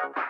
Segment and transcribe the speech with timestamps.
[0.00, 0.27] thank you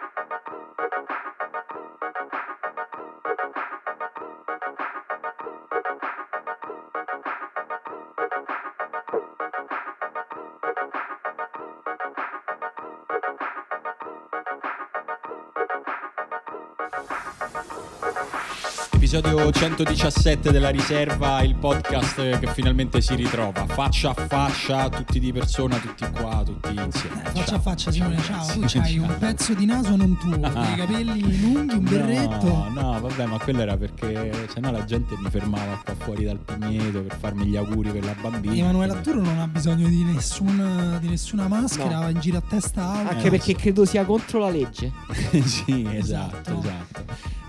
[19.10, 25.32] Episodio 117 della riserva, il podcast che finalmente si ritrova faccia a faccia, tutti di
[25.32, 27.22] persona, tutti qua, tutti insieme.
[27.22, 27.56] Eh, faccia Ciao.
[27.56, 28.46] a faccia, Simone, ciao.
[28.52, 32.48] Tu c'hai un pezzo di naso non tuo, dei capelli lunghi, un berretto.
[32.48, 36.38] No, no, vabbè, ma quello era perché sennò la gente mi fermava qua fuori dal
[36.38, 38.56] pigneto per farmi gli auguri per la bambina.
[38.56, 42.00] Emanuele Atturo non ha bisogno di, nessun- di nessuna maschera, No.
[42.00, 43.10] va in giro a testa alta.
[43.12, 44.92] Anche perché credo sia contro la legge.
[45.46, 46.57] sì, esatto, Esatto.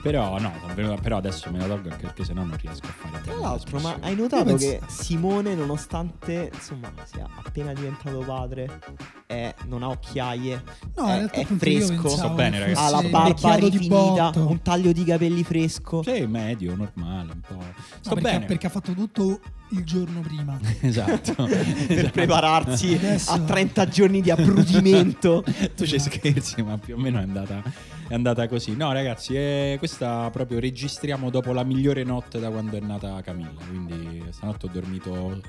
[0.02, 2.90] Però no, sono venuto- però adesso me la tolgo anche perché sennò non riesco a
[2.90, 8.20] fare Tra l'altro, ma hai notato Io che penso- Simone, nonostante insomma sia appena diventato
[8.20, 8.80] padre,
[9.28, 10.64] è- non ha occhiaie,
[10.96, 12.82] No, è, è fresco, Sto bene, ragazzi.
[12.82, 16.02] ha la barba rifinita, un taglio di capelli fresco.
[16.04, 17.59] Sì, medio, normale, un po'.
[18.02, 18.46] Sto perché, bene.
[18.46, 20.60] perché ha fatto tutto il giorno prima.
[20.82, 21.34] Esatto.
[21.88, 25.44] Per prepararsi Adesso- a 30 giorni di abbruttimento.
[25.76, 27.62] tu ci scherzi, ma più o meno è andata,
[28.08, 28.76] è andata così.
[28.76, 33.52] No, ragazzi, eh, questa proprio registriamo dopo la migliore notte da quando è nata Camilla.
[33.68, 35.42] Quindi stanotte ho dormito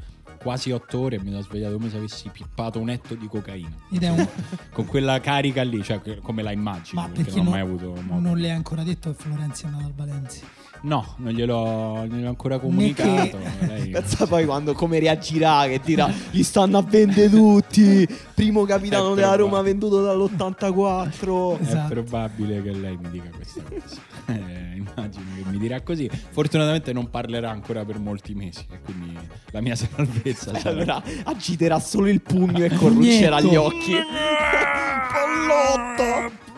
[0.43, 3.77] quasi otto ore e mi sono svegliato come se avessi pippato un etto di cocaina.
[3.91, 4.27] Ed è un...
[4.73, 7.03] Con quella carica lì, cioè come la immagino.
[7.03, 8.21] Ma perché, perché non ho non, mai avuto modo.
[8.21, 10.47] non le hai ancora detto che Florenzi è andato al Valencia?
[10.83, 13.39] No, non gliel'ho, gliel'ho ancora comunicato.
[13.67, 18.06] Lei- Pensa poi quando come reagirà che dirà gli stanno a vendere tutti.
[18.34, 21.59] Primo capitano È della Roma venduto dall'84.
[21.59, 21.89] È Esatto.
[21.95, 24.09] probabile che lei mi dica questa cosa.
[24.31, 26.09] Eh, immagino che mi dirà così.
[26.09, 28.65] Fortunatamente non parlerà ancora per molti mesi.
[28.70, 29.19] E quindi
[29.50, 33.92] la mia salvezza E sarà- allora agiterà solo il pugno e corruccerà gli occhi.
[35.12, 36.48] Pollotto!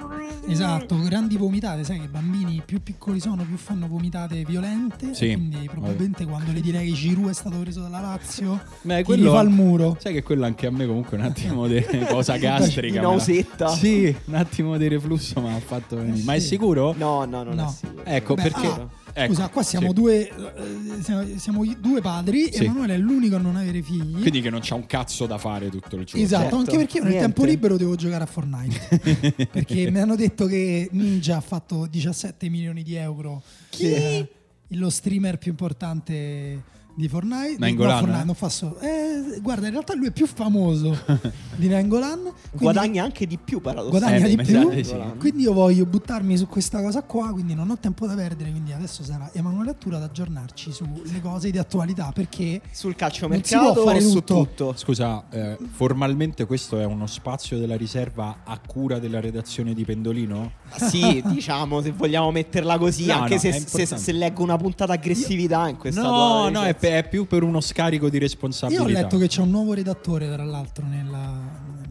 [0.47, 5.15] Esatto, grandi vomitate, sai che i bambini più piccoli sono, più fanno vomitate violente.
[5.15, 9.31] Sì, Quindi probabilmente quando le direi che Giroud è stato preso dalla Lazio, Beh, quello-
[9.31, 9.97] gli fa il muro.
[10.01, 12.97] Sai che quello anche a me comunque un attimo di cosa gastrica.
[13.01, 13.69] La- nausetta.
[13.69, 16.23] Sì, un attimo di reflusso mi ha fatto venire.
[16.25, 16.49] Ma è sì.
[16.49, 16.95] sicuro?
[16.99, 17.69] No, no, non No.
[17.69, 18.05] è sicuro.
[18.05, 18.67] Ecco, Beh, perché...
[18.67, 19.93] ah, ecco, Scusa, qua siamo sì.
[19.95, 22.65] due eh, siamo, due padri, Sì.
[22.65, 24.21] Emanuele è l'unico a non avere figli.
[24.21, 26.25] Quindi che non c'ha un cazzo da fare tutto il giorno.
[26.25, 27.33] Esatto, Certo, anche perché io nel niente.
[27.33, 29.47] tempo libero devo giocare a Fortnite.
[29.53, 33.43] perché mi hanno detto che Ninja ha fatto 17 milioni di euro.
[33.71, 33.93] Chi?
[33.93, 34.29] Eh,
[34.69, 36.63] lo streamer più importante
[36.95, 37.57] di Fortnite.
[37.59, 38.25] Nainggolan, No, Fortnite eh?
[38.27, 40.97] non fa solo- eh, guarda, in realtà lui è più famoso
[41.57, 42.33] di Nangolan.
[42.53, 44.35] Guadagna anche di più, paradossalmente.
[44.45, 44.85] guadagna Eh, di più.
[44.85, 45.19] sì.
[45.19, 48.51] Quindi io voglio buttarmi su questa cosa qua, quindi non ho tempo da perdere.
[48.51, 52.11] Quindi adesso sarà Emanuele Attura ad aggiornarci sulle cose di attualità.
[52.15, 54.35] Perché Sul può calciomercato fare su tutto.
[54.35, 54.75] tutto?
[54.77, 60.53] Scusa, eh, formalmente questo è uno spazio della riserva a cura della redazione di Pendolino?
[60.77, 64.93] Sì, diciamo, se vogliamo metterla così, No, anche no, se, se, se leggo una puntata
[64.93, 68.83] aggressività in questa No, no, è, è più per uno scarico di io responsabilità.
[68.83, 71.41] ho letto che c'è un nuovo redattore, tra l'altro, nella,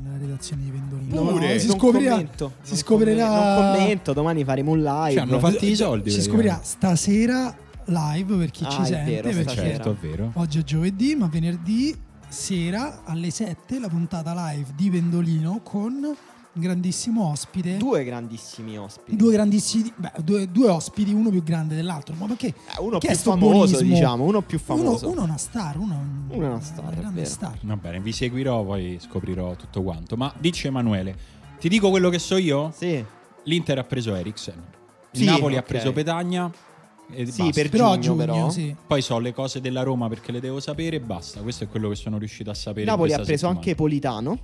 [0.01, 1.15] nella redazione di Pendolino.
[1.21, 1.59] Non- Pure.
[1.59, 2.11] si non scoprirà.
[2.11, 3.25] commento, si non scoprirà.
[3.27, 5.11] commento, non commento, domani faremo un live.
[5.11, 6.09] Ci hanno fatti i soldi.
[6.11, 9.21] Si scoprirà stasera live per chi Ah, ci è sente.
[9.21, 9.53] vero, perché.
[9.55, 10.31] Certo, è vero.
[10.35, 11.95] Oggi è giovedì, ma venerdì
[12.27, 16.15] sera alle 7 la puntata live di Pendolino con
[16.53, 17.77] grandissimo ospite.
[17.77, 19.15] Due grandissimi ospiti.
[19.15, 22.13] Due grandissimi, beh, due, due ospiti, uno più grande dell'altro.
[22.17, 22.47] Ma perché?
[22.47, 23.81] Eh, uno che più famoso, buonismo?
[23.81, 25.09] diciamo, uno più Uno, famoso.
[25.09, 27.57] uno è una star, uno un- Uno è una star, è grande star.
[27.61, 30.15] Va bene, vi seguirò, poi scoprirò tutto quanto.
[30.17, 31.15] Ma dice Emanuele,
[31.59, 32.71] ti dico quello che so io?
[32.75, 33.03] Sì,
[33.45, 34.61] L'Inter ha preso Eriksen.
[35.13, 35.65] Il Sì, Napoli ha ok.
[35.65, 36.51] preso Petagna.
[37.13, 37.61] E Sì, basta.
[37.61, 38.49] per Però giugno, giugno, però.
[38.49, 38.73] sì.
[38.87, 41.41] Poi so le cose della Roma perché le devo sapere e basta.
[41.41, 42.85] Questo è quello che sono riuscito a sapere.
[42.85, 43.57] Napoli ha preso settimana.
[43.57, 44.39] anche Politano.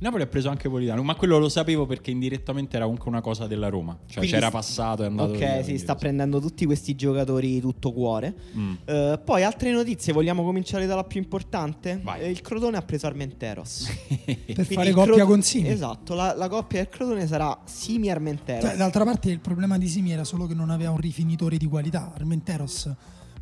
[0.00, 3.46] Napoli ha preso anche Politano, ma quello lo sapevo perché indirettamente era comunque una cosa
[3.46, 3.96] della Roma.
[4.06, 7.60] Cioè Quindi c'era passato e è andato Ok, via, si sta prendendo tutti questi giocatori
[7.60, 8.34] tutto cuore.
[8.56, 8.74] Mm.
[8.84, 12.00] Eh, poi altre notizie, vogliamo cominciare dalla più importante?
[12.02, 12.20] Vai.
[12.20, 13.88] Eh, il Crotone ha preso Armenteros.
[14.24, 15.68] Per Quindi fare coppia Cro- con Simi.
[15.68, 18.68] Esatto, la, la coppia del Crotone sarà Simi Armenteros.
[18.68, 21.66] Cioè, d'altra parte il problema di Simi era solo che non aveva un rifinitore di
[21.66, 22.12] qualità.
[22.14, 22.90] Armenteros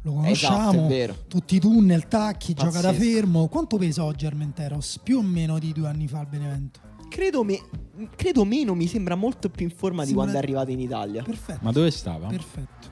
[0.03, 1.17] lo conosciamo, Esatto, è vero.
[1.29, 3.11] tutti i tunnel, tacchi, gioca da Pazzesco.
[3.15, 3.49] fermo.
[3.49, 5.01] Quanto pesa oggi Armenteros?
[5.03, 6.81] Più o meno di due anni fa al Benevento.
[7.09, 7.61] credo, me-
[8.17, 11.23] credo meno, mi sembra molto più in forma di Sembra- quando è arrivato in Italia.
[11.23, 11.59] Perfetto.
[11.63, 12.27] Ma dove stava?
[12.29, 12.89] Perfetto.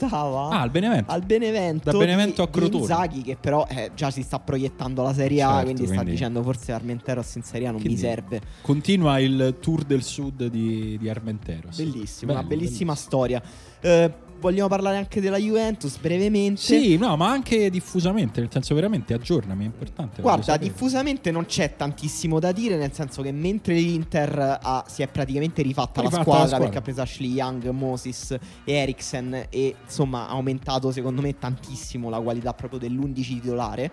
[0.00, 1.10] Stava Ah, al Benevento.
[1.10, 2.70] al Benevento Da Benevento di- a Crotone.
[2.70, 5.94] di Inzaghi che però eh, già si sta proiettando la Serie A, Certo, quindi sta
[5.94, 8.40] quindi- dicendo forse Armenteros in Serie A non Che mi serve.
[8.62, 11.76] Continua il tour del sud di, di Armenteros.
[11.76, 12.94] Bellissimo, Bello, una bellissima bellissimo.
[12.94, 13.42] storia.
[13.80, 16.60] Eh, vogliamo parlare anche della Juventus brevemente.
[16.60, 20.22] Sì, no, ma anche diffusamente, nel senso veramente aggiornami, è importante.
[20.22, 25.08] Guarda, diffusamente non c'è tantissimo da dire, nel senso che mentre l'Inter ha- si è
[25.08, 26.64] praticamente rifatta, Rifatta la la squadra squadra.
[26.64, 28.30] perché ha preso Ashley Young, Moses
[28.64, 33.90] e Eriksen e insomma ha aumentato secondo me tantissimo la qualità proprio dell'11 titolare.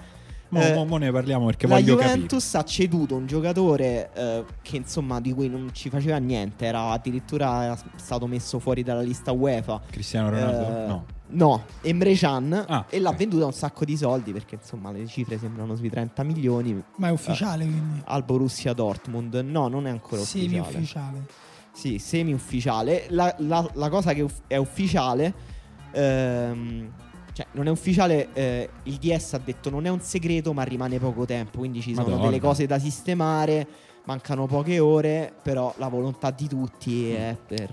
[0.50, 4.78] Mo, Eh, mo- mo ne parliamo perché la Juventus ha ceduto un giocatore eh, che
[4.78, 9.82] insomma di cui non ci faceva niente, era addirittura stato messo fuori dalla lista UEFA.
[9.92, 10.68] Cristiano Ronaldo?
[10.84, 11.06] Eh, no.
[11.30, 13.16] No, Emre Can Ah, e l'ha ok.
[13.18, 17.12] venduta un sacco di soldi perché insomma le cifre sembrano sui 30 milioni Ma è
[17.12, 18.02] ufficiale, quindi.
[18.06, 19.34] al Borussia Dortmund.
[19.44, 20.48] No, non è ancora ufficiale.
[20.64, 21.26] Semi-ufficiale.
[21.74, 23.08] Sì, semi ufficiale.
[23.10, 25.34] La, la- la cosa che è ufficiale,
[25.92, 26.90] ehm,
[27.38, 30.98] cioè non è ufficiale, eh, il DS ha detto non è un segreto ma rimane
[30.98, 32.26] poco tempo, quindi ci sono Madonna.
[32.26, 33.68] delle cose da sistemare,
[34.06, 37.70] mancano poche ore, però la volontà di tutti è per...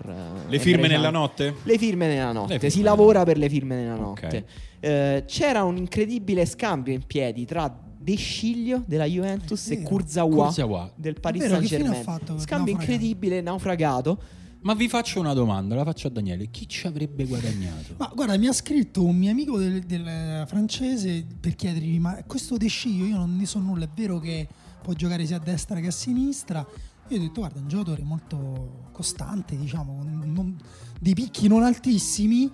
[0.46, 1.54] eh, Le firme nella notte?
[1.62, 4.44] Le firme nella notte, firme si nella lavora per le firme nella notte.
[4.80, 9.80] Eh, c'era un incredibile scambio in piedi tra De Sciglio della Juventus e.
[9.82, 10.92] Kurzawa Kurzawa.
[10.94, 12.02] del Paris Saint Germain.
[12.04, 12.70] Scambio Naufragato.
[12.70, 14.18] incredibile, naufragato.
[14.64, 16.48] Ma vi faccio una domanda, la faccio a Daniele.
[16.50, 17.96] Chi ci avrebbe guadagnato?
[17.98, 22.56] Ma guarda, mi ha scritto un mio amico del, del francese per chiedergli: Ma questo
[22.56, 23.84] De io non ne so nulla.
[23.84, 24.48] È vero che
[24.80, 26.66] può giocare sia a destra che a sinistra?
[27.08, 30.56] Io ho detto: Guarda, è un giocatore molto costante, diciamo, non-
[30.98, 32.50] dei picchi non altissimi.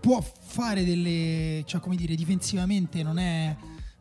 [0.00, 3.56] Può fare delle, cioè, come dire, difensivamente non è,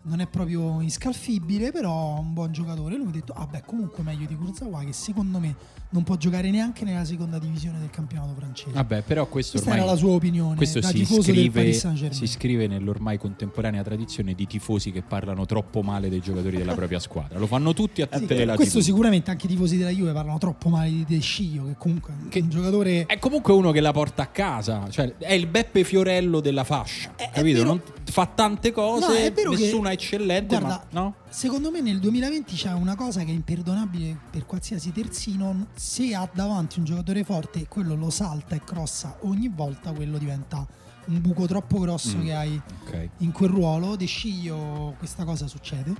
[0.08, 2.96] non è proprio inscalfibile, però è un buon giocatore.
[2.96, 5.56] Lui mi ha detto: Ah, beh, comunque meglio di Kurzawa, che secondo me
[5.90, 8.72] non può giocare neanche nella seconda divisione del campionato francese.
[8.72, 11.74] Vabbè, però questo Questa ormai era la sua opinione questo da si tifoso del iscrive,
[12.12, 17.00] si iscrive nell'ormai contemporanea tradizione di tifosi che parlano troppo male dei giocatori della propria
[17.00, 17.40] squadra.
[17.40, 20.70] Lo fanno tutti a tutte le questo sicuramente anche i tifosi della Juve parlano troppo
[20.70, 24.24] male di De Sciglio, che comunque è un giocatore È comunque uno che la porta
[24.24, 27.58] a casa, cioè è il Beppe Fiorello della fascia, È- è capito?
[27.60, 31.16] vero- Non- fa tante cose, No, è vero che- nessuna eccellente, Guarda, ma no?
[31.30, 36.30] Secondo me nel 2020 c'è una cosa che è imperdonabile per qualsiasi terzino, se ha
[36.32, 40.66] davanti un giocatore forte e quello lo salta e crossa ogni volta, quello diventa
[41.08, 42.24] un buco troppo grosso Mm.
[42.24, 43.10] che hai Ok.
[43.18, 43.96] in quel ruolo.
[43.96, 45.94] De Sciglio questa cosa succede,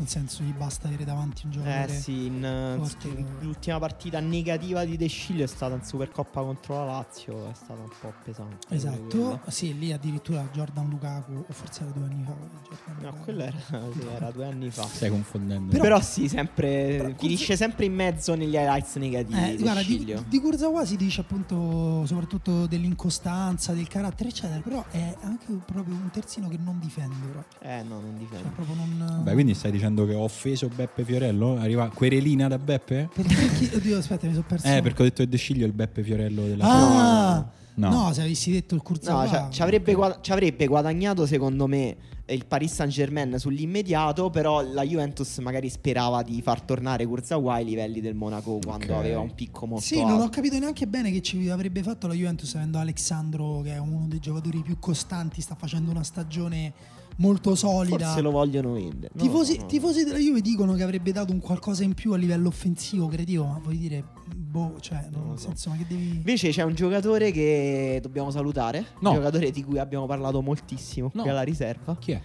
[0.00, 3.24] nel senso gli basta avere davanti un Eh giocatore sì, in, eh, forte.
[3.40, 7.80] l'ultima partita negativa di De Sciglio è stata in Supercoppa contro la Lazio, è stata
[7.80, 8.66] un po' pesante.
[8.74, 12.34] Esatto, sì, lì addirittura Jordan Lukaku, o forse era due anni fa.
[12.34, 13.56] Jordan No, quello era,
[13.92, 14.82] sì, era due anni fa.
[14.84, 15.70] Stai confondendo.
[15.70, 19.38] Però, Però- sì, sempre però finisce sempre in mezzo negli highlights negativi.
[19.52, 25.14] Eh, guarda, di, di Kurzawa si dice appunto soprattutto dell'incostanza, del carattere, eccetera, però è
[25.22, 27.44] anche proprio un terzino che non difende, però.
[27.60, 28.48] Eh no, non Cioè, difende.
[28.54, 29.20] proprio non...
[29.24, 31.56] Beh, quindi stai dicendo che ho offeso Beppe Fiorello?
[31.58, 33.08] Arriva querelina da Beppe?
[33.14, 34.66] Perché Oddio, aspetta, mi sono perso.
[34.66, 37.50] Eh, perché ho detto che De Sciglio è il Beppe Fiorello della Ah!
[37.74, 37.88] No.
[37.88, 38.12] No.
[38.12, 39.26] se avessi detto il No, Kurzawa...
[39.48, 41.96] ci- ci avrebbe, ci avrebbe guadagnato secondo me
[42.26, 47.64] il Paris Saint Germain sull'immediato, però la Juventus magari sperava di far tornare Kurzawa ai
[47.64, 48.98] livelli del Monaco quando Ok.
[48.98, 50.08] aveva un picco molto Sì, alto.
[50.08, 53.78] non ho capito neanche bene che ci avrebbe fatto la Juventus avendo Alexandro che è
[53.78, 56.72] uno dei giocatori più costanti, sta facendo una stagione
[57.20, 58.04] molto solida.
[58.06, 59.12] Forse lo vogliono vendere.
[59.14, 59.66] No, Tifosi, no.
[59.66, 63.44] tifosi della Juve dicono che avrebbe dato un qualcosa in più a livello offensivo, creativo,
[63.46, 65.46] ma vuoi dire, boh, cioè, Non nel so.
[65.48, 66.16] senso, ma che devi...
[66.16, 69.10] Invece c'è un giocatore che dobbiamo salutare, No.
[69.10, 71.22] un giocatore di cui abbiamo parlato moltissimo No.
[71.22, 71.96] qui alla riserva.
[71.98, 72.20] Chi è?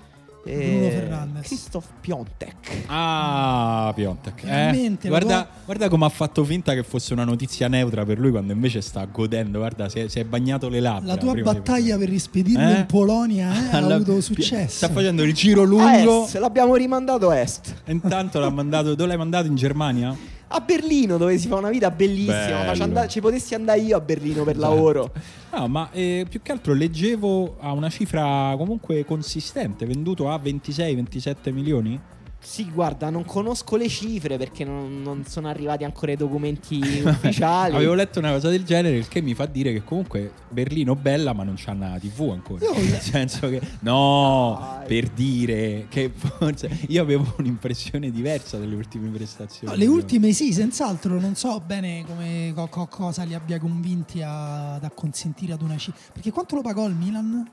[0.54, 1.48] Bruno Fernandes.
[1.48, 2.56] Christoph Piontek.
[2.86, 4.44] Ah, Piontek.
[4.46, 8.30] Eh, guarda, può- guarda come ha fatto finta che fosse una notizia neutra per lui
[8.32, 9.58] quando invece sta godendo.
[9.60, 11.14] Guarda, si è, si è bagnato le labbra.
[11.14, 12.78] La tua prima di- battaglia per rispedirlo Eh?
[12.80, 14.75] in Polonia eh, ha avuto successo.
[14.75, 16.25] Sta facendo il giro lungo.
[16.25, 17.74] est, l'abbiamo rimandato a est.
[17.84, 18.94] E intanto l'ha mandato.
[18.96, 19.48] Dove l'hai mandato?
[19.48, 20.16] In Germania?
[20.48, 22.66] A Berlino, dove si fa una vita bellissima.
[22.66, 24.74] Ma ci, and- ci potessi andare io a Berlino per Esatto.
[24.74, 25.12] lavoro.
[25.52, 31.52] No, ma eh, più che altro leggevo a una cifra comunque consistente, venduto a 26-27
[31.52, 32.00] milioni.
[32.46, 37.75] Sì, guarda, non conosco le cifre perché non, non sono arrivati ancora i documenti ufficiali.
[37.75, 41.34] Avevo letto una cosa del genere, il che mi fa dire che comunque Berlino bella,
[41.34, 42.64] ma non c'ha una TV ancora.
[42.64, 44.88] Io- Nel senso che no, Dai.
[44.88, 49.74] per dire che forse io avevo un'impressione diversa delle ultime prestazioni.
[49.74, 54.22] No, le ultime sì, senz'altro non so bene come co- co- cosa li abbia convinti
[54.22, 56.00] a- ad acconsentire ad una cifra.
[56.14, 57.50] Perché quanto lo pagò il Milan?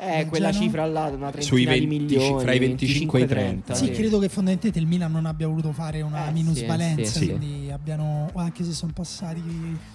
[0.00, 2.40] Eh, Il quella cifra là, una trentina Sui di 20 milioni.
[2.40, 3.74] fra i 25 e i 30.
[3.74, 3.90] Sì, sì.
[3.90, 7.70] credo che fondamentalmente il Milan non abbia voluto fare una Eh, minusvalenza, sì, sì, quindi
[7.72, 9.42] abbiano, anche se sono passati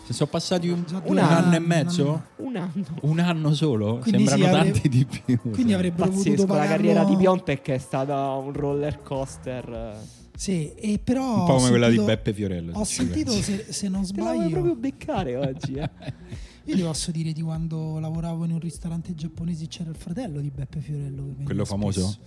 [0.06, 2.24] Se sono passati un, Già un due anno anni, e mezzo?
[2.38, 2.84] Un anno.
[3.02, 4.00] Un anno solo?
[4.00, 5.40] Quindi Sembrano sì, avrebbe- tanti di più.
[5.52, 9.98] quindi avrebbero Pazzesco, la pagarlo carriera di Piontek è stata un roller coaster.
[10.36, 12.72] Sì, e però Un po' come quella di sentito- Beppe Fiorello.
[12.74, 15.90] Ho se sentito se, se non Te la sbaglio proprio beccare oggi, eh?
[16.66, 20.50] Io ti posso dire di quando lavoravo in un ristorante giapponese c'era il fratello di
[20.50, 21.36] Beppe Fiorello.
[21.44, 22.18] Quello famoso?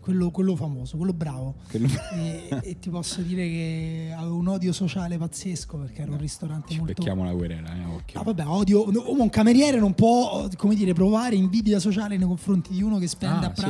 [0.00, 1.54] Quello, quello famoso, quello bravo.
[1.68, 6.18] Quello- E, e ti posso dire che avevo un odio sociale pazzesco perché era un
[6.18, 6.94] ristorante Ci molto...
[6.94, 8.20] becchiamo la querela, eh, occhio.
[8.20, 8.88] Ah, vabbè, odio.
[9.10, 13.46] Un cameriere non può, come dire, provare invidia sociale nei confronti di uno che spende
[13.46, 13.60] Ah, a sì.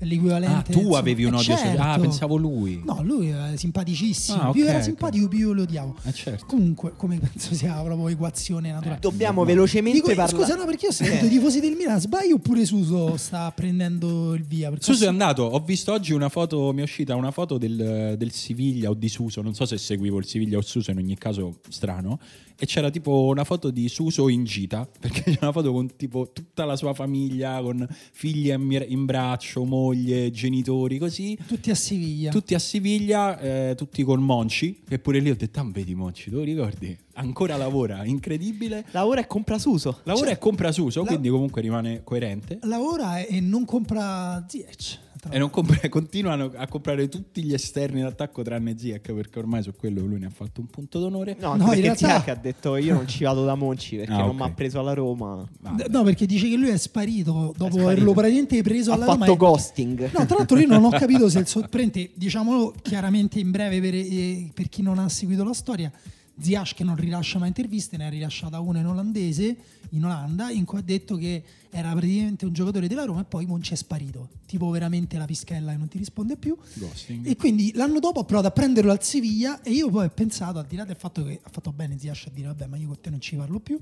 [0.00, 0.70] L'equivalente.
[0.70, 0.98] Ah, tu insomma.
[0.98, 1.54] avevi un Eh, odio.
[1.54, 2.00] Ah, certo.
[2.00, 2.82] pensavo lui.
[2.84, 4.40] No, lui è simpaticissimo.
[4.40, 5.96] Ah, più ok, era simpatico, più io lo odiavo.
[6.04, 6.44] Eh, certo.
[6.46, 8.98] Comunque, come penso sia proprio equazione naturale.
[9.00, 9.46] Dobbiamo No.
[9.46, 10.32] velocemente Dico, parlare.
[10.36, 11.28] scusa, no, perché io ho sentito Eh.
[11.28, 12.00] i tifosi del Milan.
[12.00, 14.68] Sbaglio oppure Suso sta prendendo il via?
[14.70, 18.14] Perché Suso è andato, ho visto oggi una foto, mi è uscita una foto del,
[18.18, 20.98] del Siviglia o di Suso, non so se seguivo il Siviglia o il Suso, in
[20.98, 22.18] ogni caso strano,
[22.58, 26.30] e c'era tipo una foto di Suso in gita, perché c'è una foto con tipo
[26.32, 31.36] tutta la sua famiglia, con figli in braccio, moglie, genitori, così.
[31.46, 32.30] Tutti a Siviglia.
[32.30, 36.30] Tutti a Siviglia, eh, tutti con Monci, che pure lì ho detto, ah, vedi Monci,
[36.30, 36.96] tu lo ricordi?
[37.14, 38.84] Ancora lavora, incredibile.
[38.90, 40.00] Lavora e compra Suso.
[40.04, 42.58] Lavora e compra Suso, la- quindi comunque rimane coerente.
[42.62, 45.04] Lavora e non compra Ziyech.
[45.26, 49.62] Tra E non compra- continuano a comprare tutti gli esterni d'attacco tranne Ziyech perché ormai
[49.62, 51.36] su quello lui ne ha fatto un punto d'onore.
[51.40, 54.18] No, No, perché realtà- Ziyech ha detto io non ci vado da Monci perché Ah,
[54.18, 54.34] non ok.
[54.34, 55.46] mi ha preso alla Roma.
[55.60, 55.88] Vabbè.
[55.88, 57.80] No, perché dice che lui è sparito dopo sparito.
[57.88, 60.10] averlo praticamente preso Ha alla Roma fatto e- ghosting.
[60.16, 63.94] No, tra l'altro io non ho capito se il sorprendente, diciamolo chiaramente in breve per,
[63.94, 65.90] eh, per chi non ha seguito la storia,
[66.38, 69.56] Ziyech che non rilascia mai interviste, ne ha rilasciata una in olandese,
[69.90, 73.46] in Olanda, in cui ha detto che era praticamente un giocatore della Roma e poi
[73.46, 76.56] Monci è sparito, tipo veramente la pischella e non ti risponde più.
[76.74, 77.26] Ghosting.
[77.26, 80.58] E quindi l'anno dopo ho provato a prenderlo al Siviglia e io poi ho pensato,
[80.58, 82.86] al di là del fatto che ha fatto bene Ziyech a dire vabbè ma io
[82.88, 83.78] con te non ci parlo più,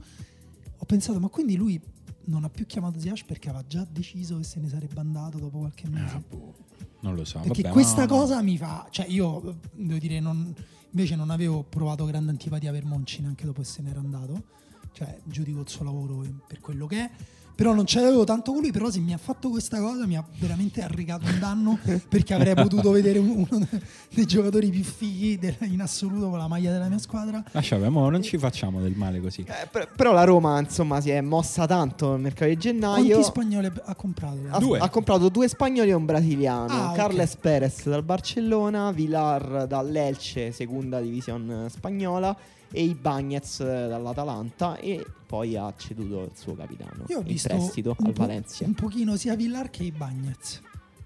[0.76, 1.80] ho pensato ma quindi lui
[2.26, 5.58] non ha più chiamato Ziyech perché aveva già deciso che se ne sarebbe andato dopo
[5.58, 6.14] qualche mese.
[6.14, 6.54] Ah, boh,
[7.00, 7.40] non lo so.
[7.40, 10.54] Perché vabbè, questa ma- cosa mi fa, cioè io devo dire, non-
[10.94, 14.44] invece non avevo provato grande antipatia per Monci neanche dopo che se n'era andato,
[14.92, 17.10] cioè giudico il suo lavoro per quello che è.
[17.56, 20.16] Però non ce l'avevo tanto con lui, però se mi ha fatto questa cosa mi
[20.16, 23.68] ha veramente arrecato un danno perché avrei potuto vedere un- uno
[24.12, 27.42] dei giocatori più fighi del- in assoluto con la maglia della mia squadra.
[27.52, 29.42] Lascia, mo, non ci facciamo del male così.
[29.42, 33.06] Eh, per- però la Roma, insomma, si è mossa tanto nel mercato di gennaio.
[33.06, 34.38] Quanti spagnoli ha comprato?
[34.50, 34.78] Ha, Due.
[34.80, 36.90] ha comprato due spagnoli e un brasiliano.
[36.90, 36.92] Ah.
[36.92, 42.36] Carles Perez dal Barcellona, Vilar dall'Elce, seconda division spagnola,
[42.74, 44.76] e Ibagnez dall'Atalanta.
[44.78, 48.20] E poi ha ceduto il suo capitano Io ho in visto prestito un al po'-
[48.20, 48.64] Valencia.
[48.66, 50.60] un pochino sia Villar che Ibagnez.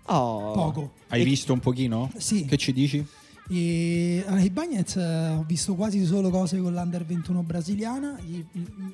[0.06, 0.52] Oh.
[0.52, 0.92] Poco.
[1.08, 2.10] Hai E- visto un pochino?
[2.16, 2.44] Sì.
[2.46, 3.06] Che ci dici?
[3.50, 8.18] E allora, Ibagnez eh, ho visto quasi solo cose con l'Under 21 brasiliana.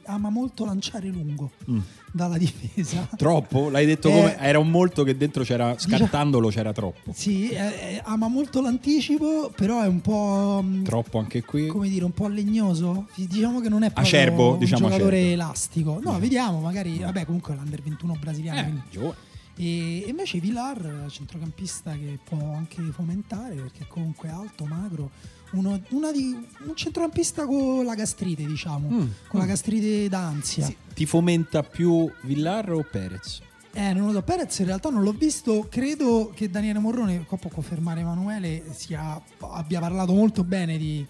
[0.05, 1.79] Ama molto lanciare lungo Mm.
[2.13, 3.09] dalla difesa.
[3.17, 3.69] Troppo?
[3.69, 4.39] L'hai detto Eh, come?
[4.39, 7.13] Era un molto che dentro c'era, scartandolo c'era troppo.
[7.13, 10.61] Sì, eh, eh, ama molto l'anticipo, però è un po'.
[10.63, 11.67] mh, Troppo anche qui.
[11.67, 13.09] Come dire, un po' legnoso.
[13.17, 15.33] Diciamo che non è proprio Acerbo, un diciamo giocatore acerbo.
[15.33, 16.01] elastico.
[16.03, 16.99] No, vediamo, magari.
[16.99, 18.61] Vabbè, comunque l'Under 21 brasiliano.
[18.61, 19.24] Eh, quindi- giovane.
[19.57, 25.11] E invece Villar, centrocampista che può anche fomentare perché comunque alto, magro,
[25.53, 29.49] uno, una di- un centrocampista con la gastrite, diciamo, Mm, con la mm.
[29.49, 30.67] gastrite d'ansia.
[30.67, 33.41] Sì, Ti fomenta più Villar o Perez?
[33.73, 37.37] Eh, non lo so, Perez in realtà non l'ho visto, credo che Daniele Morrone, qua
[37.39, 41.05] può confermare Emanuele, sia- abbia parlato molto bene di...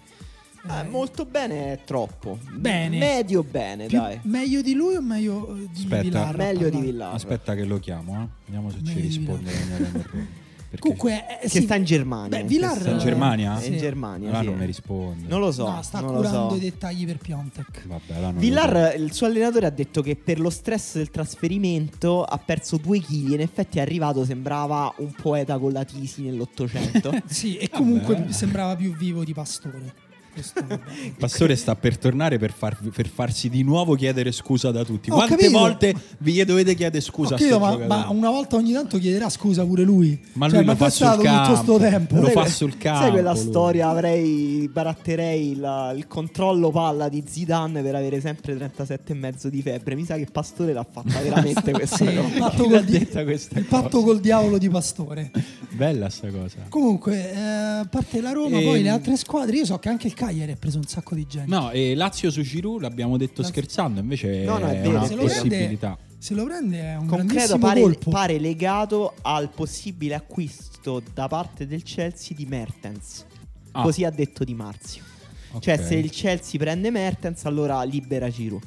[0.67, 2.37] Eh, eh, molto bene è troppo.
[2.53, 2.97] Bene.
[2.97, 4.19] Medio bene, più- dai.
[4.23, 6.01] meglio di lui o meglio eh, di Aspetta.
[6.01, 6.37] Villar?
[6.37, 6.79] Meglio di?
[6.79, 7.13] Villar.
[7.13, 8.27] Aspetta che lo chiamo, eh.
[8.45, 9.51] Vediamo se ci Meglio di risponde
[10.79, 12.37] Comunque, eh, Che sì, sta in Germania.
[12.39, 13.59] Beh, Villar- sta- in Germania?
[13.59, 13.71] Sì.
[13.71, 14.27] in Germania.
[14.27, 14.49] Allora sì.
[14.49, 15.27] non mi risponde.
[15.27, 15.69] Non lo so.
[15.69, 16.55] no, sta non lo curando so.
[16.55, 17.87] i dettagli per Piontek.
[17.87, 22.75] Vabbè, Villar, il suo allenatore ha detto che per lo stress del trasferimento ha perso
[22.77, 23.31] due kg.
[23.31, 27.13] In effetti è arrivato, sembrava un poeta con la tisi nell'Ottocento.
[27.25, 28.31] Sì, e comunque Vabbè.
[28.31, 29.93] sembrava più vivo di Pastore.
[31.17, 35.09] Pastore sta per tornare per, far- per farsi di nuovo chiedere scusa da tutti.
[35.09, 35.57] Ho Quante capito.
[35.57, 39.83] volte vi dovete chiedere scusa capito, ma, ma una volta ogni tanto chiederà scusa pure
[39.83, 40.19] lui.
[40.33, 41.77] Ma Cioè, lui lo fa sul campo.
[41.77, 42.15] tempo.
[42.15, 43.01] Lo Sai fa sul campo.
[43.01, 43.41] Sai quella lui.
[43.41, 43.89] storia?
[43.89, 49.95] Avrei baratterei il, il controllo palla di Zidane per avere sempre 37,5 di febbre.
[49.95, 52.39] Mi sa che Pastore l'ha fatta veramente questa Sì, il cosa.
[52.39, 54.05] patto, col, di- il patto cosa?
[54.05, 55.31] col diavolo di Pastore.
[55.75, 56.57] Bella sta cosa.
[56.69, 58.63] Comunque, eh, a parte la Roma, Ehm.
[58.63, 61.25] poi le altre squadre, io so che anche il Cagliari ha preso un sacco di
[61.27, 61.49] gente.
[61.49, 65.05] No, e Lazio su Giroud l'abbiamo detto Lazio- scherzando, invece No, no, è è, una
[65.05, 65.97] se lo possibilità.
[66.17, 68.09] Se lo prende è un Concreto grandissimo pare, colpo.
[68.09, 73.25] pare legato al possibile acquisto da parte del Chelsea di Mertens.
[73.71, 73.81] Ah.
[73.83, 75.03] Così ha detto Di Marzio.
[75.51, 75.61] Ok.
[75.61, 78.63] Cioè, se il Chelsea prende Mertens, allora libera Giroud.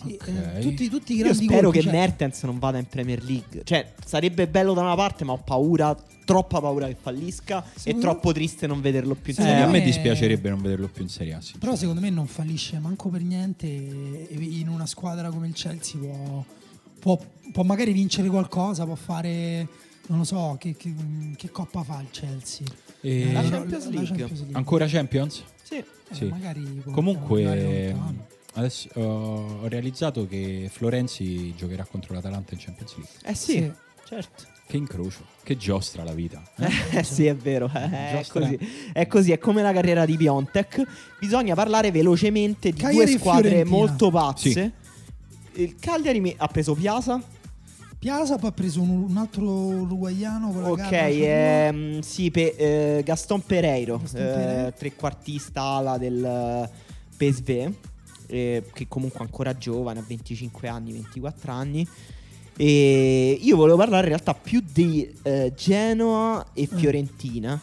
[0.00, 0.28] Sì, Ok.
[0.28, 3.22] eh, tutti, tutti i Io grandi spero colpi, che cioè, Mertens non vada in Premier
[3.22, 3.62] League.
[3.64, 7.64] Cioè, sarebbe bello da una parte, ma ho paura, troppa paura che fallisca.
[7.64, 9.66] E Secondo- troppo triste non vederlo più in Eh, Serie a A.
[9.70, 11.40] me me- dispiacerebbe non vederlo più in Serie A.
[11.58, 16.44] Però secondo me non fallisce manco per niente in una squadra come il Chelsea può,
[17.00, 17.18] può-
[17.52, 19.66] può magari vincere qualcosa, può fare,
[20.06, 20.94] non lo so, che, che-
[21.36, 22.66] che coppa fa il Chelsea?
[23.00, 24.28] E- La Eh, Champions League.
[24.52, 25.42] Ancora Champions?
[25.62, 25.76] Sì.
[25.76, 26.24] Eh, Sì.
[26.26, 28.36] magari Comunque.
[28.54, 33.12] Adesso uh, ho realizzato che Florenzi giocherà contro l'Atalanta in Champions League.
[33.24, 33.72] Eh sì, Sì.
[34.06, 34.44] certo.
[34.68, 36.42] Che incrocio, che giostra la vita.
[36.58, 36.98] eh?
[36.98, 38.58] Eh sì, è vero, eh, è così.
[38.92, 40.82] È così, è come la carriera di Piontek.
[41.18, 43.76] Bisogna parlare velocemente di Cagliari due squadre Fiorentina.
[43.76, 44.72] molto pazze.
[45.54, 47.18] Il Cagliari ha preso Piazza.
[47.98, 52.54] Piazza poi ha preso un, un altro uruguaiano con la Ok, gamba, ehm, sì, pe-
[52.98, 54.72] eh, Gaston Pereiro, Gaston eh, Pereiro.
[54.76, 56.70] trequartista ala del eh,
[57.16, 57.72] PSV,
[58.28, 61.86] eh, che comunque ancora giovane, ha 25 anni, 24 anni.
[62.60, 67.60] E io volevo parlare in realtà più di eh, Genoa e Fiorentina.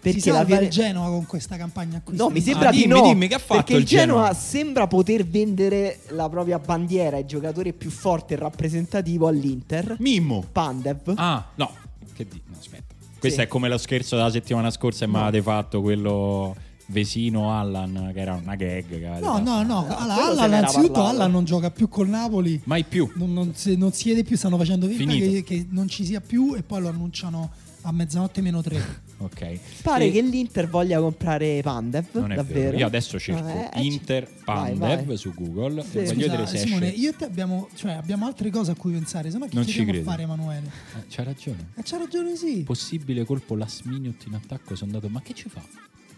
[0.00, 2.22] Perché si la Fiore- il Genoa con questa campagna acquisti.
[2.22, 3.02] No, mi sembra Ah, di dimmi, no.
[3.02, 4.34] dimmi, che ha fatto perché il Genoa, Genoa?
[4.34, 9.96] sembra poter vendere la propria bandiera, il giocatore più forte e rappresentativo all'Inter.
[9.98, 10.44] Mimmo.
[10.52, 11.12] Pandev.
[11.16, 11.72] Ah, no.
[12.14, 12.40] Che di...
[12.46, 12.94] no, aspetta.
[13.18, 13.44] Questo Sì.
[13.44, 15.22] è come lo scherzo della settimana scorsa e mi No.
[15.26, 16.54] avete fatto quello
[16.90, 19.18] Vesino Allan, che era una gag.
[19.20, 19.86] No, no, no.
[19.86, 21.04] No, Allan, n'era innanzitutto.
[21.04, 22.60] Allan non gioca più col Napoli.
[22.64, 23.10] Mai più.
[23.14, 26.20] Non, non si, non si vede più, stanno facendo finta che, che non ci sia
[26.22, 27.50] più e poi lo annunciano
[27.82, 29.06] a mezzanotte meno tre.
[29.20, 29.58] Ok.
[29.82, 32.06] Pare E- che l'Inter voglia comprare Pandev.
[32.12, 32.60] Non è davvero.
[32.60, 32.76] vero.
[32.76, 35.16] Io adesso cerco Ah, eh, Inter Pandev vai, vai.
[35.16, 35.98] su Google Sì.
[35.98, 37.00] e voglio Scusa, vedere se Simone, esce.
[37.00, 39.66] io e te abbiamo, cioè, abbiamo altre cose a cui pensare, se no che Non
[39.66, 40.08] ci credo.
[40.08, 40.70] fare Emanuele?
[40.98, 41.70] Eh, c'ha ragione.
[41.74, 42.62] E c'ha ragione sì.
[42.62, 44.76] Possibile colpo last minute in attacco.
[44.76, 45.62] Sono andato, ma che ci fa?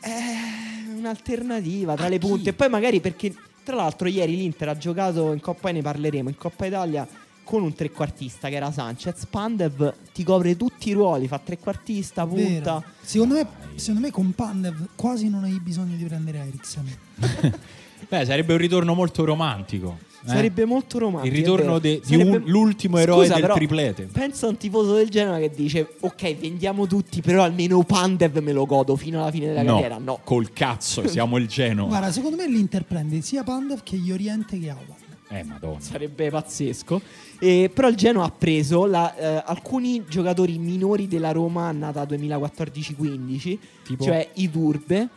[0.00, 2.26] Eh, un'alternativa tra A le chi?
[2.26, 2.50] punte.
[2.50, 6.28] E poi magari perché, tra l'altro, ieri l'Inter ha giocato in Coppa e ne parleremo.
[6.28, 7.06] In Coppa Italia
[7.42, 9.26] con un trequartista che era Sanchez.
[9.28, 12.80] Pandev ti copre tutti i ruoli, fa trequartista, punta.
[13.00, 16.96] Secondo me, secondo me con Pandev quasi non hai bisogno di prendere Eriksen.
[18.08, 19.98] Beh, sarebbe un ritorno molto romantico.
[20.24, 20.28] Eh?
[20.28, 21.34] Sarebbe molto romantico.
[21.34, 24.08] il ritorno de- di Sarebbe- un- l'ultimo eroe Scusa, del però, triplete.
[24.12, 28.52] Pensa a un tifoso del Genoa che dice: Ok, vendiamo tutti, però almeno Pandev me
[28.52, 29.98] lo godo fino alla fine della carriera.
[29.98, 30.18] No.
[30.24, 31.86] col cazzo, siamo il Genoa.
[31.88, 34.98] Guarda, secondo me l'Inter prende sia Pandev che gli Oriente che Awan.
[35.32, 35.78] Eh, madonna.
[35.80, 37.00] Sarebbe pazzesco.
[37.38, 43.58] Eh, però il Genoa ha preso la- eh, alcuni giocatori minori della Roma nata 2014-15,
[43.84, 44.04] Tipo?
[44.04, 45.08] cioè Idurbe.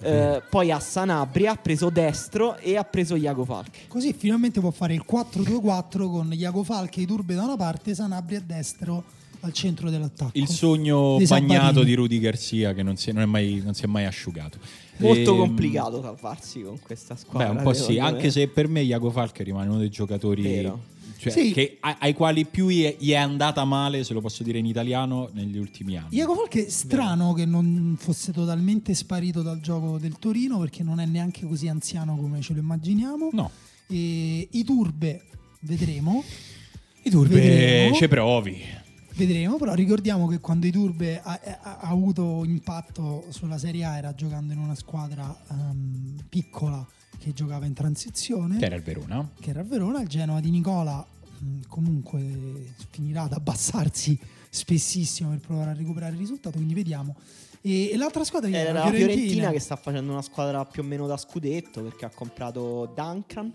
[0.00, 3.80] Eh, poi a Sanabria ha preso destro e ha preso Iago Falche.
[3.88, 7.94] Così finalmente può fare il 4-2-4 con Iago Falche e Turbe da una parte e
[7.94, 9.04] Sanabri a destro
[9.40, 10.32] al centro dell'attacco.
[10.34, 13.86] Il sogno bagnato di Rudy Garcia che non si, non è, mai, non si è
[13.86, 14.58] mai asciugato.
[14.98, 17.52] Molto Ehm, complicato salvarsi con questa squadra.
[17.52, 18.00] Beh, un po' sì, me.
[18.00, 20.96] anche se per me Iago Falche rimane uno dei giocatori Vero.
[21.18, 21.52] Cioè, Sì.
[21.52, 24.66] che- ai, quali più gli è, gli è andata male, se lo posso dire in
[24.66, 26.14] italiano, negli ultimi anni.
[26.16, 31.00] Iago Falche è strano che non fosse totalmente sparito dal gioco del Torino perché non
[31.00, 33.30] è neanche così anziano come ce lo immaginiamo.
[33.32, 33.50] No,
[33.88, 35.22] E i Turbe
[35.60, 36.22] vedremo.
[37.02, 38.60] i turbe ci provi.
[39.16, 43.96] Vedremo, però ricordiamo che quando i Turbe ha, ha- ha avuto impatto sulla Serie A
[43.96, 46.86] era giocando in una squadra ehm, piccola
[47.18, 49.28] che giocava in transizione, Che era il Verona.
[49.40, 51.04] che era il Verona, il Genoa di Nicola
[51.38, 54.18] mh, comunque finirà ad abbassarsi
[54.50, 57.14] spessissimo per provare a recuperare il risultato, quindi vediamo.
[57.60, 60.82] E, e l'altra squadra che Era era la Fiorentina che sta facendo una squadra più
[60.82, 63.52] o meno da scudetto perché ha comprato Duncan,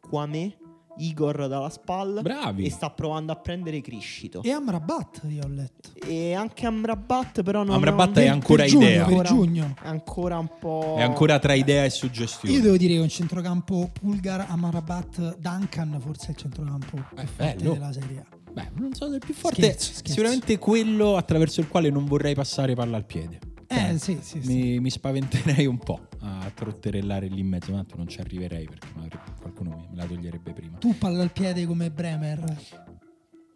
[0.00, 0.56] Kwame,
[0.98, 2.64] Igor dalla spalla Bravi.
[2.64, 4.42] e sta provando a prendere Criscito.
[4.42, 5.90] E Amrabat io ho letto.
[6.06, 9.04] E anche Amrabat però non Amrabat non- è ancora per giugno, idea.
[9.04, 9.74] per ancora, giugno.
[9.82, 12.54] ancora un po' È ancora tra idea e suggestione.
[12.54, 17.26] Io devo dire che un centrocampo Pulgar, Amrabat, Duncan forse è il centrocampo più Eh,
[17.26, 17.72] forte bello.
[17.72, 18.34] della Serie A.
[18.52, 19.60] Beh, non so del più forte.
[19.62, 20.12] Scherzo, scherzo.
[20.12, 23.38] Sicuramente quello attraverso il quale non vorrei passare palla al piede.
[23.68, 24.52] Cioè, Eh sì, sì, sì.
[24.52, 28.88] Mi, mi spaventerei un po' a trotterellare lì in mezzo, tanto non ci arriverei perché
[28.94, 30.78] magari qualcuno mi- me la toglierebbe prima.
[30.78, 32.44] Tu palla al piede come Bremer.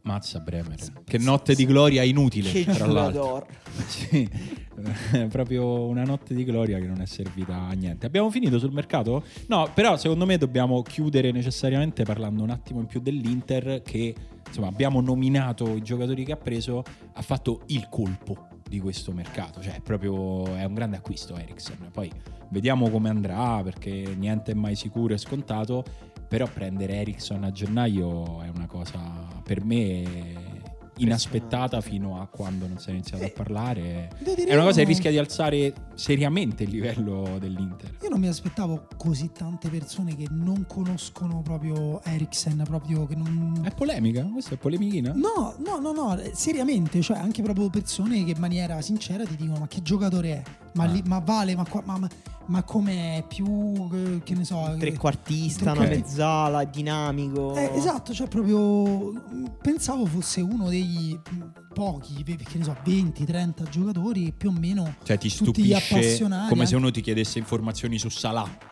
[0.02, 0.78] Mazza Bremer.
[1.04, 3.46] Che notte di gloria inutile, che tra l'altro.
[3.86, 4.28] Sì,
[5.12, 8.06] è proprio una notte di gloria che non è servita a niente.
[8.06, 9.22] Abbiamo finito sul mercato?
[9.48, 14.14] No, però secondo me dobbiamo chiudere necessariamente parlando un attimo in più dell'Inter che
[14.46, 19.60] insomma abbiamo nominato i giocatori che ha preso, ha fatto il colpo di questo mercato,
[19.60, 21.90] cioè è proprio è un grande acquisto Eriksen.
[21.92, 22.08] Poi
[22.50, 25.84] vediamo come andrà perché niente è mai sicuro e scontato,
[26.28, 29.00] però prendere Eriksen a gennaio è una cosa
[29.42, 30.49] per me
[31.02, 34.10] inaspettata fino a quando non si è iniziato a Eh, parlare.
[34.22, 37.96] È una cosa che rischia di alzare seriamente il livello dell'Inter.
[38.02, 43.60] Io non mi aspettavo così tante persone che non conoscono proprio Eriksen, proprio che non...
[43.64, 44.22] È polemica?
[44.24, 45.12] Questa è polemichina?
[45.14, 49.36] No, no, no, no, eh, seriamente, cioè anche proprio persone che in maniera sincera ti
[49.36, 50.42] dicono ma che giocatore è?
[50.74, 50.86] Ma, Ah.
[50.86, 52.08] lì- ma vale, ma, qua- ma, ma,
[52.46, 53.24] ma com'è?
[53.28, 54.72] Più, eh, che ne so...
[54.74, 57.54] eh, Trequartista, una mezzala, dinamico.
[57.56, 63.68] Eh, esatto, cioè proprio mh, pensavo fosse uno dei mh, pochi, che ne so, 20-30
[63.70, 64.96] giocatori più o meno...
[65.04, 68.68] Cioè ti Tutti gli stupisce appassionati, come se anche- uno ti chiedesse informazioni su Salah.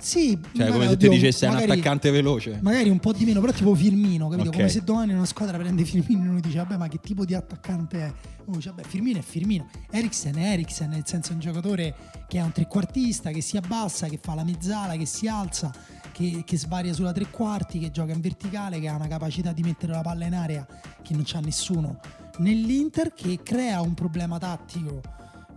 [0.00, 2.60] Sì, Cioè magari, come se ti dicesse è un magari- attaccante veloce.
[2.62, 4.50] Magari un po' di meno, però tipo Firmino, capito?
[4.50, 4.54] Ok.
[4.54, 7.34] Come se domani una squadra prende Firmino e uno dice vabbè ma che tipo di
[7.34, 8.12] attaccante è?
[8.44, 11.96] Uno dice vabbè Firmino è Firmino, Eriksen è Eriksen, nel senso è un giocatore
[12.28, 15.72] che è un trequartista, che si abbassa, che fa la mezzala, che si alza,
[16.12, 19.62] che, che svaria sulla tre quarti, che gioca in verticale, che ha una capacità di
[19.62, 20.66] mettere la palla in area
[21.02, 21.98] che non c'ha nessuno.
[22.38, 25.00] nell'Inter, che crea un problema tattico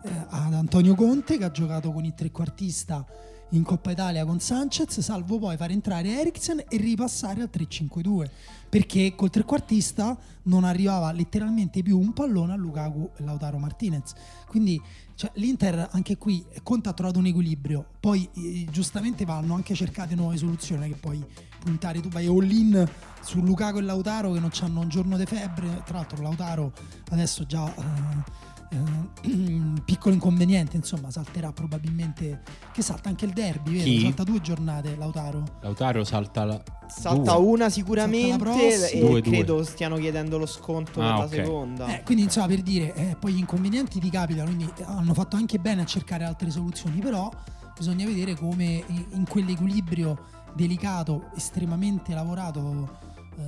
[0.03, 3.05] eh, ad Antonio Conte che ha giocato con il trequartista
[3.49, 8.29] in Coppa Italia con Sanchez, salvo poi far entrare Eriksen e ripassare al 3-5-2
[8.71, 14.13] perché col trequartista non arrivava letteralmente più un pallone a Lukaku e Lautaro Martinez.
[14.47, 14.81] Quindi
[15.13, 20.15] cioè, l'Inter anche qui Conte ha trovato un equilibrio, poi eh, giustamente vanno anche cercate
[20.15, 21.21] nuove soluzioni che poi
[21.59, 22.89] puntare tu vai all in
[23.21, 26.71] su Lukaku e Lautaro che non hanno un giorno di febbre, tra l'altro Lautaro
[27.09, 33.83] adesso già eh, eh, piccolo inconveniente, insomma, salterà probabilmente che salta anche il derby, vero?
[33.83, 34.01] Chi?
[34.01, 35.43] Salta due giornate Lautaro.
[35.61, 36.63] Lautaro salta la...
[36.87, 37.45] Salta due.
[37.45, 39.21] una sicuramente Salta e Due, due.
[39.21, 41.33] credo stiano chiedendo lo sconto Ah, per la ok.
[41.33, 41.85] seconda.
[41.87, 45.57] Eh, quindi insomma per dire, eh, poi gli inconvenienti ti capitano, quindi hanno fatto anche
[45.59, 47.29] bene a cercare altre soluzioni, però
[47.77, 50.17] bisogna vedere come in in quell'equilibrio
[50.53, 52.97] delicato, estremamente lavorato
[53.37, 53.41] eh,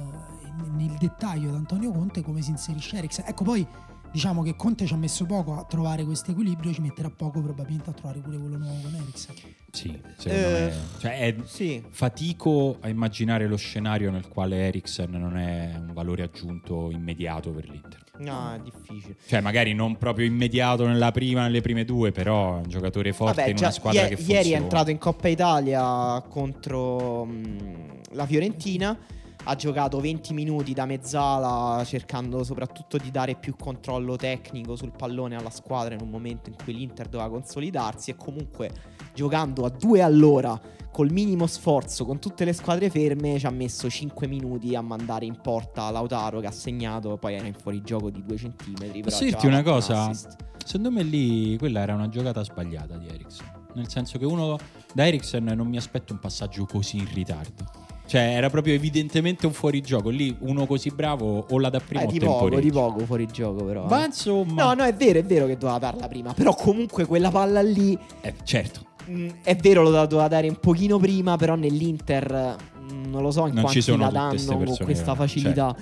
[0.72, 3.26] nel dettaglio da Antonio Conte, come si inserisce Eriksen.
[3.28, 3.68] Ecco poi
[4.14, 7.90] diciamo che Conte ci ha messo poco a trovare questo equilibrio, ci metterà poco probabilmente
[7.90, 9.36] a trovare pure quello nuovo con Eriksen.
[9.72, 10.74] Sì, secondo Eh, me.
[11.00, 11.84] Cioè, è Sì.
[11.90, 17.68] fatico a immaginare lo scenario nel quale Eriksen non è un valore aggiunto immediato per
[17.68, 18.02] l'Inter.
[18.20, 19.16] No, è difficile.
[19.28, 23.38] Cioè, magari non proprio immediato nella prima, nelle prime due, però è un giocatore forte
[23.38, 24.58] Vabbè, in già una squadra ie- che ieri funziona.
[24.58, 28.96] è entrato in Coppa Italia contro mh, la Fiorentina.
[29.46, 35.36] Ha giocato 20 minuti da mezzala cercando soprattutto di dare più controllo tecnico sul pallone
[35.36, 38.72] alla squadra in un momento in cui l'Inter doveva consolidarsi e comunque
[39.14, 43.90] giocando a due all'ora col minimo sforzo con tutte le squadre ferme ci ha messo
[43.90, 48.24] 5 minuti a mandare in porta Lautaro che ha segnato poi era in fuorigioco di
[48.24, 50.04] 2 centimetri però Posso dirti una un cosa?
[50.06, 50.38] assist.
[50.64, 53.62] Secondo me lì quella era una giocata sbagliata di Eriksen.
[53.74, 54.58] Nel senso che uno
[54.94, 57.66] da Eriksen non mi aspetto un passaggio così in ritardo.
[58.06, 60.10] Cioè, era proprio evidentemente un fuorigioco.
[60.10, 63.26] Lì uno così bravo o la da prima Eh, o di poco, di poco fuori
[63.28, 63.86] gioco però.
[63.88, 64.08] Ma eh.
[64.08, 66.34] insomma, No, no, è vero, è vero che doveva darla prima.
[66.34, 71.00] Però comunque quella palla lì, Eh, certo, mh, è vero, lo doveva dare un pochino
[71.00, 72.56] prima, però nell'Inter
[72.90, 75.76] mh, non lo so in Non quanti la danno con questa facilità.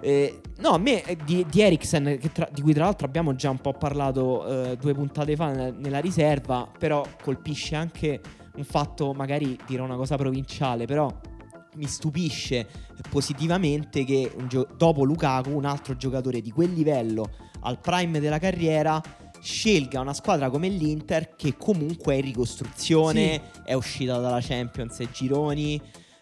[0.00, 3.50] Eh, no, a me eh, di, di Eriksen, tra- di cui tra l'altro abbiamo già
[3.50, 8.20] un po' parlato eh, due puntate fa nella, nella riserva, però colpisce anche
[8.56, 11.12] un fatto, magari dirò una cosa provinciale, però
[11.74, 12.66] mi stupisce
[13.10, 19.02] positivamente che gio- dopo Lukaku un altro giocatore di quel livello al prime della carriera
[19.40, 25.08] scelga una squadra come l'Inter che comunque è in ricostruzione, è uscita dalla Champions ai
[25.12, 25.80] gironi.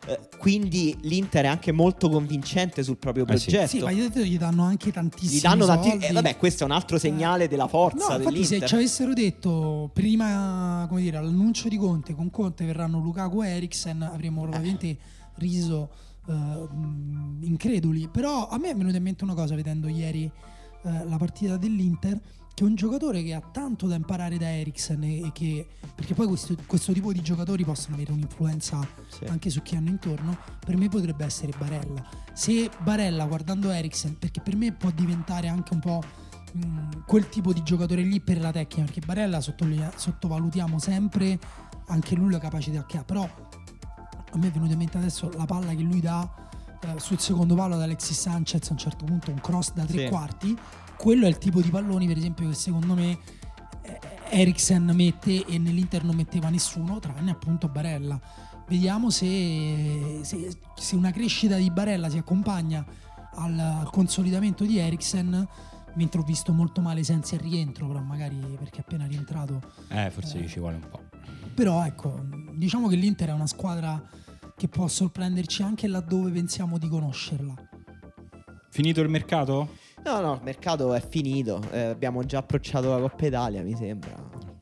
[0.08, 3.48] eh, quindi l'Inter è anche molto convincente sul proprio Eh sì.
[3.50, 3.68] progetto.
[3.68, 5.88] Sì, ma gli, gli danno anche tantissimi Gli danno tanti.
[5.88, 6.04] soldi.
[6.06, 9.90] eh, vabbè, questo è un altro segnale della forza No, infatti se ci avessero detto
[9.92, 14.96] prima, come dire, all'annuncio di Conte, con Conte verranno Lukaku e Eriksen, avremmo probabilmente
[15.36, 15.90] riso
[16.26, 18.08] eh, mh, increduli.
[18.08, 20.24] Però a me è venuta in mente una cosa vedendo ieri
[20.82, 22.20] eh, la partita dell'Inter,
[22.54, 26.26] che è un giocatore che ha tanto da imparare da Eriksen e, che, perché poi
[26.26, 29.24] questo, questo tipo di giocatori possono avere un'influenza Sì.
[29.24, 32.02] anche su chi hanno intorno, per me potrebbe essere Barella.
[32.32, 36.02] Se Barella guardando Eriksen, perché per me può diventare anche un po'
[36.52, 41.38] mh, quel tipo di giocatore lì per la tecnica, perché Barella sottovalutiamo sempre
[41.88, 43.28] anche lui la capacità che ha, però
[44.36, 46.28] a me è venuta in mente adesso la palla che lui dà
[46.82, 50.04] eh, sul secondo palo ad Alexis Sanchez a un certo punto, un cross da tre
[50.04, 50.08] Sì.
[50.08, 50.56] quarti,
[50.96, 53.18] quello è il tipo di palloni per esempio che secondo me
[53.82, 53.98] eh,
[54.30, 58.18] Eriksen mette e nell'Inter non metteva nessuno tranne appunto Barella.
[58.68, 62.84] Vediamo se, se- se una crescita di Barella si accompagna
[63.36, 65.46] al, al consolidamento di Eriksen,
[65.94, 69.62] mentre ho visto molto male Sensi al rientro, però magari perché è appena rientrato.
[69.88, 71.00] eh, forse gli ci vuole un po'.
[71.54, 72.20] Però ecco,
[72.54, 74.02] diciamo che l'Inter è una squadra
[74.56, 77.54] che può sorprenderci anche laddove pensiamo di conoscerla.
[78.70, 79.68] Finito il mercato?
[80.04, 81.60] No, no, il mercato è finito.
[81.70, 84.14] eh, abbiamo già approcciato la Coppa Italia, mi sembra.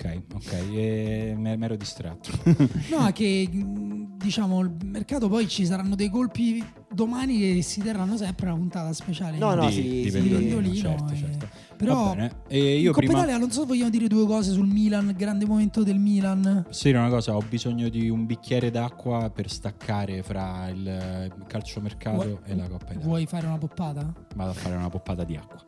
[0.05, 2.31] Ok, ok, e mi ero distratto.
[2.91, 8.47] No, che diciamo il mercato poi ci saranno dei colpi domani che si terranno sempre
[8.47, 9.39] una puntata speciale.
[9.39, 11.17] No, no, di, sì, di sì, Pendolino, Pendolino, certo, eh.
[11.17, 11.49] certo.
[11.77, 12.15] Però.
[12.47, 15.15] E io in Coppa prima Italia non so se vogliamo dire due cose sul Milan,
[15.17, 16.67] grande momento del Milan.
[16.83, 22.17] Dire una cosa, ho bisogno di un bicchiere d'acqua per staccare fra il il calciomercato
[22.17, 23.05] Vuoi- e la Coppa Italia.
[23.05, 24.13] Vuoi fare una poppata?
[24.35, 25.65] Vado a fare una poppata di acqua.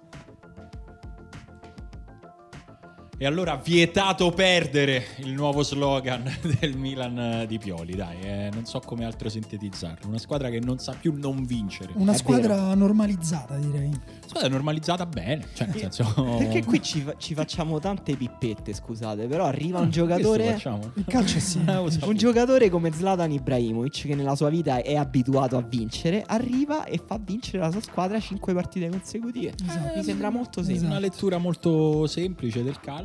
[3.19, 6.23] E allora vietato perdere il nuovo slogan
[6.61, 10.07] del Milan eh, di Pioli, dai, eh, non so come altro sintetizzarlo.
[10.07, 11.93] Una squadra che non sa più non vincere.
[11.95, 13.91] Una È squadra normalizzata, direi.
[14.27, 16.37] squadra normalizzata bene, cioè nel senso...
[16.37, 20.53] Perché qui ci, fa- ci facciamo tante pippette, scusate, però arriva un giocatore...
[20.53, 20.91] facciamo?
[20.97, 21.73] Il calcio è simile.
[21.73, 21.81] Ah.
[21.81, 27.01] Un giocatore come Zlatan Ibrahimovic, che nella sua vita è abituato a vincere, arriva e
[27.03, 29.55] fa vincere la sua squadra 5 partite consecutive.
[29.59, 29.97] Esatto.
[29.97, 30.65] Mi sembra molto Esatto.
[30.67, 30.85] semplice.
[30.87, 33.05] Una lettura molto semplice del calcio,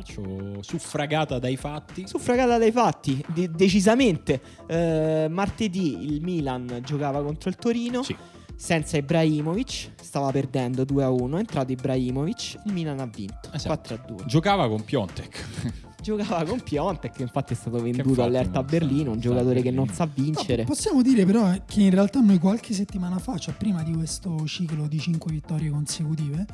[0.60, 2.06] suffragata dai fatti.
[2.06, 4.40] Suffragata dai fatti, de- decisamente.
[4.66, 8.02] Eh, martedì il Milan giocava contro il Torino.
[8.02, 8.16] Sì.
[8.54, 11.36] Senza Ibrahimovic, stava perdendo 2 a 1.
[11.36, 13.94] È entrato Ibrahimovic, il Milan ha vinto Esatto.
[13.94, 14.24] 4 a 2.
[14.26, 15.80] Giocava con Piontek.
[16.02, 19.10] Giocava con Piontek, che infatti è stato venduto all'Erta sa- Berlino.
[19.12, 20.62] Un sta giocatore a che non sa vincere.
[20.62, 24.44] No, possiamo dire però che in realtà noi qualche settimana fa, cioè prima di questo
[24.46, 26.46] ciclo di 5 vittorie consecutive,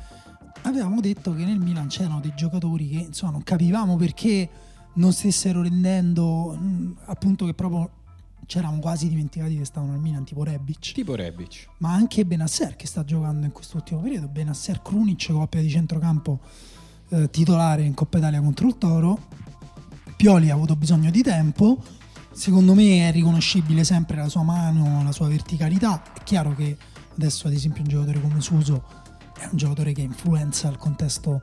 [0.63, 4.49] avevamo detto che nel Milan c'erano dei giocatori che insomma non capivamo perché
[4.93, 7.91] non stessero rendendo mh, appunto che proprio
[8.45, 10.93] c'eravamo quasi dimenticati che stavano al Milan tipo Rebic.
[10.93, 11.67] Tipo Rebic.
[11.77, 14.27] ma anche Benasser che sta giocando in quest'ultimo periodo.
[14.27, 16.39] Benasser Krunic coppia di centrocampo
[17.09, 19.27] eh, titolare in Coppa Italia contro il Toro.
[20.15, 21.81] Pioli ha avuto bisogno di tempo.
[22.31, 26.01] Secondo me è riconoscibile sempre la sua mano la sua verticalità.
[26.13, 26.75] È chiaro che
[27.13, 28.83] adesso ad esempio un giocatore come Suso
[29.39, 31.41] è un giocatore che influenza il contesto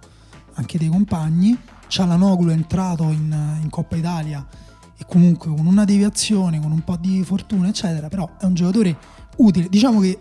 [0.54, 4.44] anche dei compagni Cialanoglu è entrato in, in Coppa Italia
[4.98, 8.96] e comunque con una deviazione, con un po' di fortuna, eccetera, però è un giocatore
[9.36, 9.68] utile.
[9.68, 10.18] Diciamo che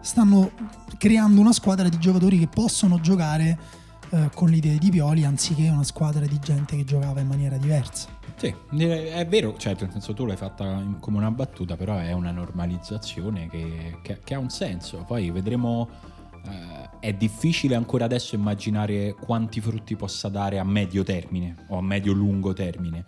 [0.00, 0.50] stanno
[0.98, 3.58] creando una squadra di giocatori che possono giocare
[4.10, 7.56] eh, con le idee di Pioli anziché una squadra di gente che giocava in maniera
[7.56, 8.08] diversa.
[8.36, 12.32] Sì, è vero, cioè nel senso tu l'hai fatta come una battuta, però è una
[12.32, 15.04] normalizzazione che, che- che ha un senso.
[15.06, 15.88] Poi vedremo,
[16.48, 21.82] eh, è difficile ancora adesso immaginare quanti frutti possa dare a medio termine o a
[21.82, 23.04] medio-lungo termine.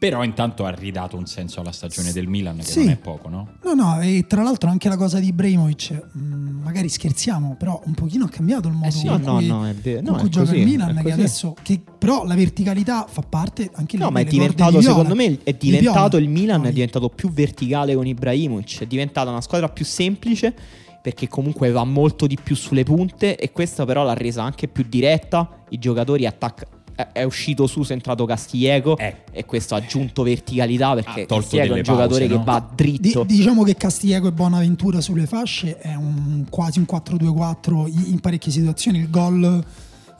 [0.00, 2.78] Però intanto ha ridato un senso alla stagione del Milan, che Sì.
[2.84, 3.48] non è poco, no?
[3.62, 6.20] No, no, e tra l'altro anche la cosa di Ibrahimovic, mh,
[6.62, 9.04] magari scherziamo, però un pochino ha cambiato il modo Eh sì.
[9.04, 10.00] No, no, cui, no, è vero.
[10.00, 13.20] con No, cui è gioca così, il Milan, che adesso, che però la verticalità fa
[13.20, 16.28] parte anche No, ma è delle corde diventato, di secondo me, è Di diventato il
[16.30, 20.54] Milan, è diventato più verticale con Ibrahimovic, è diventata una squadra più semplice
[21.02, 24.84] perché comunque va molto di più sulle punte e questa però l'ha resa anche più
[24.88, 26.78] diretta, i giocatori attaccano.
[27.12, 29.22] È uscito su, è entrato Castillejo Eh.
[29.32, 32.34] e questo ha aggiunto verticalità perché Ha tolto Castillejo è un delle giocatore pause, che
[32.34, 32.44] no?
[32.44, 33.24] va Di- dritto.
[33.24, 38.52] diciamo che Castillejo e Bonaventura sulle fasce è un, quasi un 4-2-4 in, in parecchie
[38.52, 38.98] situazioni.
[38.98, 39.64] Il gol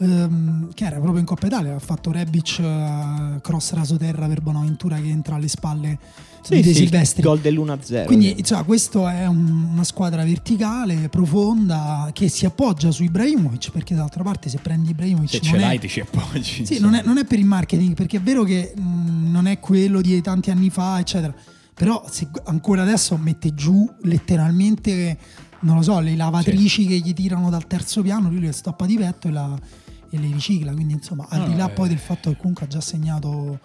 [0.00, 4.96] ehm, che era proprio in Coppa Italia, ha fatto Rebic eh, cross rasoterra per Bonaventura
[4.96, 5.98] che entra alle spalle
[6.42, 7.22] Sì, di De sì, il Silvestri.
[7.22, 8.06] gol dell'1-0.
[8.06, 13.94] Quindi insomma, questa è un- una squadra verticale, profonda, che si appoggia su Ibrahimovic, perché
[13.94, 16.64] d'altra parte se prendi Ibrahimovic Se non ce è- l'hai ti ci appoggi.
[16.64, 19.60] sì, non è, non è per il marketing, perché è vero che mh, non è
[19.60, 21.34] quello di tanti anni fa, eccetera.
[21.74, 25.18] Però se ancora adesso mette giù letteralmente,
[25.60, 28.96] non lo so, le lavatrici che gli tirano dal terzo piano, lui le stoppa di
[28.96, 29.58] petto e, la-
[30.10, 30.72] e le ricicla.
[30.72, 31.72] Quindi insomma, al No, di là eh.
[31.72, 33.58] poi del fatto che comunque ha già segnato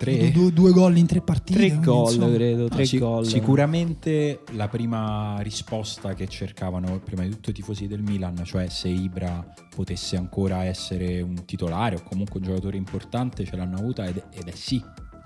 [0.00, 0.30] Tre?
[0.30, 1.58] due, due- gol in tre partite.
[1.58, 3.26] tre quindi, gol, insomma, credo, No, tre sic- gol.
[3.26, 8.88] Sicuramente la prima risposta che cercavano prima di tutto i tifosi del Milan, cioè se
[8.88, 14.22] Ibra potesse ancora essere un titolare o comunque un giocatore importante, ce l'hanno avuta ed,
[14.32, 14.82] ed è sì.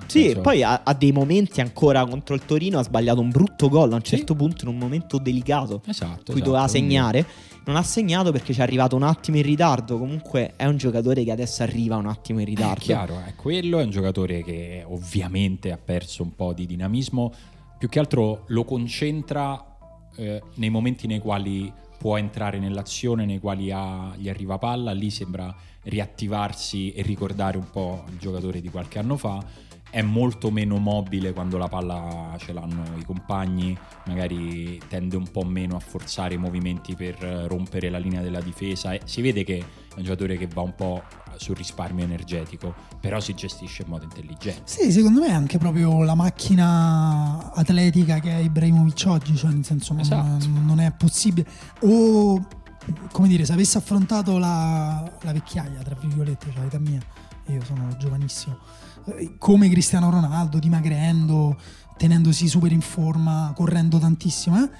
[0.07, 2.79] Sì, e poi ha, ha dei momenti ancora contro il Torino.
[2.81, 5.81] Ha sbagliato un brutto gol a un certo punto in un momento delicato.
[5.87, 6.33] Esatto.
[6.33, 7.27] cui esatto, doveva quindi- segnare.
[7.67, 9.99] Non ha segnato perché ci è arrivato un attimo in ritardo.
[9.99, 12.81] Comunque è un giocatore che adesso arriva un attimo in È ritardo.
[12.81, 17.33] chiaro, è quello è un giocatore che ovviamente ha perso un po' di dinamismo,
[17.79, 19.77] più che altro lo concentra
[20.17, 25.09] eh, nei momenti nei quali può entrare nell'azione, nei quali ha- gli arriva palla, lì
[25.09, 29.43] sembra riattivarsi e ricordare un po' il giocatore di qualche anno fa.
[29.95, 35.45] È molto meno mobile quando la palla ce l'hanno i compagni, magari tende un po'
[35.45, 38.93] meno a forzare i movimenti per eh, rompere la linea della difesa.
[38.93, 39.65] E si vede che è
[39.99, 41.01] un giocatore che va un po'
[41.37, 44.63] sul risparmio energetico, però si gestisce in modo intelligente.
[44.65, 49.65] Sì, secondo me è anche proprio la macchina atletica che è Ibrahimovic oggi, cioè nel
[49.65, 50.49] senso non, Esatto.
[50.49, 51.47] non è possibile.
[51.83, 52.45] O
[53.13, 57.01] come dire, se avesse affrontato la, la vecchiaia, tra virgolette, cioè l'età mia,
[57.47, 58.59] io sono giovanissimo,
[59.39, 61.59] come Cristiano Ronaldo, dimagrendo,
[61.97, 64.71] tenendosi super in forma, correndo tantissimo, eh,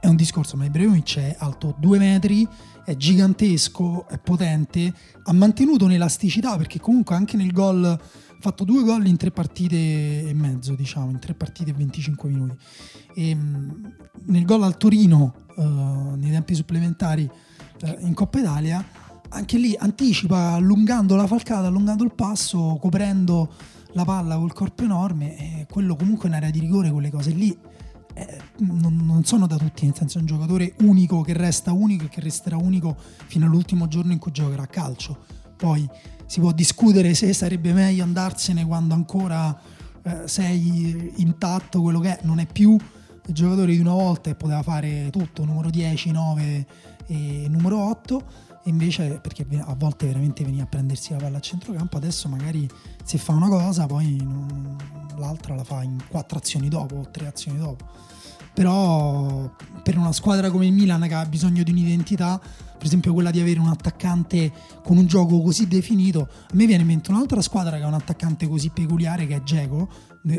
[0.00, 2.46] è un discorso, ma Ibrahimovic è alto due metri,
[2.84, 4.92] è gigantesco, è potente,
[5.22, 8.00] ha mantenuto un'elasticità perché comunque anche nel gol
[8.40, 12.56] fatto due gol in tre partite e mezzo, diciamo, in tre partite e 25 minuti.
[13.14, 13.94] E, mh,
[14.26, 17.30] nel gol al Torino, uh, nei tempi supplementari
[17.82, 18.84] uh, in Coppa Italia,
[19.32, 23.52] anche lì anticipa allungando la falcata, allungando il passo, coprendo
[23.92, 27.56] la palla col corpo enorme e quello comunque in area di rigore, quelle cose lì
[28.14, 32.04] eh, non, non, sono da tutti, nel senso è un giocatore unico che resta unico
[32.04, 35.24] e che resterà unico fino all'ultimo giorno in cui giocherà a calcio.
[35.56, 35.88] Poi
[36.26, 39.58] si può discutere se sarebbe meglio andarsene quando ancora
[40.02, 42.72] eh, sei intatto, quello che è, non è più
[43.24, 46.66] il giocatore di una volta e poteva fare tutto, numero 10, 9
[47.06, 51.96] e numero 8 invece perché a volte veramente veniva a prendersi la palla a centrocampo
[51.96, 52.68] adesso magari
[53.02, 54.76] se fa una cosa poi non,
[55.16, 57.84] l'altra la fa in quattro azioni dopo o tre azioni dopo.
[58.54, 59.50] Però
[59.82, 63.40] per una squadra come il Milan che ha bisogno di un'identità per esempio quella di
[63.40, 67.76] avere un attaccante con un gioco così definito a me viene in mente un'altra squadra
[67.76, 69.88] che ha un attaccante così peculiare che è Geco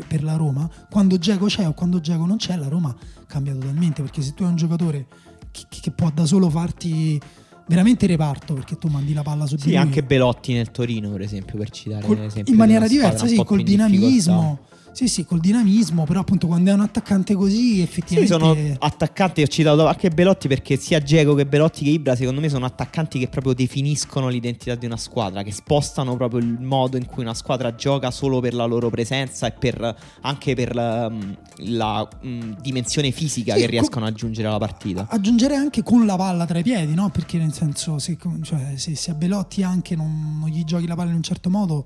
[0.06, 0.70] per la Roma.
[0.90, 2.94] Quando Geco c'è o quando Geco non c'è la Roma
[3.26, 5.06] cambia totalmente perché se tu hai un giocatore
[5.50, 7.20] che, che può da solo farti
[7.66, 9.80] veramente reparto perché tu mandi la palla su sì, di lui.
[9.80, 13.62] anche Belotti nel Torino, per esempio, per citare Col, esempio in maniera diversa, sì, col
[13.62, 14.58] dinamismo.
[14.94, 18.32] Sì, sì, col dinamismo, però appunto quando è un attaccante così effettivamente...
[18.32, 22.40] Sì, sono attaccanti, ho citato anche Belotti perché sia Diego che Belotti che Ibra secondo
[22.40, 26.96] me sono attaccanti che proprio definiscono l'identità di una squadra, che spostano proprio il modo
[26.96, 31.10] in cui una squadra gioca solo per la loro presenza e per, anche per la,
[31.10, 35.08] mm, la mh, mm, dimensione fisica sì, che riescono ad aggiungere alla partita.
[35.10, 37.10] Aggiungere anche con la palla tra i piedi, no?
[37.10, 40.94] Perché nel senso, se, cioè, se, se a Belotti anche non, non gli giochi la
[40.94, 41.84] palla in un certo modo,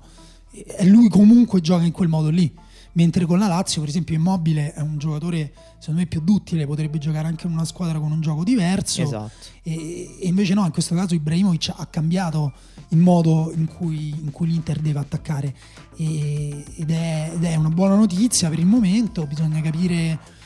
[0.51, 4.73] e lui comunque gioca in quel modo lì mentre con la Lazio per esempio Immobile
[4.73, 8.21] è un giocatore secondo me più duttile potrebbe giocare anche in una squadra con un
[8.21, 9.31] gioco diverso esatto.
[9.63, 12.53] e, e, invece no in questo caso Ibrahimovic ha cambiato
[12.89, 15.55] il modo in cui, in cui l'Inter deve attaccare
[15.95, 20.37] e, ed, è, ed è una buona notizia per il momento bisogna capire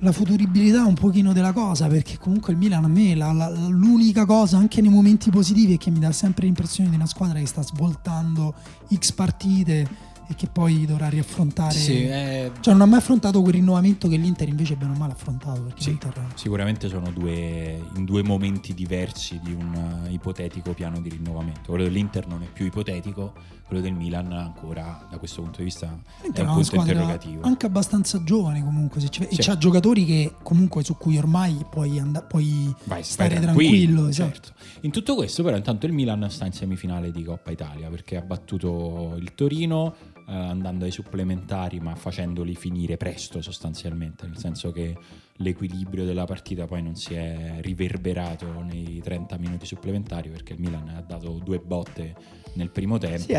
[0.00, 4.26] la futuribilità un pochino della cosa perché comunque il Milan a me la, la, l'unica
[4.26, 7.46] cosa anche nei momenti positivi è che mi dà sempre l'impressione di una squadra che
[7.46, 8.54] sta svoltando
[8.94, 9.88] x partite
[10.30, 11.72] e che poi dovrà riaffrontare.
[11.72, 12.50] Sì, è...
[12.60, 15.72] Cioè, non ha mai affrontato quel rinnovamento che l'Inter invece bene o male ha affrontato.
[15.76, 15.98] Sì,
[16.34, 21.70] Sicuramente sono due, in due momenti diversi di un uh, ipotetico piano di rinnovamento.
[21.70, 23.32] Quello dell'Inter non è più ipotetico,
[23.66, 27.42] quello del Milan ancora da questo punto di vista è un punto interrogativo.
[27.42, 29.26] Anche abbastanza giovane comunque, se ci...
[29.30, 29.34] sì.
[29.34, 34.02] e c'ha giocatori che comunque su cui ormai puoi, and- puoi Vai, stare tranquillo.
[34.02, 34.52] tranquillo certo.
[34.82, 38.22] In tutto questo però intanto il Milan sta in semifinale di Coppa Italia perché ha
[38.22, 44.96] battuto il Torino eh, andando ai supplementari ma facendoli finire presto sostanzialmente, nel senso che
[45.36, 50.88] l'equilibrio della partita poi non si è riverberato nei 30 minuti supplementari perché il Milan
[50.88, 52.14] ha dato due botte
[52.54, 53.22] nel primo tempo.
[53.22, 53.32] Sì,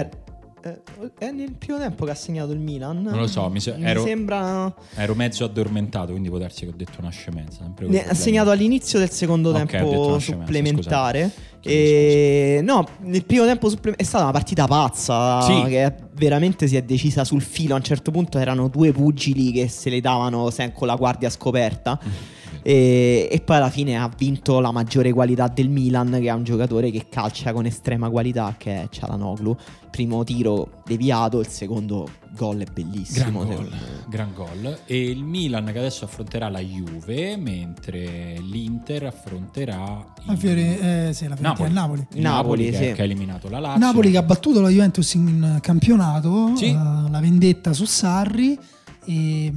[0.62, 0.78] è,
[1.18, 3.02] è nel primo tempo che ha segnato il Milan.
[3.02, 4.74] Non lo so, mi, se, mi ero, sembra...
[4.96, 7.70] Ero mezzo addormentato, quindi può darsi che ho detto una scemenza.
[8.08, 11.32] ha segnato all'inizio del secondo okay, tempo supplementare.
[11.62, 12.62] E...
[12.64, 15.64] No, nel primo tempo supplementare è stata una partita pazza sì.
[15.68, 17.74] che veramente si è decisa sul filo.
[17.74, 22.00] A un certo punto erano due pugili che se le davano con la guardia scoperta.
[22.04, 22.38] Mm.
[22.62, 26.44] E, e, poi alla fine ha vinto la maggiore qualità del Milan, che è un
[26.44, 29.50] giocatore che calcia con estrema qualità, che è Cialanoglu.
[29.50, 33.44] Il primo tiro deviato, il secondo gol è bellissimo.
[33.44, 33.70] Gran gol,
[34.08, 34.80] gran gol.
[34.86, 41.28] E il Milan che adesso affronterà la Juve, mentre l'Inter affronterà la Fiore, eh, sì,
[41.28, 41.74] la Napoli.
[41.74, 42.08] Napoli.
[42.10, 42.94] Napoli, Napoli che, sì.
[42.94, 43.80] che, ha eliminato la Lazio.
[43.80, 46.70] Napoli che ha battuto la Juventus in campionato, sì.
[46.70, 48.58] uh, la vendetta su Sarri
[49.06, 49.54] e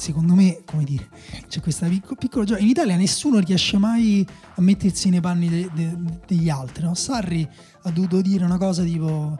[0.00, 1.08] secondo me, come dire,
[1.48, 2.62] c'è questa picco, piccola gioia.
[2.62, 6.84] In Italia nessuno riesce mai a mettersi nei panni de, de, degli altri.
[6.84, 6.94] No?
[6.94, 7.46] Sarri
[7.82, 9.38] ha dovuto dire una cosa tipo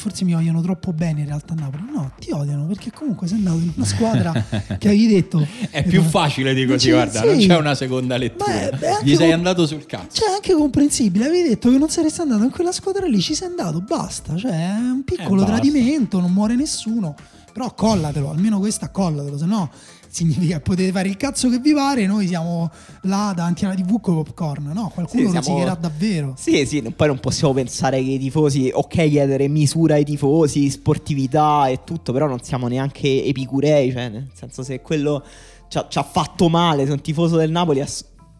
[0.00, 1.84] forse mi vogliono troppo bene in realtà a Napoli.
[1.92, 4.32] No, ti odiano perché comunque sei andato in una squadra
[4.78, 5.46] che avevi detto...
[5.70, 7.26] È più facile di così, guarda, sì.
[7.26, 8.70] non c'è una seconda lettura.
[8.70, 10.22] È, Gli sei com- andato sul cazzo.
[10.22, 11.26] Cioè, anche comprensibile.
[11.26, 14.36] Avevi detto che non saresti andato in quella squadra lì, ci sei andato, basta.
[14.36, 17.14] Cioè, è un piccolo eh, tradimento, non muore nessuno.
[17.52, 19.70] Però collatelo, almeno questa collatelo, se no
[20.10, 22.70] significa che potete fare il cazzo che vi pare, noi siamo
[23.02, 24.90] là davanti alla TV con popcorn, no?
[24.92, 26.34] Qualcuno sì, rosicherà davvero.
[26.36, 31.68] Sì, sì, poi non possiamo pensare che i tifosi, ok, chiedere misura ai tifosi, sportività
[31.68, 35.24] e tutto, però non siamo neanche epicurei, cioè, nel senso se quello
[35.68, 37.86] ci ha, ci ha fatto male, se un tifoso del Napoli ha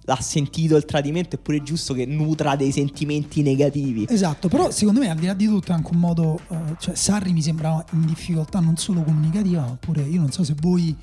[0.07, 4.07] ha sentito il tradimento è pure giusto che nutra dei sentimenti negativi.
[4.09, 6.95] Esatto, però secondo me al di là di tutto è anche un modo, eh, cioè
[6.95, 10.95] Sarri mi sembrava in difficoltà non solo comunicativa, ma pure io non so se voi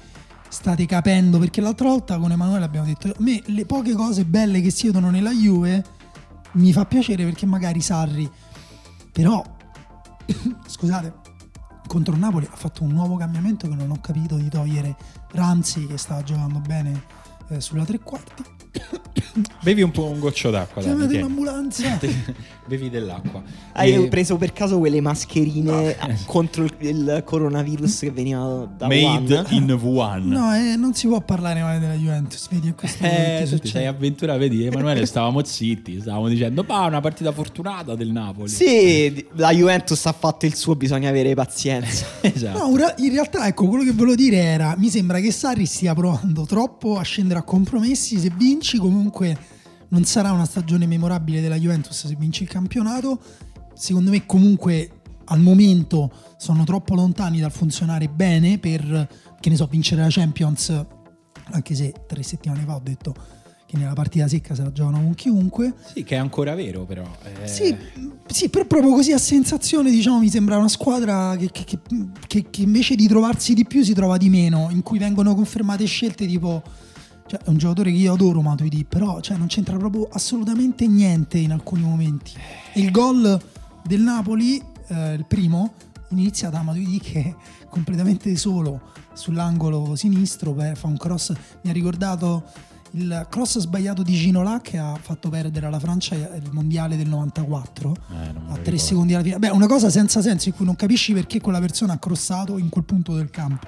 [0.49, 4.61] state capendo, perché l'altra volta con Emanuele abbiamo detto, a me le poche cose belle
[4.61, 5.83] che si vedono nella Juve
[6.53, 8.29] mi fa piacere perché magari Sarri,
[9.11, 9.43] però,
[10.65, 11.13] scusate,
[11.87, 14.95] contro Napoli ha fatto un nuovo cambiamento che non ho capito di togliere
[15.31, 17.03] Ramsey che stava giocando bene
[17.49, 18.43] eh, sulla tre quarti.
[19.61, 20.81] Bevi un po' un goccio d'acqua.
[20.81, 21.99] Chiamate un'ambulanza.
[22.67, 23.41] Bevi dell'acqua.
[23.73, 29.33] Hai E- preso per caso quelle mascherine contro il, il coronavirus che venivano da Made
[29.35, 29.45] Wuhan?
[29.51, 30.27] in Wuhan.
[30.27, 33.67] No, eh, non si può parlare male della Juventus, vedi, è questo che Eh, succede.
[33.69, 38.49] sei avventura, vedi, Emanuele stavamo zitti, stavamo dicendo, ma una partita fortunata del Napoli.
[38.49, 42.05] Sì, la Juventus ha fatto il suo, bisogna avere pazienza.
[42.21, 42.57] esatto.
[42.67, 46.43] No, in realtà, ecco, quello che volevo dire era: mi sembra che Sarri stia provando
[46.45, 48.19] troppo a scendere a compromessi.
[48.19, 48.29] Se
[48.67, 49.37] vinci, comunque,
[49.89, 53.19] non sarà una stagione memorabile della Juventus se vinci il campionato.
[53.73, 54.91] Secondo me, comunque,
[55.25, 59.07] al momento sono troppo lontani dal funzionare bene per,
[59.39, 60.85] che ne so, vincere la Champions.
[61.51, 63.15] Anche se tre settimane fa ho detto
[63.65, 65.73] che nella partita secca se la giocano con chiunque.
[65.93, 67.03] Sì, che è ancora vero, però.
[67.41, 67.73] eh, Sì,
[68.27, 71.79] sì, però proprio così a sensazione, diciamo, mi sembra una squadra che, che- che-
[72.27, 75.85] che- che invece di trovarsi di più si trova di meno, in cui vengono confermate
[75.85, 76.61] scelte tipo...
[77.27, 81.37] Cioè, è un giocatore che io adoro Matuidi, però cioè, non c'entra proprio assolutamente niente
[81.37, 82.31] in alcuni momenti.
[82.73, 83.39] E il gol
[83.83, 85.73] del Napoli, eh, il primo,
[86.09, 87.35] inizia da Matuidi che è
[87.69, 88.79] completamente solo
[89.13, 92.43] sull'angolo sinistro, beh, fa un cross, mi ha ricordato
[92.91, 97.91] il cross sbagliato di Ginola che ha fatto perdere alla Francia il mondiale del 94
[97.91, 98.77] Eh, a tre ricordo.
[98.77, 99.37] secondi alla fine.
[99.39, 102.69] Beh, una cosa senza senso in cui non capisci perché quella persona ha crossato in
[102.69, 103.67] quel punto del campo.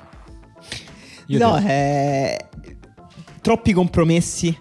[1.28, 2.50] Io no, te- eh,
[3.42, 4.58] troppi compromessi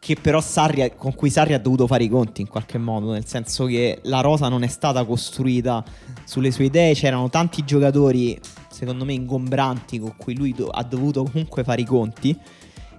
[0.00, 3.26] che però Sarri, con cui Sarri ha dovuto fare i conti in qualche modo, nel
[3.26, 5.84] senso che la rosa non è stata costruita
[6.24, 8.38] sulle sue idee, c'erano tanti giocatori,
[8.70, 12.34] secondo me, ingombranti con cui lui do- ha dovuto comunque fare i conti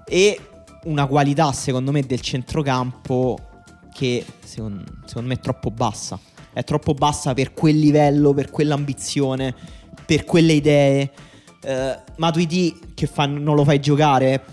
[0.05, 0.39] e
[0.83, 3.37] una qualità, secondo me, del centrocampo
[3.93, 6.19] che secondo, secondo me è troppo bassa.
[6.51, 9.55] È troppo bassa per quel livello, per quell'ambizione,
[10.05, 11.11] per quelle idee.
[11.61, 14.43] Eh, Matuidi che fa, non lo fai giocare.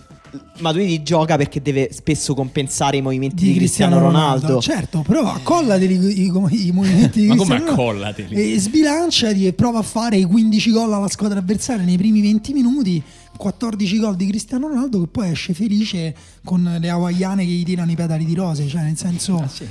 [0.59, 4.61] Matuidi gioca perché deve spesso compensare i movimenti di, Cristiano, Ronaldo.
[4.61, 8.55] Certo, però accollateli i, i- i movimenti di Ma come Cristiano Ronaldo accollateli?
[8.55, 12.53] E sbilanciati e prova a fare i 15 gol alla squadra avversaria nei primi 20
[12.53, 13.03] minuti.
[13.37, 17.91] 14 gol di Cristiano Ronaldo che poi esce felice con le hawaiane che gli tirano
[17.91, 19.37] i pedali di rose, cioè nel senso...
[19.37, 19.67] Ah, sì,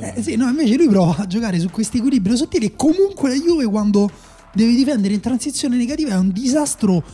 [0.00, 3.34] Eh, sì, no, invece lui prova a giocare su questo equilibrio sottile e comunque la
[3.34, 4.10] Juve quando
[4.54, 7.04] deve difendere in transizione negativa è un disastro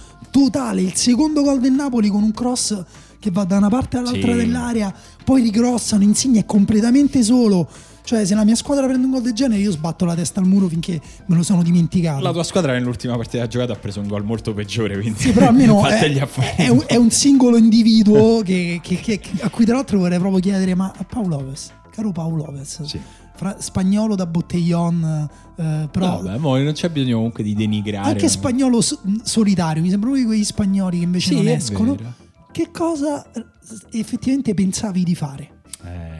[0.44, 0.82] totale.
[0.82, 2.82] Il secondo gol del Napoli con un cross
[3.18, 4.38] che va da una parte all'altra Sì.
[4.38, 4.92] dell'area,
[5.24, 7.68] poi rigrossano, Insigne è completamente solo.
[8.06, 10.46] Cioè se la mia squadra prende un gol del genere io sbatto la testa al
[10.46, 12.22] muro finché me lo sono dimenticato.
[12.22, 15.48] La tua squadra nell'ultima partita giocata ha preso un gol molto peggiore, quindi Sì, però
[15.48, 15.98] almeno è,
[16.56, 20.38] è un, è un singolo individuo che- che- che- a cui tra l'altro vorrei proprio
[20.40, 23.00] chiedere, ma a Paolo Lopez, caro Paolo Lopez, Sì.
[23.36, 28.08] Fra- spagnolo da botteglion, eh, però vabbè, non c'è bisogno comunque di denigrare.
[28.08, 31.94] anche spagnolo so- solitario, mi sembra uno di quegli spagnoli che invece Sì, non escono.
[31.94, 32.12] vero.
[32.52, 33.24] Che cosa
[33.90, 35.50] effettivamente pensavi di fare?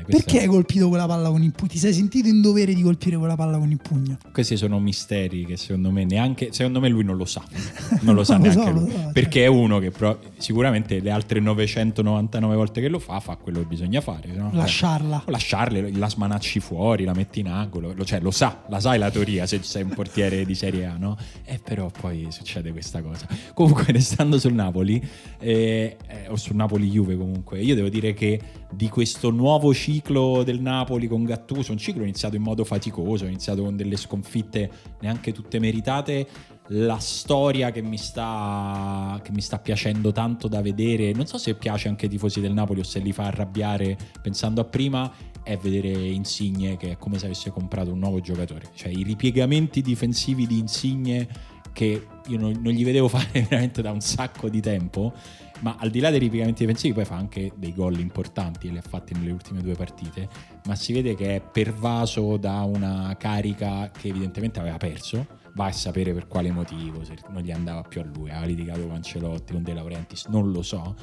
[0.06, 1.68] Eh, Perché hai colpito quella palla con il pugno?
[1.70, 4.18] Ti sei sentito in dovere di colpire quella palla con il pugno?
[4.32, 7.42] Questi sono misteri che secondo me neanche secondo me lui non lo sa.
[8.02, 8.92] Non lo sa Non lo neanche so, lui.
[8.92, 13.18] lo so, perché è uno che pro- sicuramente le altre 999 volte che lo fa
[13.20, 14.50] fa quello che bisogna fare, no?
[14.52, 15.22] Lasciarla.
[15.26, 18.98] O lasciarle, la smanacci fuori, la metti in angolo, lo, cioè lo sa, la sai
[18.98, 21.16] la teoria se sei un portiere di Serie A, no?
[21.44, 23.26] E però poi succede questa cosa.
[23.54, 25.02] Comunque, restando sul Napoli,
[25.38, 28.40] eh, eh, o sul Napoli-Juve comunque, io devo dire che
[28.72, 33.62] di questo nuovo ciclo del Napoli con Gattuso, un ciclo iniziato in modo faticoso, iniziato
[33.62, 36.26] con delle sconfitte neanche tutte meritate,
[36.70, 41.54] la storia che mi sta che mi sta piacendo tanto da vedere non so se
[41.54, 45.12] piace anche ai tifosi del Napoli o se li fa arrabbiare pensando a prima
[45.46, 48.70] è vedere Insigne che è come se avesse comprato un nuovo giocatore.
[48.74, 51.28] Cioè i ripiegamenti difensivi di Insigne
[51.72, 55.12] che io non, non gli vedevo fare veramente da un sacco di tempo
[55.60, 58.82] ma al di là dei ripiegamenti difensivi poi fa anche dei gol importanti li ha
[58.82, 60.28] fatti nelle ultime due partite
[60.66, 65.72] ma si vede che è pervaso da una carica che evidentemente aveva perso va a
[65.72, 69.54] sapere per quale motivo, se non gli andava più a lui, ha litigato con Ancelotti,
[69.54, 70.94] con De Laurentiis, non lo so.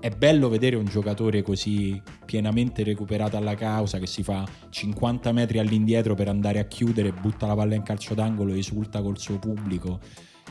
[0.00, 5.58] È bello vedere un giocatore così pienamente recuperato alla causa che si fa 50 metri
[5.58, 10.00] all'indietro per andare a chiudere, butta la palla in calcio d'angolo, esulta col suo pubblico.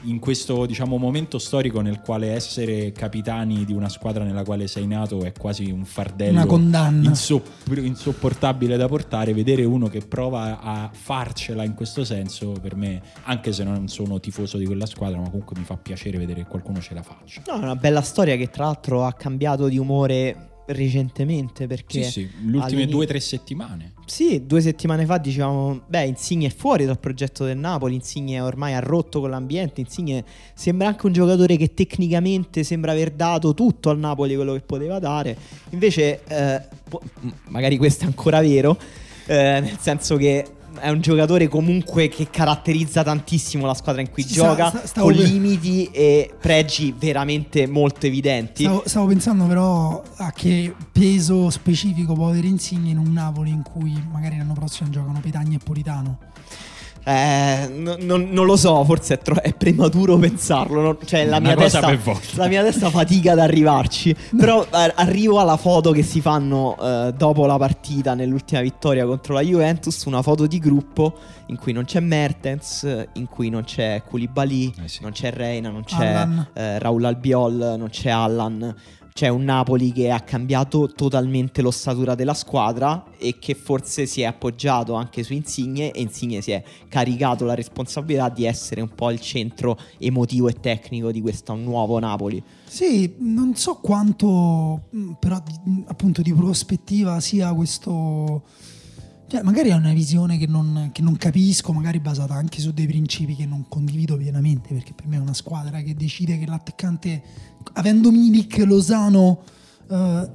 [0.04, 4.88] In questo diciamo, momento storico nel quale essere capitani di una squadra nella quale sei
[4.88, 7.08] nato è quasi un fardello Una condanna.
[7.10, 13.02] insopp- insopportabile da portare, vedere uno che prova a farcela in questo senso per me,
[13.24, 16.50] anche se non sono tifoso di quella squadra, ma comunque mi fa piacere vedere che
[16.50, 17.42] qualcuno ce la faccia.
[17.48, 22.12] No, è una bella storia che tra l'altro ha cambiato di umore recentemente perché Sì,
[22.12, 23.94] sì, le ultime due o tre settimane.
[24.06, 28.74] Sì, due settimane fa dicevamo, beh, Insigne è fuori dal progetto del Napoli, Insigne ormai
[28.74, 33.90] ha rotto con l'ambiente, Insigne sembra anche un giocatore che tecnicamente sembra aver dato tutto
[33.90, 35.38] al Napoli quello che poteva dare,
[35.72, 37.02] invece eh, po-
[37.48, 38.78] magari questo è ancora vero,
[39.26, 40.46] eh, nel senso che
[40.80, 45.08] è un giocatore comunque che caratterizza tantissimo la squadra in cui Sì, gioca, sta- stavo
[45.08, 48.64] con per- limiti e pregi veramente molto evidenti.
[48.64, 53.62] Stavo, stavo pensando però a che peso specifico può avere Insigne in un Napoli in
[53.64, 56.18] cui magari l'anno prossimo giocano Petagna e Politano.
[57.10, 60.82] Eh, no- non- non lo so, forse è, tro- è prematuro pensarlo.
[60.82, 60.98] no?
[61.06, 61.80] Cioè, la mia, testa,
[62.36, 64.14] la mia testa fatica ad arrivarci.
[64.38, 69.36] Però eh, arrivo alla foto che si fanno eh, dopo la partita nell'ultima vittoria contro
[69.36, 70.04] la Juventus.
[70.04, 74.88] Una foto di gruppo in cui non c'è Mertens, in cui non c'è Koulibaly, Eh
[74.90, 75.00] sì.
[75.02, 78.76] non c'è Reina, non c'è eh, Raul Albiol, non c'è Allan.
[79.18, 84.26] C'è un Napoli che ha cambiato totalmente l'ossatura della squadra e che forse si è
[84.26, 89.10] appoggiato anche su Insigne e Insigne si è caricato la responsabilità di essere un po'
[89.10, 92.44] il centro emotivo e tecnico di questo nuovo Napoli.
[92.66, 95.42] Sì, non so quanto mh, però
[95.88, 98.44] appunto di prospettiva sia questo...
[99.30, 102.88] Cioè, magari è una visione che non, che non capisco, magari basata anche su dei
[102.88, 107.22] principi che non condivido pienamente, perché per me è una squadra che decide che l'attaccante,
[107.74, 109.42] avendo Milik, Lozano
[109.92, 110.30] eh,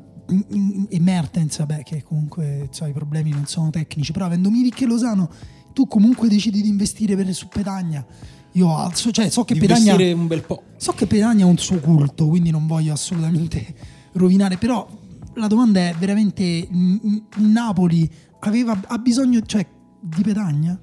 [0.91, 4.87] e Mertens, vabbè, che comunque so, i problemi non sono tecnici, però avendo Milik e
[4.87, 5.31] Lozano,
[5.73, 8.05] tu comunque decidi di investire per, su Petagna.
[8.53, 10.65] Io alzo, cioè so che investire un bel po'.
[10.77, 13.75] So che Petagna ha un suo culto, quindi non voglio assolutamente
[14.13, 14.87] rovinare, però
[15.35, 16.69] la domanda è veramente
[17.39, 18.11] Napoli
[18.41, 19.67] aveva, ha bisogno cioè,
[20.01, 20.79] di Petagna?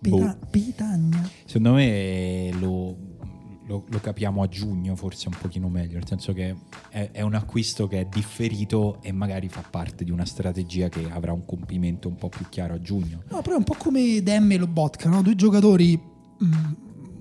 [0.00, 0.46] Peta- Boh.
[0.50, 1.28] Petagna?
[1.44, 2.96] Secondo me lo,
[3.66, 6.56] lo- lo capiamo a giugno forse un pochino meglio, nel senso che
[6.88, 11.08] è, è un acquisto che è differito e magari fa parte di una strategia che
[11.10, 13.22] avrà un compimento un po' più chiaro a giugno.
[13.30, 15.22] No, però è un po' come Demme e Lobotka, no?
[15.22, 16.00] due giocatori
[16.42, 16.54] mm,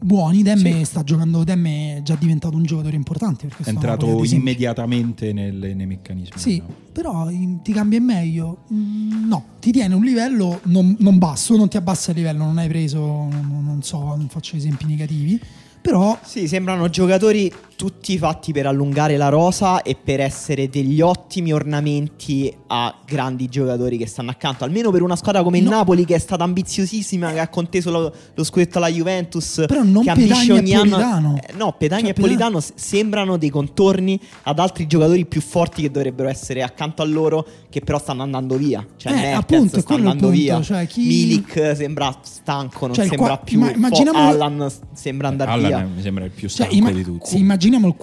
[0.03, 0.41] buoni.
[0.43, 0.85] Demme Sì.
[0.85, 3.47] sta giocando, Demme è già diventato un giocatore importante.
[3.47, 6.37] È entrato immediatamente nel- nei meccanismi.
[6.39, 6.73] Sì, no?
[6.91, 8.63] però in- ti cambia in meglio?
[8.73, 12.57] Mm, no, ti tiene un livello non, non basso, non ti abbassa il livello, non
[12.57, 15.39] hai preso, non, non so, non faccio esempi negativi,
[15.81, 21.51] però Sì, sembrano giocatori tutti fatti per allungare la rosa e per essere degli ottimi
[21.51, 24.63] ornamenti a grandi giocatori che stanno accanto.
[24.63, 25.71] Almeno per una squadra come il No.
[25.71, 29.63] Napoli, che è stata ambiziosissima, che ha conteso lo, lo scudetto alla Juventus.
[29.65, 31.39] Però non che ambisce Petagna e ogni anno- Politano.
[31.41, 35.81] Eh, no, Petagna Cioè, e Politano s- sembrano dei contorni ad altri giocatori più forti
[35.81, 38.85] che dovrebbero essere accanto a loro, che però stanno andando via.
[38.95, 40.61] Cioè, Eh, Mertens appunto, sta andando punto, via.
[40.61, 43.57] cioè, chi- Milik sembra stanco, non Cioè, sembra qua- più.
[43.57, 45.79] imma- fo- immaginiamolo- Allan sembra andare Allan via.
[45.81, 47.29] è- mi sembra il più Cioè, stanco imma- di tutti.
[47.29, 47.37] se
[47.75, 47.95] immaginiamo il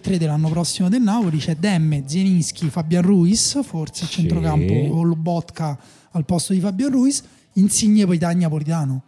[0.00, 4.20] 4-3-3 dell'anno prossimo del Napoli, c'è Demme, Zieninski, Fabian Ruiz, forse a Sì.
[4.20, 5.78] centrocampo o Lobotka
[6.12, 7.22] al posto di Fabian Ruiz,
[7.54, 9.02] Insigne Politagna Politano.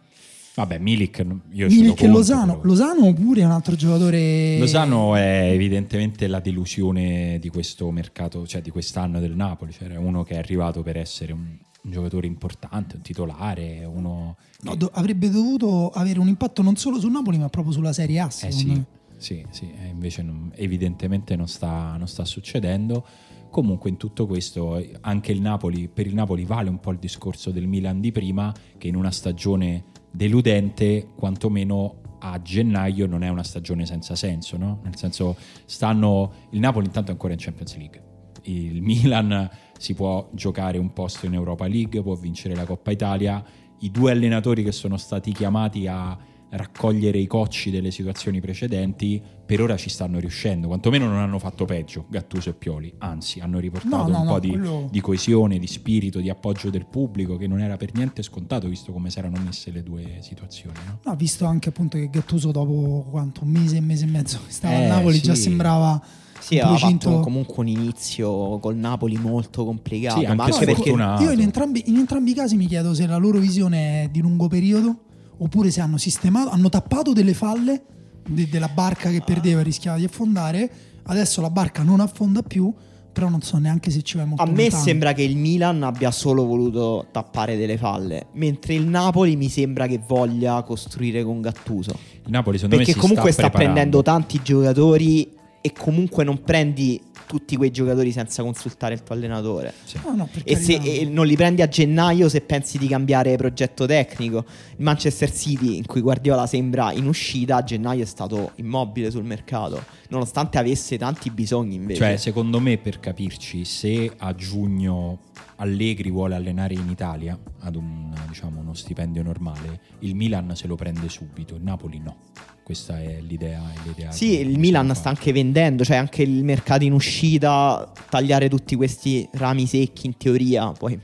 [0.55, 2.57] Vabbè, Milik io Milik e Lozano.
[2.57, 2.67] però.
[2.67, 4.59] Lozano pure è un altro giocatore.
[4.59, 9.71] Lozano è evidentemente la delusione di questo mercato, cioè di quest'anno del Napoli.
[9.71, 14.35] Cioè, era uno che è arrivato per essere un, un giocatore importante, un titolare, uno.
[14.61, 18.19] No, do- avrebbe dovuto avere un impatto non solo sul Napoli, ma proprio sulla Serie
[18.19, 18.29] A.
[18.43, 18.85] Eh sì, me.
[19.23, 23.05] Sì, sì, eh, invece non- evidentemente non sta, non sta succedendo.
[23.49, 27.51] Comunque in tutto questo anche il Napoli, per il Napoli vale un po' il discorso
[27.51, 33.43] del Milan di prima, che in una stagione deludente, quantomeno a gennaio non è una
[33.43, 34.81] stagione senza senso, no?
[34.83, 38.03] Nel senso stanno il Napoli intanto è ancora in Champions League.
[38.43, 43.41] Il Milan si può giocare un posto in Europa League, può vincere la Coppa Italia.
[43.79, 46.17] I due allenatori che sono stati chiamati a
[46.55, 51.65] raccogliere i cocci delle situazioni precedenti, per ora ci stanno riuscendo, quantomeno non hanno fatto
[51.65, 55.01] peggio Gattuso e Pioli, anzi hanno riportato No, no, un no, po' di, quello- di
[55.01, 59.09] coesione, di spirito, di appoggio del pubblico che non era per niente scontato visto come
[59.09, 60.77] si erano messe le due situazioni.
[60.85, 60.99] No?
[61.03, 64.51] No, visto anche appunto che Gattuso dopo quanto un mese, un mese e mezzo che
[64.51, 65.41] stava Eh, a Napoli già sì.
[65.41, 66.01] sembrava
[66.39, 70.19] Sì, procinto- fatto comunque un inizio col Napoli molto complicato.
[70.19, 70.89] Sì, anche ma anche perché.
[70.91, 74.19] Io in entrambi, in entrambi i casi mi chiedo se la loro visione è di
[74.21, 74.97] lungo periodo
[75.37, 77.81] oppure se hanno sistemato, hanno tappato delle falle
[78.27, 80.69] de- della barca che perdeva e rischiava di affondare.
[81.05, 82.73] Adesso la barca non affonda più,
[83.11, 84.83] però non so neanche se ci vai molto A me lontano.
[84.83, 89.85] sembra che il Milan abbia solo voluto tappare delle falle, mentre il Napoli mi sembra
[89.87, 91.91] che voglia costruire con Gattuso.
[92.25, 93.73] Il Napoli secondo Perché me si comunque sta, preparando.
[93.73, 95.32] prendendo tanti giocatori
[95.65, 99.73] e comunque non prendi tutti quei giocatori senza consultare il tuo allenatore.
[99.85, 99.97] Sì.
[100.03, 103.85] No, no, E, se, e non li prendi a gennaio se pensi di cambiare progetto
[103.85, 104.43] tecnico.
[104.75, 109.23] Il Manchester City, in cui Guardiola sembra in uscita, a gennaio è stato immobile sul
[109.23, 112.01] mercato, nonostante avesse tanti bisogni invece.
[112.01, 115.19] Cioè, secondo me, per capirci, se a giugno
[115.55, 120.75] Allegri vuole allenare in Italia ad un, diciamo, uno stipendio normale, il Milan se lo
[120.75, 122.17] prende subito, il Napoli no.
[122.63, 123.61] Questa è l'idea.
[123.85, 128.75] l'idea Sì, il Milan sta anche vendendo, cioè anche il mercato in uscita, tagliare tutti
[128.75, 130.97] questi rami secchi in teoria, poi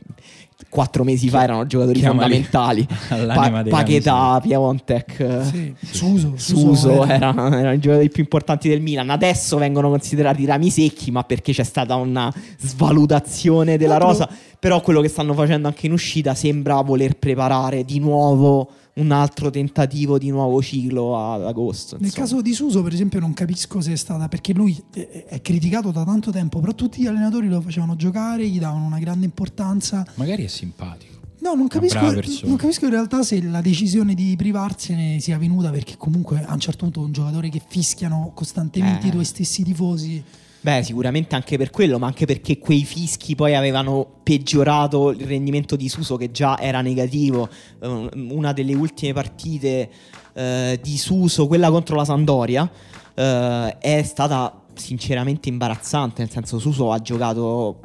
[0.69, 2.87] quattro mesi fa erano giocatori Chiamali fondamentali.
[3.09, 9.09] Pa- Paquetà, rami Piemontek, Sì, Suso, Suso era- erano, i giocatori più importanti del Milan.
[9.09, 14.19] Adesso vengono considerati rami secchi, ma perché c'è stata una svalutazione della Tra rosa.
[14.27, 18.69] l'altro- Però quello che stanno facendo anche in uscita sembra voler preparare di nuovo
[18.99, 21.95] un altro tentativo di nuovo ciclo ad agosto.
[21.95, 22.25] Nel insomma.
[22.25, 26.03] caso di Suso, per esempio, non capisco se è stata perché lui è, criticato da
[26.03, 30.05] tanto tempo, però tutti gli allenatori lo facevano giocare, gli davano una grande importanza.
[30.15, 31.17] Magari è simpatico.
[31.41, 35.95] No, non capisco, non capisco in realtà se la decisione di privarsene sia venuta perché
[35.95, 39.07] comunque a un certo punto un giocatore che fischiano costantemente Eh.
[39.07, 40.21] i tuoi stessi tifosi.
[40.61, 45.77] Beh, sicuramente anche per quello, ma anche perché quei fischi poi avevano peggiorato il rendimento
[45.77, 47.47] di Suso che già era negativo.
[47.81, 49.89] Eh, Una delle ultime partite
[50.33, 52.69] eh, di Suso, quella contro la Sandoria,
[53.13, 57.79] eh, è stata sinceramente imbarazzante, nel senso Suso ha giocato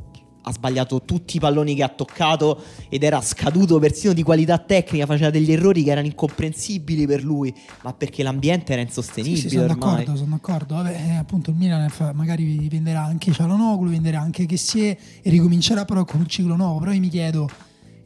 [0.47, 5.07] ha sbagliato tutti i palloni che ha toccato ed era scaduto persino di qualità tecnica,
[5.07, 9.49] faceva degli errori che erano incomprensibili per lui, ma perché l'ambiente era Sì, insostenibile sì,
[9.49, 9.79] sono ormai.
[9.79, 10.75] d'accordo, sono d'accordo.
[10.75, 16.05] Vabbè, eh, appunto il Milan magari venderà anche Cialanoglu, venderà anche Chessie e ricomincerà però
[16.05, 16.79] con un ciclo nuovo.
[16.79, 17.49] Però io mi chiedo,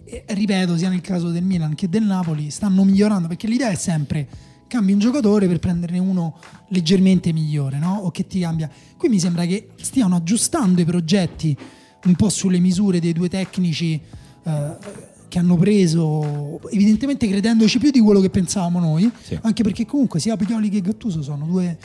[0.04, 3.74] e ripeto, sia nel caso del Milan che del Napoli, stanno migliorando perché l'idea è
[3.74, 4.28] sempre
[4.68, 6.36] cambi un giocatore per prenderne uno
[6.68, 8.00] leggermente migliore, no?
[8.04, 8.70] O che ti cambia.
[8.96, 11.56] Qui mi sembra che stiano aggiustando i progetti
[12.04, 14.00] un po' sulle misure dei due tecnici
[14.44, 14.76] eh,
[15.28, 19.38] che hanno preso, evidentemente credendoci più di quello che pensavamo noi, Sì.
[19.42, 21.76] anche perché comunque sia Pioli che Gattuso sono due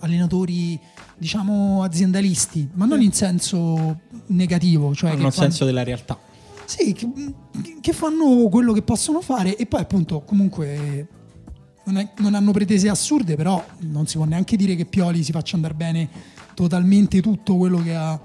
[0.00, 0.78] allenatori
[1.16, 6.18] diciamo aziendalisti, ma non in senso negativo, cioè nel fanno- senso della realtà.
[6.64, 7.08] sì, che,
[7.80, 11.06] che fanno quello che possono fare e poi appunto comunque
[11.84, 15.32] non, è- non hanno pretese assurde, però non si può neanche dire che Pioli si
[15.32, 16.08] faccia andare bene
[16.54, 18.20] totalmente tutto quello che, ha,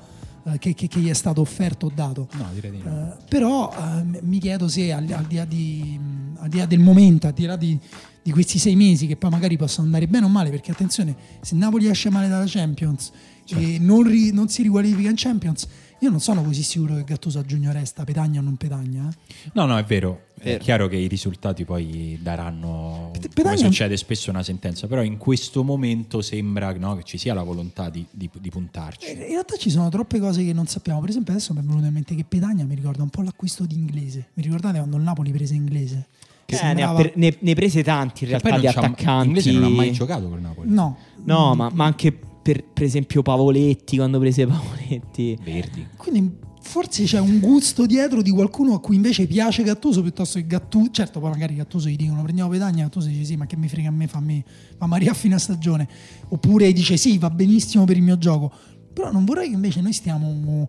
[0.59, 2.27] che- che- che gli è stato offerto o dato.
[2.37, 3.13] No, direi di no.
[3.19, 6.57] Eh, però eh, m- mi chiedo se al, al di là di- mh, al di
[6.57, 7.77] là del momento, al di là di,
[8.21, 11.55] di questi sei mesi che poi magari possono andare bene o male, perché attenzione, se
[11.55, 13.11] Napoli esce male dalla Champions
[13.47, 15.67] e non, ri- non si riqualifica in Champions,
[15.99, 19.09] io non sono così sicuro che Gattuso a giugno resta, pedagna o non pedagna.
[19.09, 19.49] eh.
[19.53, 20.25] No, no, è vero.
[20.39, 25.63] È chiaro che i risultati poi daranno, come succede spesso, una sentenza, però in questo
[25.63, 29.11] momento sembra no, che ci sia la volontà di, di- di puntarci.
[29.11, 30.99] In realtà ci sono troppe cose che non sappiamo.
[30.99, 33.65] Per esempio, adesso mi è venuto in mente che Pedagna mi ricorda un po' l'acquisto
[33.65, 34.27] di inglese.
[34.35, 36.07] Mi ricordate quando il Napoli prese inglese?
[36.45, 39.27] Che Eh, ne, ha sembrava- per- ne- ne prese tanti in realtà di attaccanti.
[39.27, 40.69] Inglese non ha mai giocato col Napoli.
[40.71, 45.37] No, No, ma, ma anche per, per esempio Pavoletti, quando prese Pavoletti.
[45.43, 45.85] Verdi.
[45.97, 50.45] Quindi forse c'è un gusto dietro di qualcuno a cui invece piace Gattuso piuttosto che
[50.45, 50.91] Gattuso.
[50.91, 53.87] Certo, poi magari Gattuso gli dicono prendiamo Pedagna, Gattuso dice sì, ma che mi frega
[53.87, 54.43] a me, fammi,
[54.77, 55.87] arrivare a fine stagione.
[56.27, 58.51] Oppure dice sì, va benissimo per il mio gioco.
[58.93, 60.67] Però non vorrei che invece noi stiamo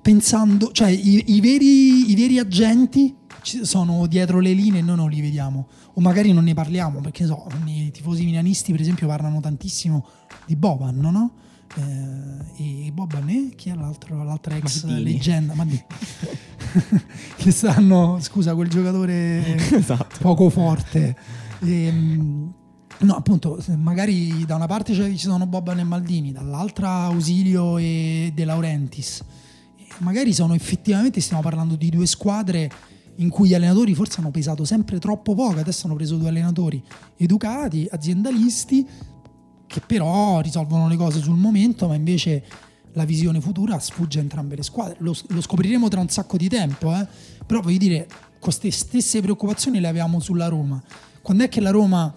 [0.00, 5.10] pensando, cioè i, i veri, i veri agenti sono dietro le linee e noi non
[5.10, 5.68] li vediamo.
[5.94, 10.06] O magari non ne parliamo, perché so, i tifosi milanisti per esempio parlano tantissimo
[10.46, 11.32] di Boban, no?
[11.76, 15.12] Eh, e Boban e chi è l'altro, l'altra ex Maldini.
[15.12, 15.54] leggenda?
[15.54, 15.84] Maldini.
[17.36, 20.16] che stanno, scusa, quel giocatore Esatto.
[20.20, 21.16] poco forte.
[21.60, 22.52] Ehm,
[22.98, 28.44] no, appunto, magari da una parte ci sono Boban e Maldini, dall'altra Ausilio e De
[28.44, 29.22] Laurentiis.
[29.76, 32.70] E magari sono effettivamente, stiamo parlando di due squadre
[33.16, 36.82] in cui gli allenatori forse hanno pesato sempre troppo poco, adesso hanno preso due allenatori
[37.16, 38.86] educati, aziendalisti,
[39.74, 42.44] che però risolvono le cose sul momento, ma invece
[42.92, 44.94] la visione futura sfugge a entrambe le squadre.
[45.00, 47.04] Lo, lo scopriremo tra un sacco di tempo, eh?
[47.44, 48.06] però voglio dire,
[48.38, 50.80] queste stesse preoccupazioni le avevamo sulla Roma.
[51.22, 52.14] Quando è che la Roma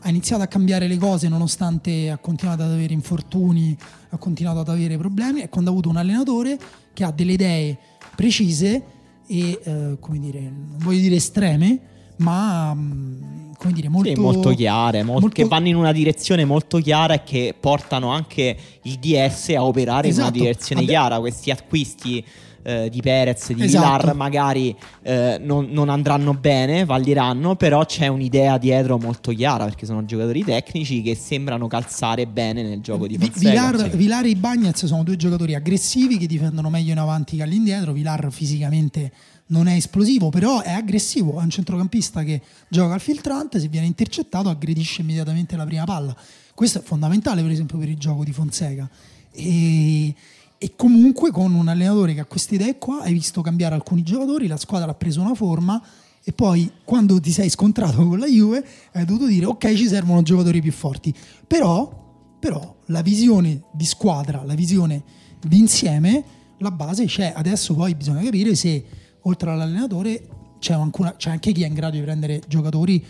[0.00, 3.76] ha iniziato a cambiare le cose nonostante ha continuato ad avere infortuni,
[4.08, 6.58] ha continuato ad avere problemi, è quando ha avuto un allenatore
[6.94, 7.78] che ha delle idee
[8.16, 8.82] precise
[9.26, 11.80] e, eh, come dire, non voglio dire estreme,
[12.16, 16.44] ma mh, come dire, molto, Sì, molto chiare, mol- molto- che vanno in una direzione
[16.44, 20.28] molto chiara e che portano anche il DS a operare in Esatto.
[20.30, 21.18] una direzione Abbi- chiara.
[21.18, 22.24] Questi acquisti
[22.66, 23.84] eh, di Perez, di Esatto.
[23.98, 29.84] Villar magari eh, non, non andranno bene, vaglieranno, però c'è un'idea dietro molto chiara perché
[29.84, 33.50] sono giocatori tecnici che sembrano calzare bene nel gioco di Fonseca.
[33.50, 33.96] Vilar, sì.
[33.98, 37.92] Vilar e Ibagnez sono due giocatori aggressivi che difendono meglio in avanti che all'indietro.
[37.92, 39.12] Vilar fisicamente
[39.54, 41.38] non è esplosivo, però è aggressivo.
[41.38, 46.14] È un centrocampista che gioca al filtrante, se viene intercettato aggredisce immediatamente la prima palla.
[46.52, 48.88] Questo è fondamentale, per esempio, per il gioco di Fonseca.
[49.30, 50.14] E,
[50.58, 54.46] e comunque con un allenatore che ha queste idee qua, hai visto cambiare alcuni giocatori,
[54.48, 55.82] la squadra ha preso una forma
[56.26, 60.22] e poi quando ti sei scontrato con la Juve hai dovuto dire ok ci servono
[60.22, 61.14] giocatori più forti.
[61.46, 65.02] Però, però la visione di squadra, la visione
[65.40, 66.24] d'insieme,
[66.58, 67.32] la base c'è.
[67.36, 68.84] Adesso poi bisogna capire se
[69.24, 70.26] oltre all'allenatore
[70.58, 73.04] c'è, ancora- c'è anche chi è in grado di prendere giocatori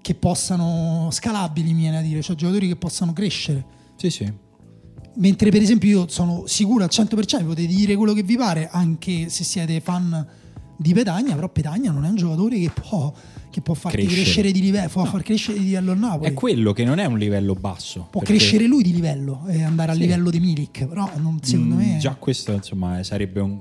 [0.00, 3.64] che possano scalabili, mi viene a dire, cioè giocatori che possano crescere.
[3.96, 4.32] Sì, sì.
[5.16, 9.28] Mentre per esempio io sono sicuro al 100%, potete dire quello che vi pare, anche
[9.28, 10.26] se siete fan
[10.76, 13.12] di Petagna, però Petagna non è un giocatore che può,
[13.50, 14.22] che può farti Crescere.
[14.22, 16.30] crescere di livello, può far crescere di livello il Napoli.
[16.30, 18.06] È quello che non è un livello basso.
[18.10, 20.00] può perché- crescere lui di livello e andare a Sì.
[20.02, 21.96] livello di Milik, però non- secondo Mm, me...
[21.98, 23.58] Già questo insomma sarebbe un,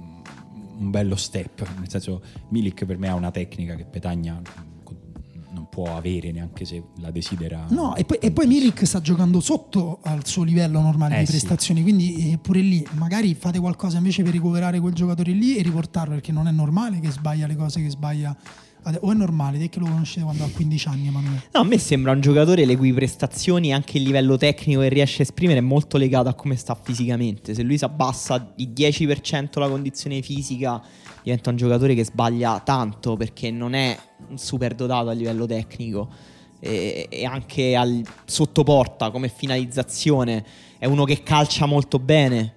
[0.77, 4.41] un bello step, nel senso Milik per me ha una tecnica che Petagna
[5.49, 7.65] non può avere neanche se la desidera.
[7.69, 11.25] No, e poi, e poi Milik sta giocando sotto al suo livello normale Eh, di
[11.25, 11.31] sì.
[11.31, 15.63] prestazioni, quindi eh, pure lì magari fate qualcosa invece per recuperare quel giocatore lì e
[15.63, 18.35] riportarlo, perché non è normale che sbaglia le cose che sbaglia.
[19.01, 21.43] O è normale, te che lo conoscete quando ha 15 anni, Emanuele?
[21.51, 25.19] No, a me sembra un giocatore le cui prestazioni, anche il livello tecnico che riesce
[25.19, 27.53] a esprimere, è molto legato a come sta fisicamente.
[27.53, 30.81] Se lui si abbassa di 10% la condizione fisica,
[31.21, 33.97] diventa un giocatore che sbaglia tanto perché non è
[34.29, 36.09] un super dotato a livello tecnico.
[36.59, 40.43] E, e anche al sottoporta come finalizzazione
[40.79, 42.53] è uno che calcia molto bene.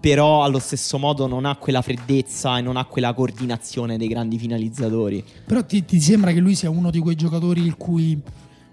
[0.00, 4.38] Però allo stesso modo non ha quella freddezza e non ha quella coordinazione dei grandi
[4.38, 5.24] finalizzatori.
[5.46, 8.20] Però ti, ti sembra che lui sia uno di quei giocatori il cui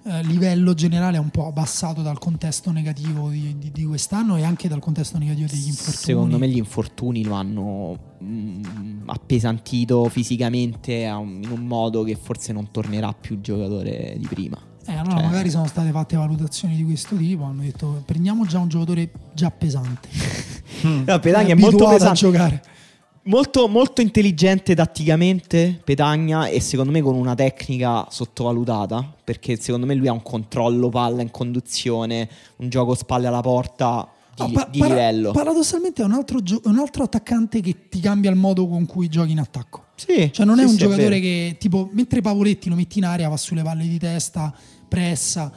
[0.07, 4.43] eh, livello generale è un po' abbassato dal contesto negativo di, di- di quest'anno e
[4.43, 5.95] anche dal contesto negativo degli infortuni?
[5.97, 12.53] Secondo me gli infortuni lo hanno mm, appesantito fisicamente un- in un modo che forse
[12.53, 14.61] non tornerà più giocatore di prima.
[14.88, 18.59] Eh, allora Cioè- magari sono state fatte valutazioni di questo tipo, hanno detto prendiamo già
[18.59, 20.07] un giocatore già pesante.
[20.86, 22.63] No, Petagna è È molto abituato a pesante, giocare.
[23.23, 25.79] molto, molto intelligente tatticamente.
[25.83, 29.13] Petagna e secondo me con una tecnica sottovalutata.
[29.23, 34.07] Perché secondo me lui ha un controllo palla in conduzione, un gioco spalle alla porta
[34.36, 35.31] di, No, pa- di para- livello.
[35.31, 39.07] Paradossalmente è un altro, gio- un altro attaccante che ti cambia il modo con cui
[39.07, 39.86] giochi in attacco.
[39.95, 41.21] sì, Cioè non è sì, un sì, giocatore vero.
[41.21, 44.53] che tipo mentre Pavoletti lo metti in aria va sulle palle di testa,
[44.88, 45.51] pressa.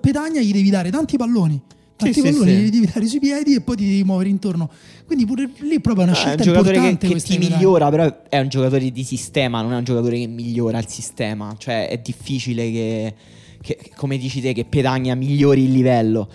[0.00, 1.60] Petagna gli devi dare tanti palloni.
[1.96, 2.62] Tanti Sì, sì, palloni sì.
[2.62, 4.70] li devi dare sui piedi e poi ti devi muovere intorno.
[5.04, 7.38] Quindi pure lì è proprio una Ah, è un scelta giocatore che, importante che ti
[7.38, 11.54] migliora, però è un giocatore di sistema, non è un giocatore che migliora il sistema.
[11.58, 13.14] Cioè è difficile che,
[13.60, 16.28] che- come dici te, che Petagna migliori il livello.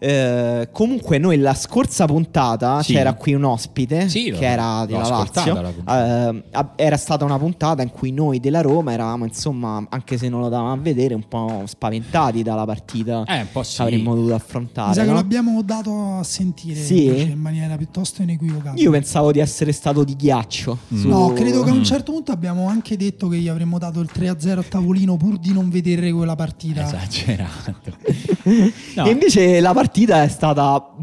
[0.00, 2.92] Eh, comunque noi la scorsa puntata Sì.
[2.92, 6.30] c'era qui un ospite Sì, che era della Lazio la.
[6.30, 6.44] Eh,
[6.76, 10.48] era stata una puntata in cui noi della Roma eravamo insomma anche se non lo
[10.48, 13.76] davamo a vedere un po' spaventati dalla partita Eh, un po' sì.
[13.76, 15.14] che avremmo dovuto Mi affrontare sa che no?
[15.14, 17.06] l'abbiamo dato a sentire Sì?
[17.06, 18.80] invece in maniera piuttosto inequivocabile.
[18.80, 21.82] io pensavo di essere stato di ghiaccio su- No, credo che a un Mm.
[21.82, 25.52] certo punto abbiamo anche detto che gli avremmo dato il 3-0 a tavolino pur di
[25.52, 26.84] non vedere quella partita.
[26.86, 27.96] Esagerato.
[28.94, 29.04] No.
[29.04, 29.86] E invece la partita
[30.22, 30.94] è stata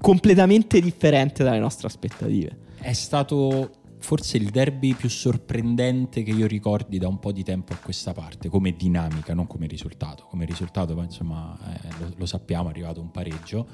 [0.00, 2.58] completamente differente dalle nostre aspettative.
[2.80, 7.72] È stato forse il derby più sorprendente che io ricordi da un po' di tempo
[7.72, 10.26] a questa parte, come dinamica, non come risultato.
[10.28, 13.66] Come risultato, insomma, eh, lo, lo sappiamo, è arrivato un pareggio.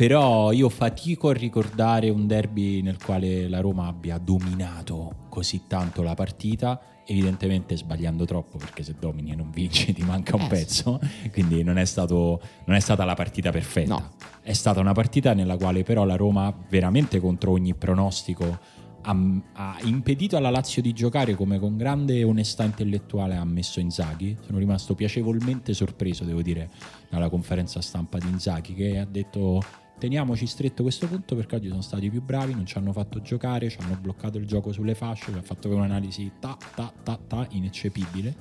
[0.00, 6.00] Però io fatico a ricordare un derby nel quale la Roma abbia dominato così tanto
[6.00, 10.44] la partita, evidentemente sbagliando troppo, perché se domini e non vinci ti manca un Eh,
[10.44, 10.48] sì.
[10.48, 11.00] pezzo,
[11.32, 13.92] quindi non è, stato, non è stata la partita perfetta.
[13.92, 14.10] No.
[14.40, 18.58] È stata una partita nella quale però la Roma, veramente contro ogni pronostico,
[19.02, 19.16] ha,
[19.52, 24.34] ha impedito alla Lazio di giocare come con grande onestà intellettuale ha messo Inzaghi.
[24.46, 26.70] Sono rimasto piacevolmente sorpreso, devo dire,
[27.10, 29.62] dalla conferenza stampa di Inzaghi che ha detto
[30.00, 33.68] teniamoci stretto questo punto perché oggi sono stati più bravi, non ci hanno fatto giocare,
[33.68, 38.34] ci hanno bloccato il gioco sulle fasce, ha fatto un'analisi ta ta ta ta ineccepibile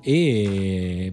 [0.00, 1.12] e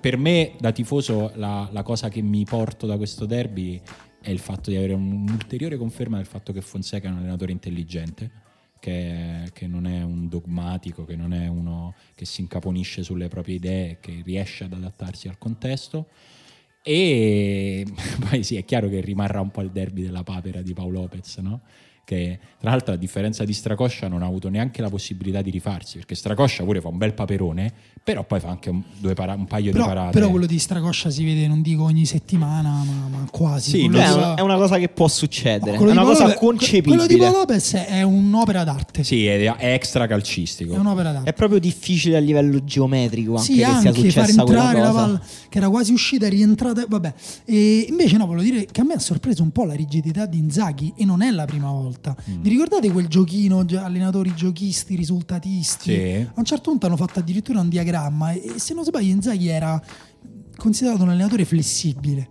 [0.00, 3.80] per me da tifoso la, la cosa che mi porto da questo derby
[4.22, 8.44] è il fatto di avere un'ulteriore conferma del fatto che Fonseca è un allenatore intelligente
[8.78, 13.56] che, che non è un dogmatico, che non è uno che si incaponisce sulle proprie
[13.56, 16.06] idee, che riesce ad adattarsi al contesto.
[16.88, 17.84] E
[18.30, 21.38] poi sì, è chiaro che rimarrà un po' il derby della papera di Paolo Lopez,
[21.38, 21.62] no?
[22.06, 25.96] Che tra l'altro a differenza di Stracoscia non ha avuto neanche la possibilità di rifarsi,
[25.96, 28.80] perché Stracoscia pure fa un bel paperone, però poi fa anche un,
[29.12, 30.10] para- un paio però, di parate.
[30.12, 33.70] Però quello di Stracoscia si vede, non dico ogni settimana, ma, ma quasi.
[33.70, 36.38] Sì, quello è, di- una, è una cosa che può succedere, è una cosa Lopez-
[36.38, 36.94] concepibile.
[36.94, 39.02] Quello di Paolo Lopez è un'opera d'arte.
[39.02, 40.74] Sì, è, è extra calcistico.
[40.74, 41.28] È un'opera d'arte.
[41.30, 44.80] È proprio difficile a livello geometrico anche sì, che anche sia far successa quella entrare
[44.80, 45.04] la cosa.
[45.04, 46.84] palla che era quasi uscita e rientrata.
[46.86, 47.14] Vabbè,
[47.46, 50.38] e invece no, voglio dire che a me ha sorpreso un po' la rigidità di
[50.38, 51.94] Inzaghi e non è la prima volta.
[52.30, 52.40] Mm.
[52.40, 55.92] Vi ricordate quel giochino, gi- allenatori giochisti, risultatisti?
[55.92, 56.26] Sì.
[56.28, 59.48] A un certo punto hanno fatto addirittura un diagramma e, e se non sbaglio Inzaghi
[59.48, 59.80] era
[60.56, 62.30] considerato un allenatore flessibile.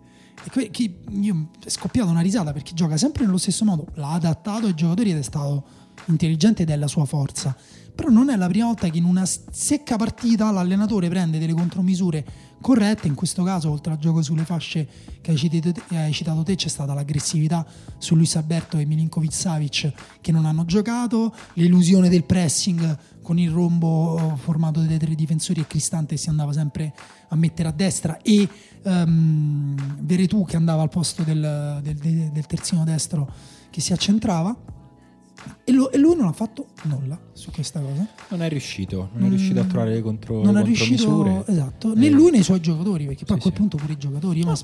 [0.54, 4.68] E che io è scoppiata una risata perché gioca sempre nello stesso modo, l'ha adattato
[4.68, 5.66] ai giocatori ed è stato
[6.06, 7.56] intelligente ed è la sua forza.
[7.96, 12.26] Però non è la prima volta che in una secca partita l'allenatore prende delle contromisure
[12.66, 14.88] corrette, in questo caso oltre al gioco sulle fasce
[15.22, 17.64] che hai citato te, hai citato te, c'è stata l'aggressività
[18.00, 23.52] su Luis Alberto e Milinkovic Savic che non hanno giocato, l'illusione del pressing con il
[23.52, 26.92] rombo formato dai tre difensori e Cristante si andava sempre
[27.28, 28.50] a mettere a destra e
[28.82, 33.32] ehm, Veretù che andava al posto del- del- del terzino destro
[33.70, 34.58] che si accentrava
[35.64, 38.08] e, lo- e lui non ha fatto nulla su questa cosa.
[38.30, 41.94] Non è riuscito, non è riuscito a Mm, trovare le contro, non è riuscito esatto,
[41.96, 43.60] né Eh, lui né i suoi giocatori perché poi Sì, a quel sì.
[43.60, 44.58] punto pure i giocatori ma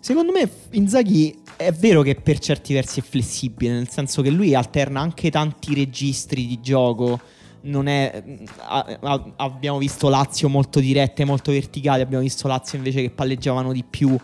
[0.00, 4.54] Secondo me Inzaghi è vero che per certi versi è flessibile, nel senso che lui
[4.54, 7.18] alterna anche tanti registri di gioco.
[7.62, 8.22] Non è,
[8.58, 13.72] a- a- abbiamo visto Lazio molto dirette, molto verticali, abbiamo visto Lazio invece che palleggiavano
[13.72, 14.14] di più.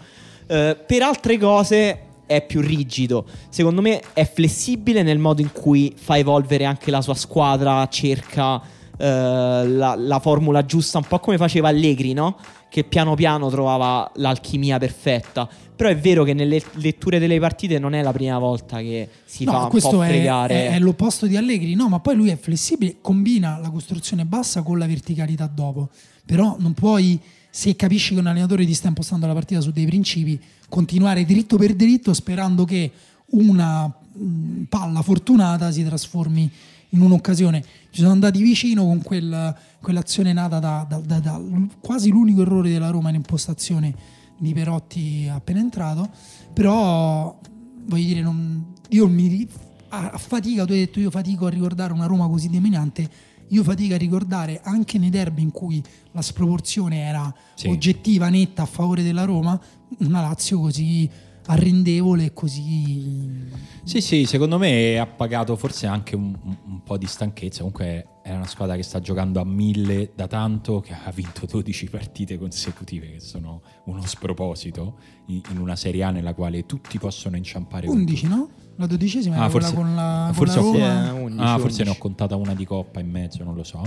[0.47, 1.99] Eh, per altre cose
[2.31, 3.27] è più rigido.
[3.49, 8.63] Secondo me è flessibile nel modo in cui fa evolvere anche la sua squadra, cerca
[8.97, 12.37] eh, la, la formula giusta, un po' come faceva Allegri, no?
[12.69, 15.49] Che piano piano trovava l'alchimia perfetta.
[15.75, 19.43] Però è vero che nelle letture delle partite non è la prima volta che si
[19.43, 20.69] No, fa un po' fregare.
[20.69, 24.63] è- è l'opposto di Allegri, no, ma poi lui è flessibile, combina la costruzione bassa
[24.63, 25.89] con la verticalità dopo.
[26.25, 27.19] Però non puoi,
[27.51, 30.41] se capisci che un allenatore ti sta impostando la partita su dei principi,
[30.71, 32.91] continuare dritto per dritto sperando che
[33.33, 36.51] una mh, palla fortunata si trasformi
[36.91, 37.63] in un'occasione.
[37.91, 41.41] Ci sono andati vicino con quel- quell'azione nata da, da- da- da
[41.81, 43.95] quasi l'unico errore della Roma in impostazione
[44.39, 46.09] di Perotti appena entrato,
[46.55, 47.39] però
[47.85, 49.47] voglio dire, non- io mi
[49.91, 53.09] a, a fatica, tu hai detto io fatico a ricordare una Roma così dominante,
[53.51, 55.83] io fatico a ricordare anche nei derby in cui
[56.13, 57.69] la sproporzione era Sì.
[57.69, 59.61] oggettiva, netta a favore della Roma,
[59.99, 61.09] una Lazio così
[61.47, 63.49] arrendevole e così...
[63.83, 67.59] Sì, sì, secondo me ha pagato forse anche un, un- po' di stanchezza.
[67.59, 71.89] Comunque è una squadra che sta giocando a mille da tanto, che ha vinto 12
[71.89, 77.37] partite consecutive, che sono uno sproposito in, in una Serie A nella quale tutti possono
[77.37, 77.87] inciampare.
[77.89, 78.49] con 11, no?
[78.81, 81.03] La dodicesima Ah, era forse- quella con la, con forse la ho- Roma.
[81.05, 81.83] Sì, eh, 11, ah, forse 11.
[81.85, 83.83] ne ho contata una di coppa in mezzo, non lo so.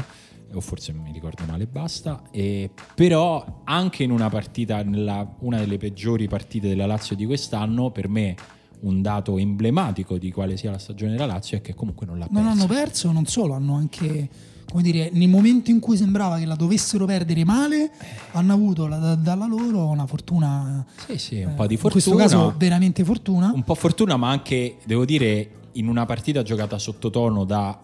[0.56, 2.22] O forse mi ricordo male e basta.
[2.30, 7.90] E, però anche in una partita, nella, una delle peggiori partite della Lazio di quest'anno,
[7.90, 8.36] per me
[8.82, 12.28] un dato emblematico di quale sia la stagione della Lazio è che comunque non l'ha
[12.30, 12.52] Non persa.
[12.60, 14.30] hanno perso, non solo, hanno anche,
[14.74, 17.92] come dire, nel momento in cui sembrava che la dovessero perdere male,
[18.32, 20.84] hanno avuto la- da- dalla loro una fortuna.
[21.08, 22.04] Sì, sì, un eh, po' di In fortuna.
[22.16, 23.52] questo caso veramente fortuna.
[23.54, 27.80] un po' fortuna, ma anche, devo dire, in una partita giocata sottotono da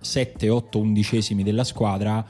[0.00, 2.24] 7, 8 undicesimi della squadra,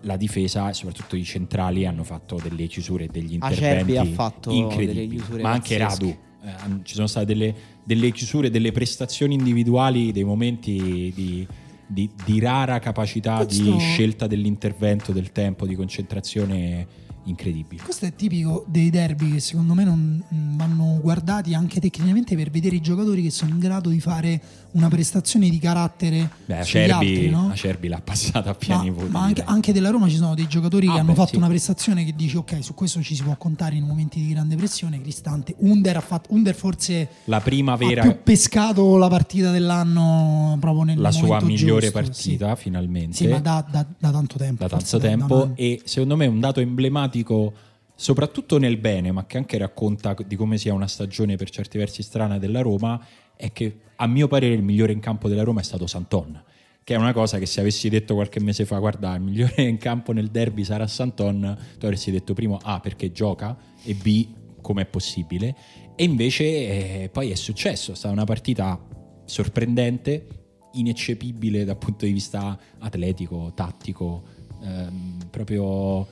[0.00, 4.50] la difesa e soprattutto i centrali hanno fatto delle chiusure e degli interventi ha fatto
[4.50, 5.08] delle incredibili.
[5.16, 6.18] chiusure Ma anche pazzesche.
[6.42, 6.76] Radu.
[6.76, 11.46] eh, ci sono state delle, delle chiusure, delle prestazioni individuali, dei momenti di,
[11.94, 16.86] di- di rara capacità Questo- di scelta dell'intervento, del tempo, di concentrazione
[17.26, 17.80] incredibili.
[17.80, 22.50] Questo è tipico dei derby che secondo me non mh, vanno guardati anche tecnicamente per
[22.50, 24.42] vedere i giocatori che sono in grado di fare
[24.74, 27.48] una prestazione di carattere Beh, Acerbi, altri, no?
[27.50, 29.10] Acerbi l'ha passata a Ma, piani voti.
[29.10, 31.36] ma anche, anche della Roma ci sono dei giocatori Ah, che hanno beh, fatto sì.
[31.36, 34.56] una prestazione che dici ok su questo ci si può contare in momenti di grande
[34.56, 39.50] pressione Cristante Under, ha fatto, Under forse La prima vera ha più pescato la partita
[39.50, 42.62] dell'anno proprio nel la sua migliore giusto, partita sì.
[42.62, 45.52] finalmente Sì, ma da, da- da tanto tempo da tanto da- da tempo anno.
[45.56, 47.52] e secondo me un dato emblematico
[47.94, 52.02] soprattutto nel bene ma che anche racconta di come sia una stagione per certi versi
[52.02, 53.00] strana della Roma
[53.36, 56.42] è che a mio parere il migliore in campo della Roma è stato Santon
[56.84, 59.78] che è una cosa che se avessi detto qualche mese fa guarda il migliore in
[59.78, 64.86] campo nel derby sarà Santon tu avresti detto primo A perché gioca e B com'è
[64.86, 65.54] possibile?
[65.94, 68.82] E invece eh, poi è successo è stata una partita
[69.26, 70.26] sorprendente
[70.72, 74.24] ineccepibile dal punto di vista atletico, tattico,
[74.60, 76.06] ehm, proprio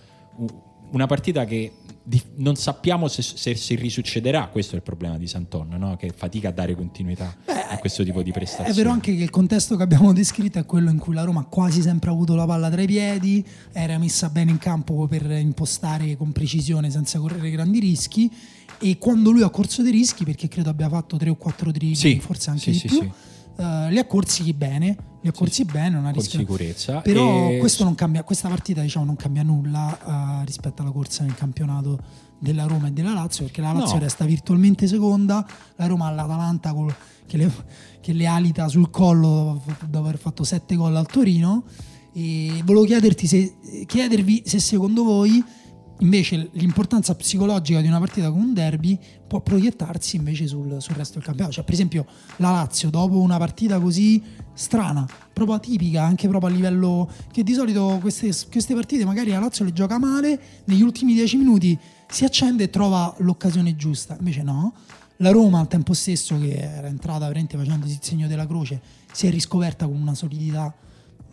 [0.93, 1.73] una partita che
[2.37, 4.49] non sappiamo se, se, si risuccederà.
[4.49, 5.97] Questo è il problema di Santon, no?
[5.97, 8.71] che fatica a dare continuità Beh, a questo tipo di prestazioni.
[8.71, 11.41] È vero anche che il contesto che abbiamo descritto è quello in cui la Roma
[11.41, 15.31] ha quasi sempre avuto la palla tra i piedi, era messa bene in campo per
[15.31, 18.31] impostare con precisione senza correre grandi rischi.
[18.79, 21.97] E quando lui ha corso dei rischi, perché credo abbia fatto tre o quattro dribbling,
[21.97, 22.99] sì, forse anche sì, di sì, più.
[22.99, 27.01] Sì Uh, li ha corsi bene, li ha corsi sì, bene, non ha con sicurezza.
[27.01, 27.95] Però e...
[27.95, 29.99] cambia, questa partita diciamo, non cambia nulla
[30.41, 31.99] uh, rispetto alla corsa nel campionato
[32.39, 34.01] della Roma e della Lazio, perché la Lazio no.
[34.01, 35.47] resta virtualmente seconda,
[35.77, 36.93] la Roma ha l'Atalanta col,
[37.27, 37.53] che, le,
[38.01, 41.65] che, le, alita sul collo dopo aver fatto sette gol al Torino.
[42.15, 43.55] E volevo chiederti se,
[43.87, 45.43] chiedervi se secondo voi
[46.03, 51.15] Invece l'importanza psicologica di una partita come un derby può proiettarsi invece sul, sul, resto
[51.15, 51.55] del campionato.
[51.55, 54.21] Cioè, per esempio, la Lazio, dopo una partita così
[54.53, 59.39] strana, proprio atipica, anche proprio a livello che di solito queste, queste partite magari la
[59.39, 61.79] Lazio le gioca male, negli ultimi dieci minuti
[62.09, 64.17] si accende e trova l'occasione giusta.
[64.19, 64.75] Invece no.
[65.19, 68.81] La Roma al tempo stesso, che era entrata veramente facendosi il segno della croce,
[69.13, 70.75] si è riscoperta con una solidità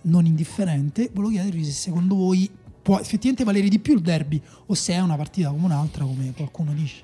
[0.02, 1.10] non indifferente.
[1.12, 2.48] Volevo chiedervi se secondo voi
[2.90, 6.34] può effettivamente valere di più il derby o se è una partita come un'altra, come
[6.36, 7.04] qualcuno dice.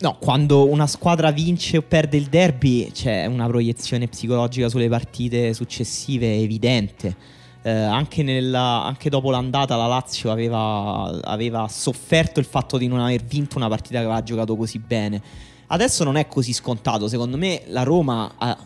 [0.00, 5.54] No, quando una squadra vince o perde il derby c'è una proiezione psicologica sulle partite
[5.54, 7.16] successive evidente.
[7.62, 13.00] Eh, anche, nella, anche, dopo l'andata la Lazio aveva, aveva, sofferto il fatto di non
[13.00, 15.22] aver vinto una partita che aveva giocato così bene.
[15.68, 18.58] Adesso non è così scontato, secondo me la Roma ha,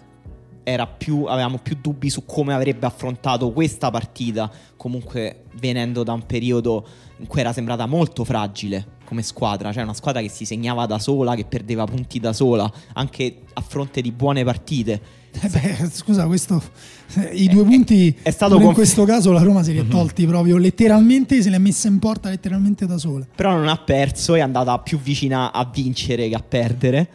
[0.97, 6.87] più, avevamo più dubbi su come avrebbe affrontato questa partita, comunque venendo da un periodo
[7.19, 10.99] in cui era sembrata molto fragile come squadra, cioè una squadra che si segnava da
[10.99, 15.01] sola, che perdeva punti da sola, anche a fronte di buone partite.
[15.41, 16.63] Eh beh, scusa, questo,
[17.33, 19.83] i due punti è, è stato conf- in questo caso la Roma se li è
[19.83, 19.89] mhm.
[19.89, 20.31] tolti mm-hmm.
[20.31, 23.27] proprio letteralmente, se li ha messa in porta letteralmente da sola.
[23.35, 27.09] Però non ha perso, è andata più vicina a vincere che a perdere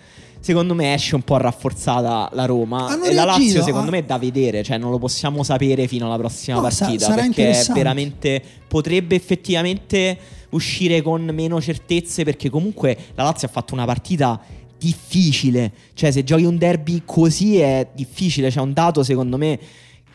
[0.43, 2.87] secondo me esce un po' rafforzata la Roma.
[2.87, 4.61] Hanno e la Lazio, secondo me, è da vedere.
[4.61, 7.05] Cioè, non lo possiamo sapere fino alla prossima no, partita.
[7.05, 10.17] Sa- perché veramente potrebbe effettivamente
[10.49, 12.25] uscire con meno certezze.
[12.25, 14.37] Perché comunque la Lazio ha fatto una partita
[14.77, 15.71] difficile.
[15.93, 18.49] Cioè, se giochi un derby così è difficile.
[18.49, 19.57] C'è un dato, secondo me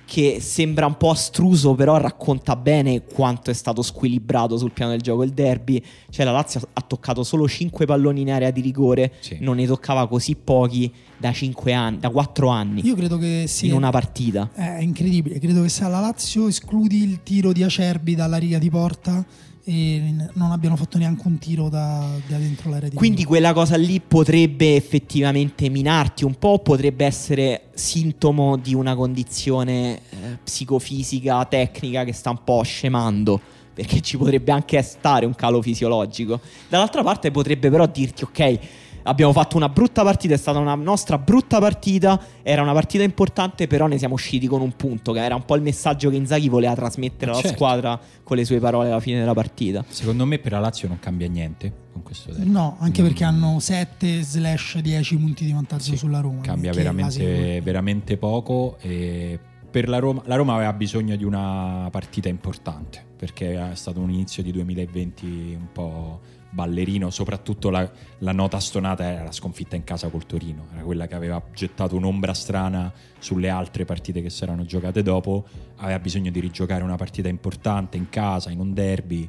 [0.09, 5.03] che sembra un po' astruso, però racconta bene quanto è stato squilibrato sul piano del
[5.03, 5.85] gioco il derby.
[6.09, 9.37] Cioè, la Lazio ha toccato solo 5 palloni in area di rigore, sì.
[9.41, 12.87] non ne toccava così pochi da 5 anni, da 4 anni.
[12.87, 14.49] Io credo che sia in una partita.
[14.55, 15.39] È incredibile.
[15.39, 19.23] Credo che se alla Lazio escludi il tiro di Acerbi dalla riga di porta
[19.71, 23.29] e non abbiano fatto neanche un tiro da, da dentro l'area di Quindi muro.
[23.29, 30.39] quella cosa lì potrebbe effettivamente minarti un po', potrebbe essere sintomo di una condizione eh,
[30.43, 33.39] psicofisica, tecnica che sta un po' scemando.
[33.75, 36.41] Perché ci potrebbe anche stare un calo fisiologico.
[36.69, 38.59] Dall'altra parte potrebbe però dirti, ok,
[39.03, 43.67] abbiamo fatto una brutta partita, è stata una nostra brutta partita, era una partita importante,
[43.67, 46.49] però ne siamo usciti con un punto, che era un po' il messaggio che Inzaghi
[46.49, 47.57] voleva trasmettere alla certo.
[47.57, 49.85] squadra con le sue parole alla fine della partita.
[49.89, 52.51] Secondo me per la Lazio non cambia niente con questo derby.
[52.51, 56.41] No, anche perché hanno 7 slash 10 punti di vantaggio sì, sulla Roma.
[56.43, 59.39] Cambia veramente, veramente poco e
[59.71, 64.11] per la Roma, la Roma aveva bisogno di una partita importante perché è stato un
[64.11, 66.21] inizio di 2020 un po'
[66.51, 71.07] ballerino, soprattutto la, la, nota stonata era la sconfitta in casa col Torino, era quella
[71.07, 75.47] che aveva gettato un'ombra strana sulle altre partite che si erano giocate dopo,
[75.77, 79.29] aveva bisogno di rigiocare una partita importante in casa, in un derby,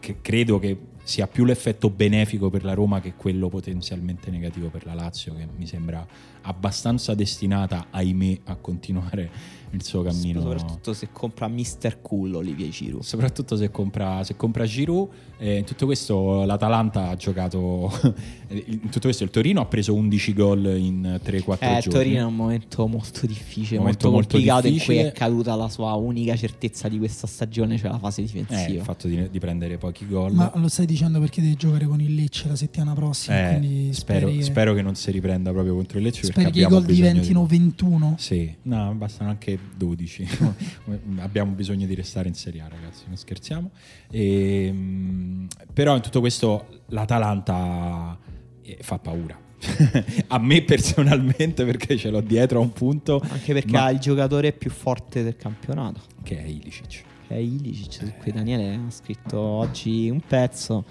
[0.00, 4.84] che credo che sia più l'effetto benefico per la Roma che quello potenzialmente negativo per
[4.84, 6.06] la Lazio, che mi sembra
[6.42, 10.40] abbastanza destinata, ahimè, a continuare il suo cammino.
[10.40, 13.02] Soprattutto se compra Mister Cool Olivier Giroud.
[13.02, 15.08] Soprattutto se compra, se compra Giroud.
[15.40, 17.92] Eh, in tutto questo l'Atalanta ha giocato...
[18.48, 21.76] in tutto questo il Torino ha preso 11 gol in 3-4 eh, giorni.
[21.76, 24.94] Il Torino è un momento molto difficile, momento molto, complicato molto difficile.
[24.94, 28.66] in cui è caduta la sua unica certezza di questa stagione, cioè la fase difensiva.
[28.66, 30.32] Eh, il fatto di, di, prendere pochi gol.
[30.32, 33.50] Ma lo stai dicendo perché devi giocare con il Lecce la settimana prossima?
[33.50, 34.82] Eh, spero, spero, che...
[34.82, 36.26] non si riprenda proprio contro il Lecce.
[36.32, 37.58] Spero che i gol diventino di...
[37.58, 38.14] 21.
[38.18, 40.28] Sì, no, bastano anche 12.
[41.18, 43.70] Abbiamo bisogno di restare in Serie A, ragazzi, non scherziamo.
[44.10, 48.18] E, ehm, però in tutto questo l'Atalanta
[48.62, 49.46] eh, fa paura.
[50.28, 53.20] a me personalmente perché ce l'ho dietro a un punto.
[53.28, 53.84] Anche perché ma...
[53.84, 56.00] ha il giocatore più forte del campionato.
[56.22, 57.02] Che è Ilicic.
[57.26, 60.84] Che è Ilicic, su cui Daniele ha scritto oggi un pezzo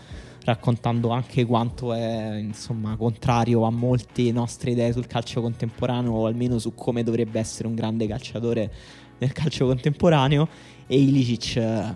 [0.47, 6.57] raccontando anche quanto è insomma contrario a molte nostre idee sul calcio contemporaneo o almeno
[6.57, 8.71] su come dovrebbe essere un grande calciatore
[9.17, 10.47] nel calcio contemporaneo.
[10.87, 11.95] E Ilicic eh,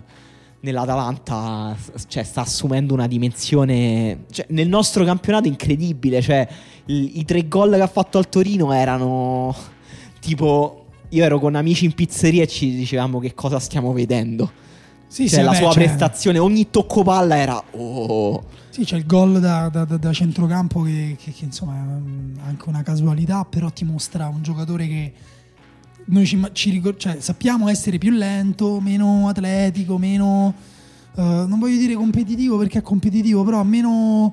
[0.60, 1.74] nell'Atalanta
[2.06, 6.20] cioè, sta assumendo una dimensione cioè, nel nostro campionato incredibile.
[6.20, 6.46] Cioè
[6.86, 9.56] i, i tre gol che ha fatto al Torino erano
[10.20, 14.60] tipo io ero con amici in pizzeria e ci dicevamo che cosa stiamo vedendo
[15.12, 18.44] Sì, cioè sì, la vabbè, sua cioè- prestazione ogni tocco palla era oh.
[18.70, 22.82] Sì, c'è il gol da, da- da- centrocampo che, che- che, insomma è anche una
[22.82, 25.12] casualità, però ti mostra un giocatore che
[26.06, 30.54] noi ci, ci ricor- cioè, sappiamo essere più lento, meno atletico, meno...
[31.14, 34.32] eh, non voglio dire competitivo perché è competitivo, però meno...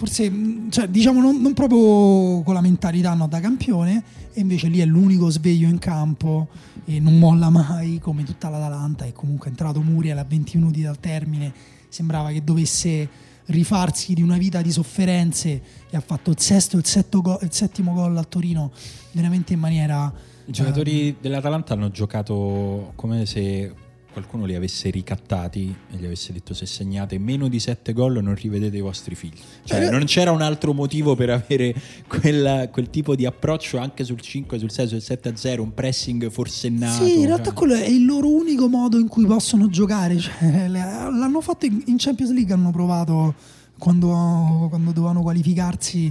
[0.00, 4.68] Forse, mh, cioè, diciamo, non, non proprio con la mentalità no, da campione, e invece
[4.68, 6.48] lì è l'unico sveglio in campo
[6.86, 10.80] e non molla mai come tutta l'Atalanta e comunque è entrato Muriel a 20 minuti
[10.80, 11.52] dal termine
[11.90, 13.08] sembrava che dovesse
[13.46, 18.16] rifarsi di una vita di sofferenze e ha fatto il sesto e il, settimo gol
[18.16, 18.72] al Torino
[19.12, 20.10] veramente in maniera
[20.46, 23.70] I giocatori dell'Atalanta hanno giocato come se
[24.12, 28.34] qualcuno li avesse ricattati e gli avesse detto se segnate meno di 7 gol non
[28.34, 29.38] rivedete i vostri figli.
[29.64, 31.74] Cioè Eh, non c'era un altro motivo per avere
[32.08, 35.74] quella- quel tipo di approccio anche sul 5, sul 6, sul 7 a 0, un
[35.74, 37.04] pressing forsennato.
[37.04, 37.54] Sì, in realtà cioè.
[37.54, 40.18] quello è il loro unico modo in cui possono giocare.
[40.18, 43.34] Cioè, l'hanno fatto in in Champions League, hanno provato
[43.78, 46.06] quando, quando dovevano qualificarsi,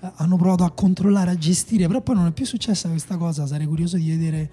[0.00, 3.46] eh, hanno provato a controllare, a gestire, però poi non è più successa questa cosa.
[3.46, 4.50] Sarei curioso di vedere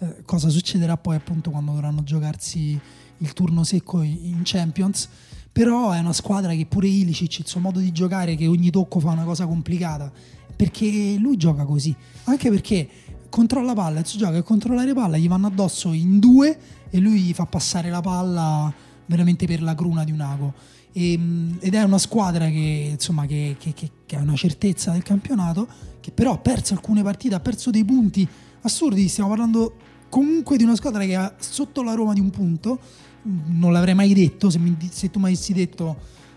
[0.00, 2.78] eh, cosa succederà poi appunto quando dovranno giocarsi
[3.18, 5.08] il turno secco in Champions.
[5.52, 9.00] Però è una squadra che pure Ilicic, il suo modo di giocare, che ogni tocco
[9.00, 10.10] fa una cosa complicata,
[10.54, 11.94] perché lui gioca così.
[12.24, 12.88] Anche perché
[13.28, 17.20] controlla palla, il suo gioco è controllare palla, gli vanno addosso in due e lui
[17.20, 18.72] gli fa passare la palla
[19.06, 20.54] veramente per la cruna di un ago.
[20.92, 24.92] E, mh, ed è una squadra che, insomma, che, che- che- che ha una certezza
[24.92, 25.66] del campionato,
[26.00, 28.26] che però ha perso alcune partite, ha perso dei punti
[28.62, 29.08] assurdi.
[29.08, 29.74] Stiamo parlando
[30.10, 32.78] comunque di una squadra che ha sotto la Roma di un punto.
[33.22, 35.96] Non l'avrei mai detto se, mi- se tu mi avessi detto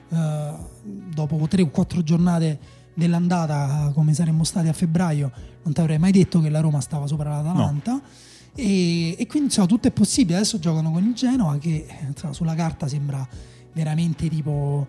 [0.10, 0.52] eh,
[1.14, 2.60] dopo tre o quattro giornate
[2.94, 5.32] dell'andata come saremmo stati a febbraio
[5.64, 8.00] non ti avrei mai detto che la Roma stava sopra l'Atalanta
[8.54, 12.54] e, e quindi insomma, tutto è possibile adesso giocano con il Genoa che insomma, sulla
[12.54, 13.28] carta sembra
[13.72, 14.88] veramente tipo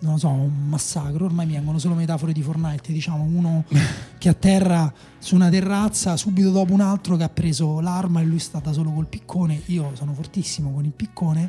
[0.00, 1.24] non lo so, un massacro.
[1.24, 3.64] Ormai mi vengono solo metafore di Fortnite, diciamo, uno
[4.18, 8.36] che atterra su una terrazza, subito dopo un altro che ha preso l'arma e lui
[8.36, 9.60] è stata solo col piccone.
[9.66, 11.48] Io sono fortissimo con il piccone,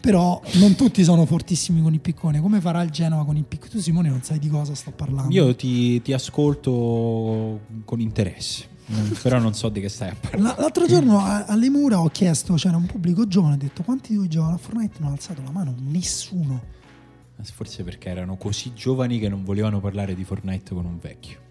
[0.00, 2.40] però non tutti sono fortissimi con il piccone.
[2.40, 3.70] Come farà il Genova con il piccone?
[3.70, 5.32] Tu Simone non sai di cosa sto parlando.
[5.34, 8.66] Io ti, ti ascolto con interesse,
[9.22, 10.42] però non so di che stai a parlare.
[10.42, 14.18] La- L'altro giorno alle mura ho chiesto, c'era un pubblico giovane, ho detto quanti di
[14.18, 14.94] voi giocano a Fortnite?
[15.00, 16.76] Non ha alzato la mano, nessuno.
[17.42, 21.46] Forse perché erano così giovani che non volevano parlare di Fortnite con un vecchio.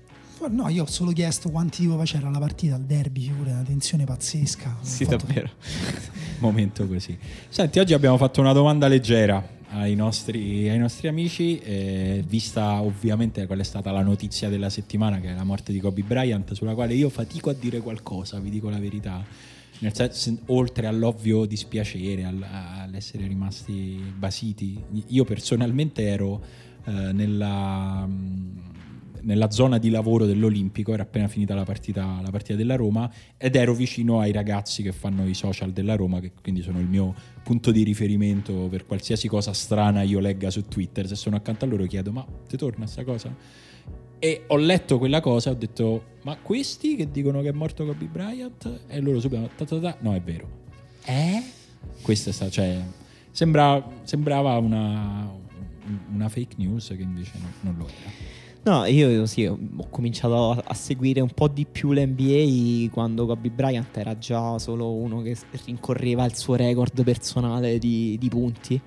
[0.49, 4.03] No, io ho solo chiesto quanti voi c'era la partita al derby, figura, una tensione
[4.03, 4.77] pazzesca.
[4.81, 5.49] sì fatto- davvero
[6.39, 7.17] Momento così.
[7.49, 13.45] Senti, oggi abbiamo fatto una domanda leggera ai nostri, ai nostri amici, eh, vista ovviamente
[13.47, 16.75] qual è stata la notizia della settimana, che è la morte di Kobe Bryant, sulla
[16.75, 19.25] quale io fatico a dire qualcosa, vi dico la verità.
[19.79, 26.43] Nel senso, oltre all'ovvio dispiacere, al- all'essere rimasti basiti, io personalmente ero
[26.85, 28.61] eh, nella, mh,
[29.21, 33.55] nella zona di lavoro dell'Olimpico, era appena finita la partita, la partita della Roma ed
[33.55, 37.13] ero vicino ai ragazzi che fanno i social della Roma, che quindi sono il mio
[37.43, 41.07] punto di riferimento per qualsiasi cosa strana io legga su Twitter.
[41.07, 43.35] Se sono accanto a loro chiedo, ma ti torna sta cosa?
[44.19, 47.85] E ho letto quella cosa e ho detto, ma questi che dicono che è morto
[47.85, 48.81] Kobe Bryant?
[48.87, 50.47] E loro subito, ta ta ta, no è vero.
[51.05, 51.43] Eh?
[52.01, 52.81] Questa è stata, cioè,
[53.31, 55.29] sembra- sembrava una,
[56.11, 58.37] una fake news che invece no- non lo era.
[58.63, 59.57] No, io sì, ho
[59.89, 65.21] cominciato a, seguire un po' di più l'NBA quando Kobe Bryant era già solo uno
[65.21, 68.81] che rincorreva il suo record personale di, di punti.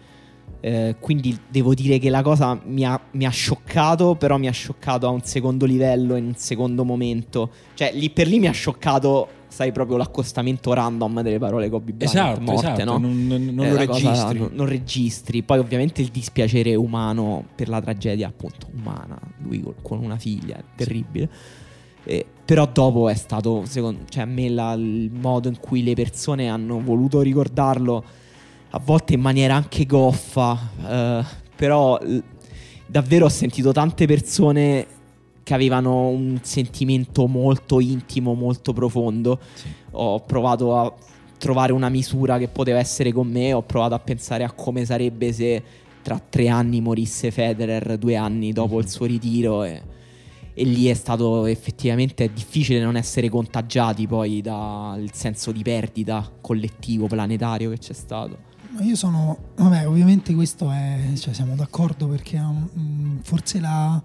[0.62, 4.52] Eh, quindi devo dire che la cosa mi ha, mi ha scioccato, però mi ha
[4.52, 7.50] scioccato a un secondo livello, in un secondo momento.
[7.74, 12.14] Cioè, lì per lì mi ha scioccato, sai, proprio l'accostamento random delle parole Kobe Bryant
[12.14, 12.98] Esatto, morte, esatto, no?
[12.98, 14.48] non, non- non Eh, lo la cosa registri.
[14.56, 15.42] non, registri.
[15.42, 19.18] Poi, ovviamente, il dispiacere umano per la tragedia, appunto, umana.
[19.38, 21.28] Lui con una figlia, è terribile.
[22.04, 25.94] Eh, però dopo è stato, secondo, cioè a me la- il modo in cui le
[25.94, 28.04] persone hanno voluto ricordarlo,
[28.70, 31.24] a volte in maniera anche goffa, eh,
[31.56, 32.22] però l-
[32.86, 34.86] davvero ho sentito tante persone
[35.42, 39.40] che avevano un sentimento molto intimo, molto profondo.
[39.54, 39.68] Sì.
[39.92, 40.94] Ho provato a
[41.38, 45.32] trovare una misura che poteva essere con me, ho provato a pensare a come sarebbe
[45.32, 45.62] se
[46.02, 49.82] tra tre anni morisse Federer, due anni dopo il suo ritiro e,
[50.54, 57.06] e lì è stato effettivamente difficile non essere contagiati poi dal senso di perdita collettivo,
[57.06, 58.49] planetario che c'è stato.
[58.78, 64.00] Io sono, vabbè, ovviamente questo è, cioè siamo d'accordo perché um, forse la,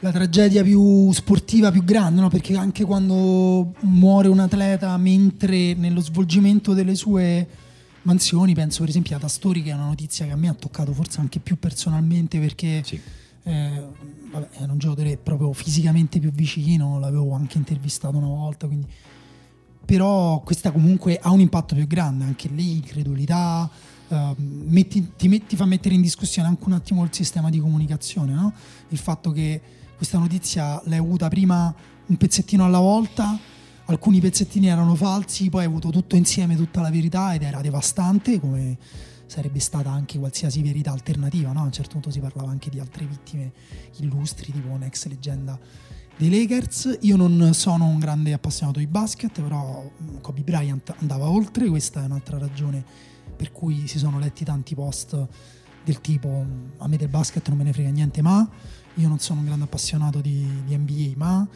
[0.00, 2.28] la, tragedia più sportiva più grande, no?
[2.28, 7.46] perché anche quando muore un atleta mentre nello svolgimento delle sue
[8.02, 10.92] mansioni, penso per esempio a Tastori che è una notizia che a me ha toccato
[10.94, 12.98] forse anche più personalmente perché sì.
[13.42, 13.82] eh,
[14.30, 18.86] vabbè, era un giocatore proprio fisicamente più vicino, l'avevo anche intervistato una volta, quindi
[19.88, 23.70] però questa comunque ha un impatto più grande, anche lì, incredulità,
[24.08, 27.58] uh, metti, ti, metti, ti, fa mettere in discussione anche un attimo il sistema di
[27.58, 28.52] comunicazione, no?
[28.90, 29.58] il fatto che
[29.96, 31.74] questa notizia l'hai avuta prima
[32.04, 33.38] un pezzettino alla volta,
[33.86, 38.38] alcuni pezzettini erano falsi, poi hai avuto tutto insieme, tutta la verità ed era devastante
[38.40, 38.76] come
[39.24, 41.60] sarebbe stata anche qualsiasi verità alternativa, no?
[41.60, 43.52] a un certo punto si parlava anche di altre vittime
[44.00, 45.58] illustri, tipo un'ex leggenda
[46.18, 46.98] dei Lakers.
[47.02, 52.02] Io non sono un grande appassionato di basket, però mm, Kobe Bryant andava oltre, questa
[52.02, 52.84] è un'altra ragione
[53.36, 55.26] per cui si sono letti tanti post
[55.84, 58.46] del tipo mm, a me del basket non me ne frega niente, ma
[58.94, 61.46] io non sono un grande appassionato di, di NBA, ma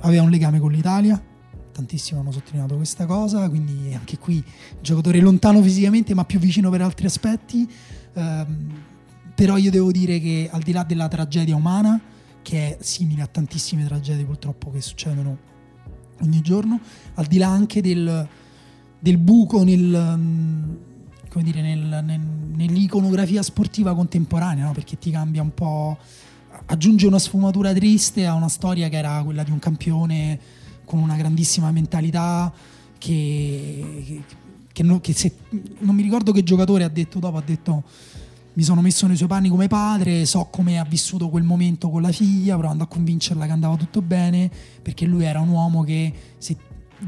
[0.00, 1.22] aveva un legame con l'Italia.
[1.72, 4.44] Tantissimo hanno sottolineato questa cosa, quindi anche qui
[4.80, 7.70] giocatore lontano fisicamente ma più vicino per altri aspetti.
[8.14, 8.82] Um,
[9.36, 11.98] però io devo dire che al di là della tragedia umana,
[12.42, 15.48] che è simile a tantissime tragedie purtroppo che succedono
[16.22, 16.80] ogni giorno,
[17.14, 18.28] al di là anche del,
[18.98, 20.74] del buco nel, mm,
[21.42, 24.72] dire, nel, nel, nell'iconografia sportiva contemporanea, no?
[24.72, 25.98] perché ti cambia un po',
[26.66, 30.38] aggiunge una sfumatura triste a una storia che era quella di un campione
[30.84, 32.52] con una grandissima mentalità
[32.98, 34.22] che, che,
[34.72, 35.34] che, che se,
[35.78, 37.84] non mi ricordo che giocatore ha detto dopo, ha detto
[38.52, 42.02] mi sono messo nei suoi panni come padre, so come ha vissuto quel momento con
[42.02, 44.50] la figlia, provando a convincerla che andava tutto bene,
[44.82, 46.56] perché lui era un uomo che se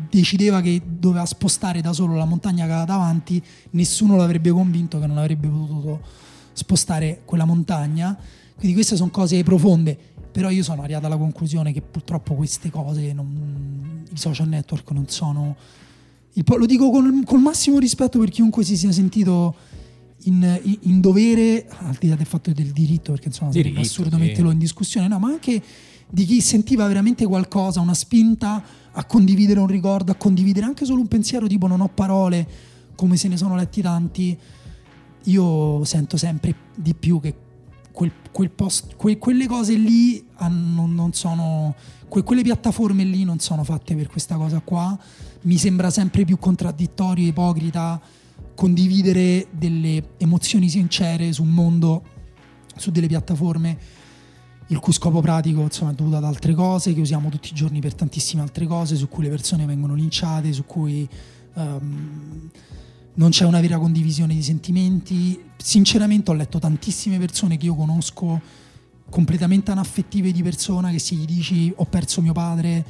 [0.09, 5.06] decideva che doveva spostare da solo la montagna che aveva davanti, nessuno l'avrebbe convinto che
[5.06, 6.01] non avrebbe potuto
[6.52, 8.16] spostare quella montagna.
[8.55, 9.98] Quindi queste sono cose profonde,
[10.31, 15.09] però io sono arrivato alla conclusione che purtroppo queste cose, non, i social network non
[15.09, 15.56] sono...
[16.35, 19.55] Il, lo dico con, col massimo rispetto per chiunque si sia sentito
[20.24, 24.16] in, in, dovere, al di là del fatto del diritto, perché insomma diritto, sarebbe assurdo
[24.16, 24.23] sì.
[24.23, 25.62] metterlo in discussione, no, ma anche
[26.09, 28.62] di chi sentiva veramente qualcosa, una spinta
[28.93, 32.47] a condividere un ricordo, a condividere anche solo un pensiero tipo non ho parole,
[32.94, 34.39] come se ne sono letti tanti,
[35.24, 37.35] io sento sempre di più che
[37.93, 41.74] quel, quel post, que, quelle cose lì hanno, non sono,
[42.09, 44.99] que, quelle piattaforme lì non sono fatte per questa cosa qua,
[45.43, 48.01] mi sembra sempre più contraddittorio, ipocrita
[48.55, 52.03] condividere delle emozioni sincere su un mondo,
[52.77, 54.01] su delle piattaforme
[54.69, 57.81] il cui scopo pratico insomma, è dovuto ad altre cose che usiamo tutti i giorni
[57.81, 61.07] per tantissime altre cose, su cui le persone vengono linciate, su cui
[61.55, 62.51] um,
[63.15, 65.39] non c'è una vera condivisione di sentimenti.
[65.57, 68.41] Sinceramente ho letto tantissime persone che io conosco
[69.11, 72.85] completamente anaffettive di persona che si gli dici ho perso mio padre,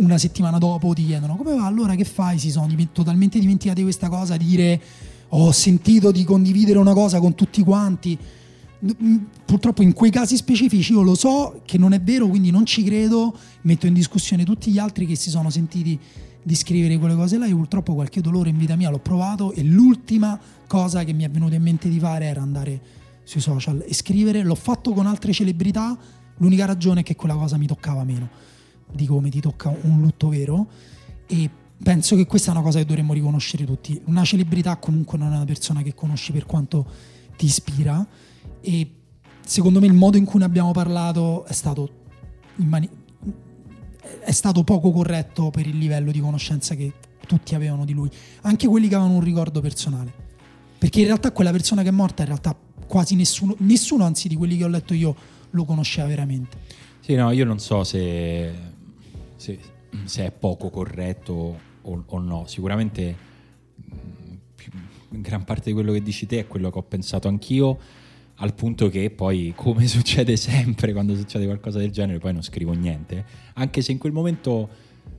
[0.00, 2.38] una settimana dopo ti chiedono come va, allora che fai?
[2.38, 4.80] Si sono totalmente dimenticati di questa cosa, dire
[5.28, 8.18] ho sentito di condividere una cosa con tutti quanti.
[9.44, 12.82] Purtroppo in quei casi specifici io lo so che non è vero, quindi non ci
[12.82, 15.98] credo, metto in discussione tutti gli altri che si sono sentiti
[16.42, 17.46] di scrivere quelle cose là.
[17.46, 21.30] Io purtroppo qualche dolore in vita mia l'ho provato e l'ultima cosa che mi è
[21.30, 22.80] venuta in mente di fare era andare
[23.22, 24.42] sui social e scrivere.
[24.42, 25.96] L'ho fatto con altre celebrità,
[26.38, 28.49] l'unica ragione è che quella cosa mi toccava meno
[28.92, 30.68] di come ti tocca un lutto vero
[31.26, 31.48] e
[31.82, 34.00] penso che questa è una cosa che dovremmo riconoscere tutti.
[34.06, 36.86] Una celebrità comunque non è una persona che conosci per quanto
[37.36, 38.06] ti ispira
[38.60, 38.94] e
[39.44, 41.88] secondo me il modo in cui ne abbiamo parlato è stato,
[42.56, 42.88] mani-
[44.20, 46.92] è stato poco corretto per il livello di conoscenza che
[47.26, 48.10] tutti avevano di lui,
[48.42, 50.12] anche quelli che avevano un ricordo personale.
[50.78, 52.56] Perché in realtà quella persona che è morta, in realtà
[52.86, 55.14] quasi nessuno, nessuno anzi di quelli che ho letto io,
[55.50, 56.56] lo conosceva veramente.
[57.00, 58.52] Sì, no, io non so se
[59.40, 59.58] se,
[60.04, 62.44] se è poco corretto o, o no.
[62.46, 63.16] Sicuramente
[63.82, 64.70] mm, più,
[65.08, 67.78] gran parte di quello che dici te è quello che ho pensato anch'io,
[68.36, 72.72] al punto che poi, come succede sempre quando succede qualcosa del genere, poi non scrivo
[72.72, 74.68] niente, anche se in quel momento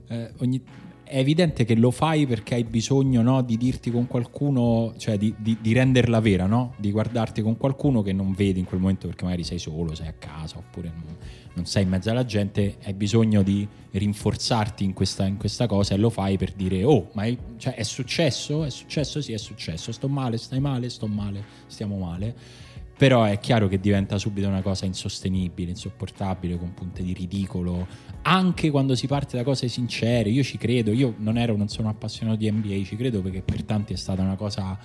[0.07, 0.61] eh, ogni,
[1.03, 5.33] è evidente che lo fai perché hai bisogno no, di dirti con qualcuno, cioè di,
[5.37, 6.75] di, di, renderla vera, no?
[6.77, 10.07] di guardarti con qualcuno che non vedi in quel momento perché magari sei solo, sei
[10.07, 11.17] a casa oppure non,
[11.53, 15.95] non sei in mezzo alla gente, hai bisogno di rinforzarti in questa, in questa cosa
[15.95, 18.63] e lo fai per dire oh, ma è, cioè, è successo?
[18.63, 19.21] È successo?
[19.21, 19.91] Sì, è successo.
[19.91, 22.69] Sto male, stai male, sto male, stiamo male
[23.01, 27.87] però è chiaro che diventa subito una cosa insostenibile, insopportabile, con punte di ridicolo,
[28.21, 30.29] anche quando si parte da cose sincere.
[30.29, 33.63] Io ci credo, io non ero, non sono appassionato di NBA, ci credo perché per
[33.63, 34.77] tanti è stata una cosa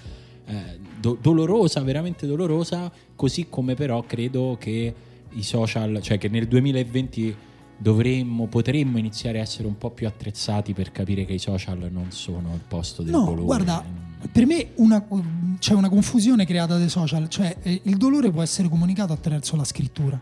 [0.47, 4.95] eh, do- dolorosa, veramente dolorosa, così come però credo che
[5.33, 7.37] i social, cioè che nel 2020
[7.77, 12.11] dovremmo, potremmo iniziare a essere un po' più attrezzati per capire che i social non
[12.11, 13.45] sono il posto del no, dolore.
[13.45, 13.85] Guarda,
[14.31, 14.69] per me
[15.59, 19.65] c'è una confusione creata dai social, cioè eh, il dolore può essere comunicato attraverso la
[19.65, 20.19] scrittura.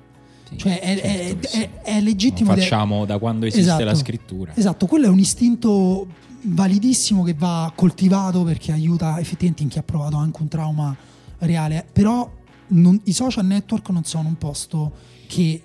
[0.48, 2.50] Sì, cioè è, certo è, è, è legittimo.
[2.50, 3.06] Lo facciamo de...
[3.06, 4.52] da quando esiste esatto, la scrittura.
[4.54, 6.06] Esatto, quello è un istinto
[6.42, 10.94] validissimo che va coltivato perché aiuta effettivamente in chi ha provato anche un trauma
[11.38, 11.86] reale.
[11.90, 12.30] Però
[12.68, 14.92] non, i social network non sono un posto
[15.26, 15.62] che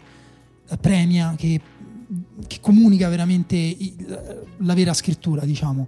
[0.79, 1.61] premia, che,
[2.47, 3.75] che comunica veramente
[4.57, 5.87] la vera scrittura, diciamo.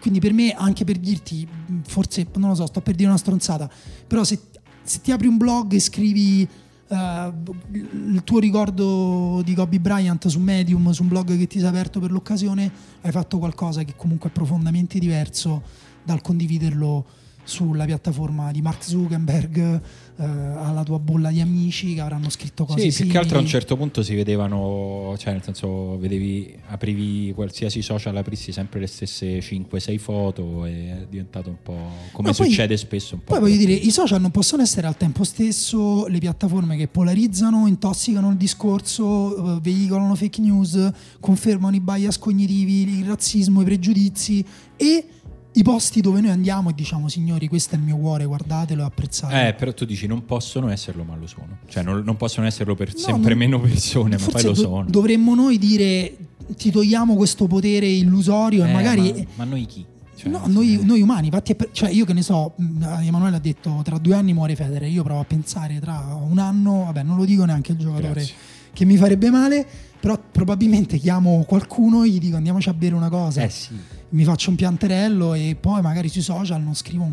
[0.00, 1.46] Quindi per me, anche per dirti,
[1.86, 3.70] forse non lo so, sto per dire una stronzata,
[4.06, 4.38] però se,
[4.82, 6.46] se ti apri un blog e scrivi
[6.88, 11.68] uh, il tuo ricordo di Kobe Bryant su Medium, su un blog che ti sei
[11.68, 12.70] aperto per l'occasione,
[13.00, 15.62] hai fatto qualcosa che comunque è profondamente diverso
[16.02, 17.06] dal condividerlo
[17.44, 19.80] sulla piattaforma di Mark Zuckerberg
[20.20, 23.04] eh, alla tua bolla di amici che avranno scritto cose sì, simili.
[23.04, 27.82] più che altro a un certo punto si vedevano cioè nel senso vedevi aprivi qualsiasi
[27.82, 32.68] social aprissi sempre le stesse 5-6 foto e è diventato un po' come no, succede
[32.68, 36.06] poi, spesso un po' poi voglio dire i social non possono essere al tempo stesso
[36.06, 42.98] le piattaforme che polarizzano intossicano il discorso eh, veicolano fake news confermano i bias cognitivi
[42.98, 44.44] il razzismo i pregiudizi
[44.76, 45.04] e
[45.52, 48.84] i posti dove noi andiamo e diciamo signori questo è il mio cuore guardatelo e
[48.84, 52.46] apprezzate eh però tu dici non possono esserlo ma lo sono cioè non, non possono
[52.46, 56.16] esserlo per no, sempre non, meno persone ma poi lo do, sono dovremmo noi dire
[56.56, 59.84] ti togliamo questo potere illusorio eh, e magari ma, ma noi chi?
[60.20, 63.96] Cioè, no, noi, noi, umani, infatti, cioè io che ne so, Emanuele ha detto tra
[63.96, 67.46] due anni muore Federe, io provo a pensare tra un anno, vabbè non lo dico
[67.46, 68.34] neanche il giocatore Grazie.
[68.74, 69.66] che mi farebbe male,
[69.98, 73.40] però probabilmente chiamo qualcuno e gli dico andiamoci a bere una cosa.
[73.40, 77.08] Eh sì mi faccio un pianterello e poi magari sui social non scrivo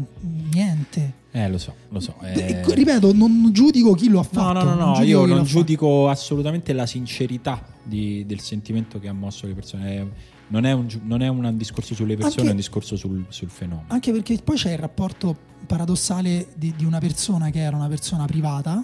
[0.52, 1.26] niente.
[1.32, 2.16] Eh, lo so, lo so.
[2.22, 2.64] Eh...
[2.66, 4.64] Ripeto, non giudico chi lo ha fatto.
[4.64, 6.10] No, no, no, no io non giudico fatto.
[6.10, 10.36] assolutamente la sincerità di, del sentimento che ha mosso le persone.
[10.50, 13.50] Non è un, non è un discorso sulle persone, anche, è un discorso sul, sul,
[13.50, 13.88] fenomeno.
[13.90, 15.36] Anche perché poi c'è il rapporto
[15.68, 18.84] paradossale di, di una persona che era una persona privata,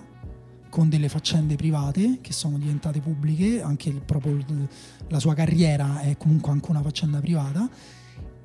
[0.69, 4.37] con delle faccende private che sono diventate pubbliche, anche il, proprio
[5.07, 7.69] la sua carriera è comunque anche una faccenda privata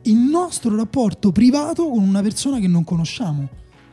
[0.02, 3.48] il nostro rapporto privato con una persona che non conosciamo,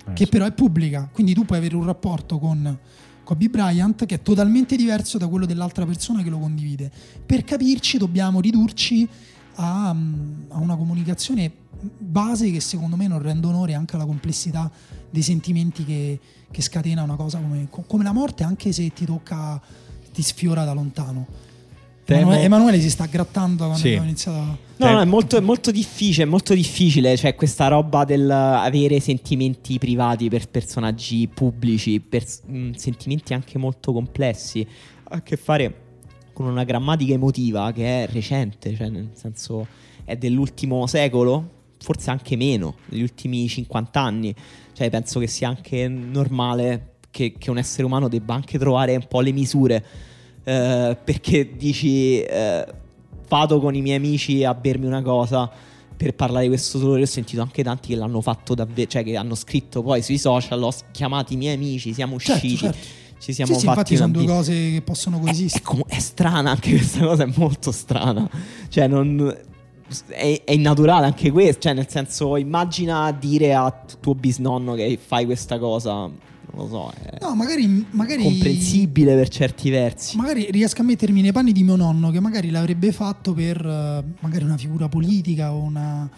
[0.08, 0.30] eh, che sì.
[0.30, 1.10] però è pubblica.
[1.12, 2.78] Quindi tu puoi avere un rapporto con
[3.24, 6.92] Kobe Bryant che è totalmente diverso da quello dell'altra persona che lo condivide.
[7.26, 9.08] Per capirci dobbiamo ridurci
[9.56, 11.52] a, a una comunicazione
[11.98, 14.72] base che secondo me non rende onore anche alla complessità
[15.10, 16.20] dei sentimenti che,
[16.50, 19.62] che scatena una cosa come, come la morte, anche se ti tocca,
[20.14, 21.26] ti sfiora da lontano.
[22.06, 22.34] Temo...
[22.34, 23.88] Emanuele si sta grattando quando sì.
[23.88, 24.58] abbiamo iniziato.
[24.78, 29.00] No, no, è molto, è molto difficile, è molto difficile, cioè questa roba del avere
[29.00, 34.68] sentimenti privati per personaggi pubblici, per mh, mm, sentimenti anche molto complessi,
[35.06, 35.82] ha a che fare
[36.34, 39.66] con una grammatica emotiva che è recente, cioè nel senso
[40.04, 41.50] è dell'ultimo secolo,
[41.80, 44.36] forse anche meno, degli ultimi 50 anni,
[44.74, 49.08] cioè penso che sia anche normale che, che un essere umano debba anche trovare un
[49.08, 49.86] po' le misure
[50.46, 52.66] eh, perché dici eh,
[53.28, 55.50] vado con i miei amici a bermi una cosa
[55.98, 59.18] per parlare di questo dolore ho sentito anche tanti che l'hanno fatto davvero cioè che
[59.18, 63.20] hanno scritto poi sui social ho chiamato i miei amici siamo certo, usciti certo, certo.
[63.20, 65.64] ci siamo sì, sì, fatti infatti sono due cose che possono coesistere.
[65.64, 68.30] è, è, com- è, strana anche questa cosa è molto strana.
[68.70, 69.36] Cioè non
[70.10, 75.26] è, è innaturale anche questo cioè nel senso immagina dire a tuo bisnonno che fai
[75.26, 76.10] questa cosa
[76.56, 80.16] non lo so, è no, magari, magari, comprensibile per certi versi.
[80.16, 84.04] Magari riesco a mettermi nei panni di mio nonno che magari l'avrebbe fatto per uh,
[84.22, 86.10] magari una figura politica o una,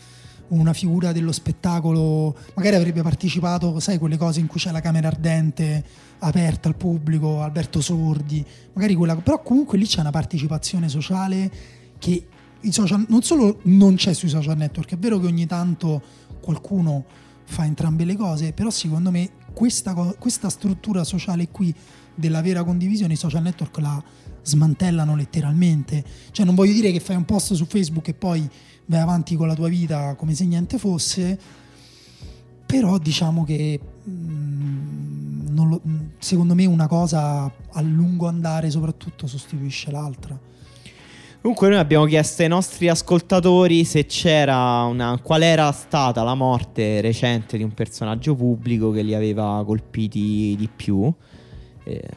[0.50, 5.08] una, figura dello spettacolo, magari avrebbe partecipato, sai, quelle cose in cui c'è la camera
[5.08, 5.84] ardente
[6.20, 11.52] aperta al pubblico, Alberto Sordi, magari quella, però comunque lì c'è una partecipazione sociale
[11.98, 12.28] che
[12.62, 16.02] i social non solo non c'è sui social network, è vero che ogni tanto
[16.42, 17.06] qualcuno
[17.46, 21.74] fa entrambe le cose, però secondo me questa, questa struttura sociale qui
[22.14, 24.04] della vera condivisione i social network la
[24.44, 26.06] smantellano letteralmente.
[26.30, 28.48] Cioè non voglio dire che fai un post su Facebook e poi
[28.86, 31.40] vai avanti con la tua vita come se niente fosse,
[32.68, 39.26] però diciamo che mm, non lo- mm, secondo me una cosa a lungo andare soprattutto
[39.26, 40.40] sostituisce l'altra.
[41.48, 47.00] Comunque noi abbiamo chiesto ai nostri ascoltatori se c'era una qual era stata la morte
[47.00, 51.10] recente di un personaggio pubblico che li aveva colpiti di più.
[51.86, 52.10] Eh,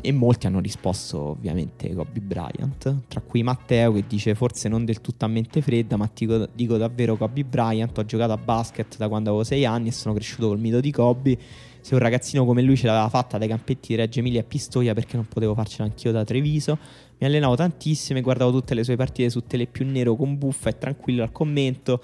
[0.00, 5.02] e molti hanno risposto ovviamente Kobe Bryant, tra cui Matteo che dice forse non del
[5.02, 9.08] tutto a mente fredda, ma dico, dico davvero Kobe Bryant, ho giocato a basket da
[9.08, 11.38] quando avevo 6 anni e sono cresciuto col mito di Kobe.
[11.80, 14.94] Se un ragazzino come lui ce l'aveva fatta dai campetti di Reggio Emilia a Pistoia
[14.94, 16.78] perché non potevo farcela anch'io da Treviso.
[17.18, 20.70] Mi allenavo tantissimo e guardavo tutte le sue partite su Tele più nero con buffa
[20.70, 22.02] e tranquillo al commento.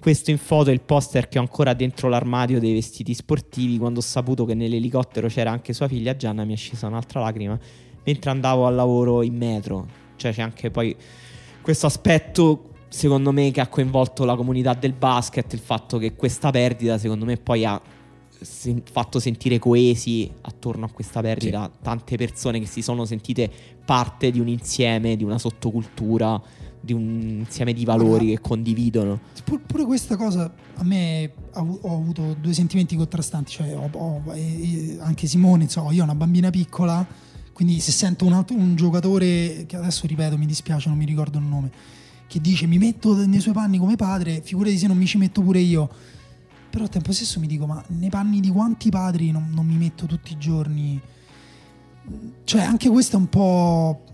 [0.00, 3.78] Questo in foto è il poster che ho ancora dentro l'armadio dei vestiti sportivi.
[3.78, 7.58] Quando ho saputo che nell'elicottero c'era anche sua figlia Gianna, mi è scesa un'altra lacrima
[8.02, 9.86] mentre andavo al lavoro in metro.
[10.16, 10.96] Cioè, c'è anche poi
[11.60, 15.52] questo aspetto, secondo me, che ha coinvolto la comunità del basket.
[15.52, 17.80] Il fatto che questa perdita, secondo me, poi ha
[18.40, 23.50] sen- fatto sentire coesi attorno a questa perdita tante persone che si sono sentite
[23.84, 26.40] parte di un insieme, di una sottocultura,
[26.80, 29.20] di un insieme di valori che condividono.
[29.44, 34.94] Pur- pure questa cosa a me ho avuto due sentimenti contrastanti, cioè ho- ho- e-
[34.94, 37.06] e anche Simone, insomma, io ho una bambina piccola,
[37.52, 41.38] quindi se sento un, altro- un giocatore, che adesso ripeto mi dispiace, non mi ricordo
[41.38, 41.70] il nome,
[42.26, 45.42] che dice mi metto nei suoi panni come padre, figurati se non mi ci metto
[45.42, 45.90] pure io.
[46.70, 49.76] Però al tempo stesso mi dico, ma nei panni di quanti padri non, non mi
[49.76, 51.00] metto tutti i giorni?
[52.44, 54.04] Cioè anche questo è un po'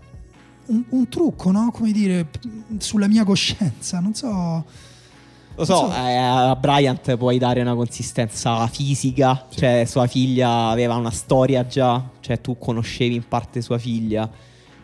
[0.67, 1.71] un, un trucco, no?
[1.71, 2.29] Come dire,
[2.79, 4.65] sulla mia coscienza, non so...
[5.55, 11.09] Lo so, eh, a Bryant puoi dare una consistenza fisica, cioè sua figlia aveva una
[11.09, 14.29] storia già, cioè tu conoscevi in parte sua figlia,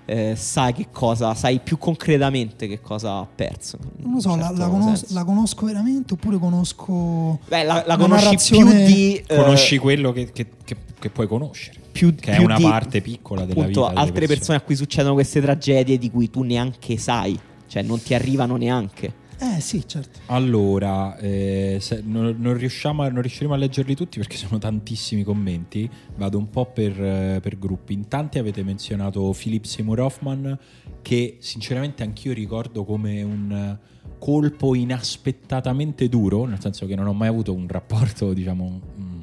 [0.05, 3.77] eh, sai che cosa, sai più concretamente che cosa ha perso.
[3.97, 7.39] Non lo so, la, certo la conos- la conosco veramente oppure conosco...
[7.47, 9.23] Beh, la, la conosci narrazione- più di...
[9.27, 11.79] eh, Conosci quello che, che- che- che puoi conoscere.
[11.91, 14.37] più, che è più una di, parte piccola della appunto, vita delle altre persone.
[14.37, 14.57] persone.
[14.57, 19.13] a cui succedono queste tragedie di cui tu neanche sai, cioè non ti arrivano neanche.
[19.45, 20.19] Eh sì, certo.
[20.27, 25.89] Allora, eh, non, non riusciamo a- non riusciremo a leggerli tutti perché sono tantissimi commenti.
[26.15, 27.91] Vado un po' per, eh, per gruppi.
[27.91, 30.57] In tanti avete menzionato Philip Seymour Hoffman,
[31.01, 33.79] che sinceramente anch'io ricordo come un eh,
[34.17, 39.21] colpo inaspettatamente duro, nel senso che non ho mai avuto un rapporto, diciamo, mm,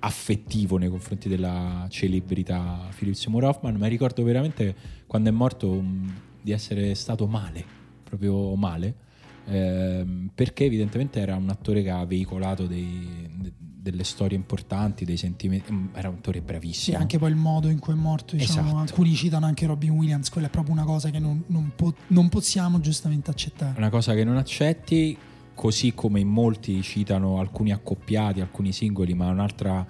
[0.00, 4.74] affettivo nei confronti della celebrità Philip Seymour Hoffman, ma ricordo veramente
[5.06, 6.08] quando è morto mm,
[6.42, 7.64] di essere stato male,
[8.04, 9.06] proprio male
[9.48, 15.16] ehm, perché evidentemente era un attore che ha veicolato dei- de- delle storie importanti, dei
[15.16, 16.98] sentimenti, mm, era un attore Sì, bravissimo.
[16.98, 18.82] anche poi il modo in cui è morto, diciamo, Esatto.
[18.82, 22.28] alcuni citano anche Robin Williams, quella è proprio una cosa che non, non po- non
[22.28, 23.78] possiamo giustamente accettare.
[23.78, 25.16] Una cosa che non accetti,
[25.54, 29.86] così come in molti citano alcuni accoppiati, alcuni singoli, ma un'altra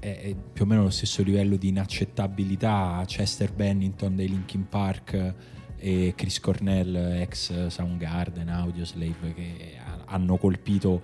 [0.00, 5.34] è più o meno lo stesso livello di inaccettabilità, Chester Bennington dei Linkin Park
[5.78, 11.00] e Chris Cornell, ex Soundgarden, Audioslave, che ha- hanno colpito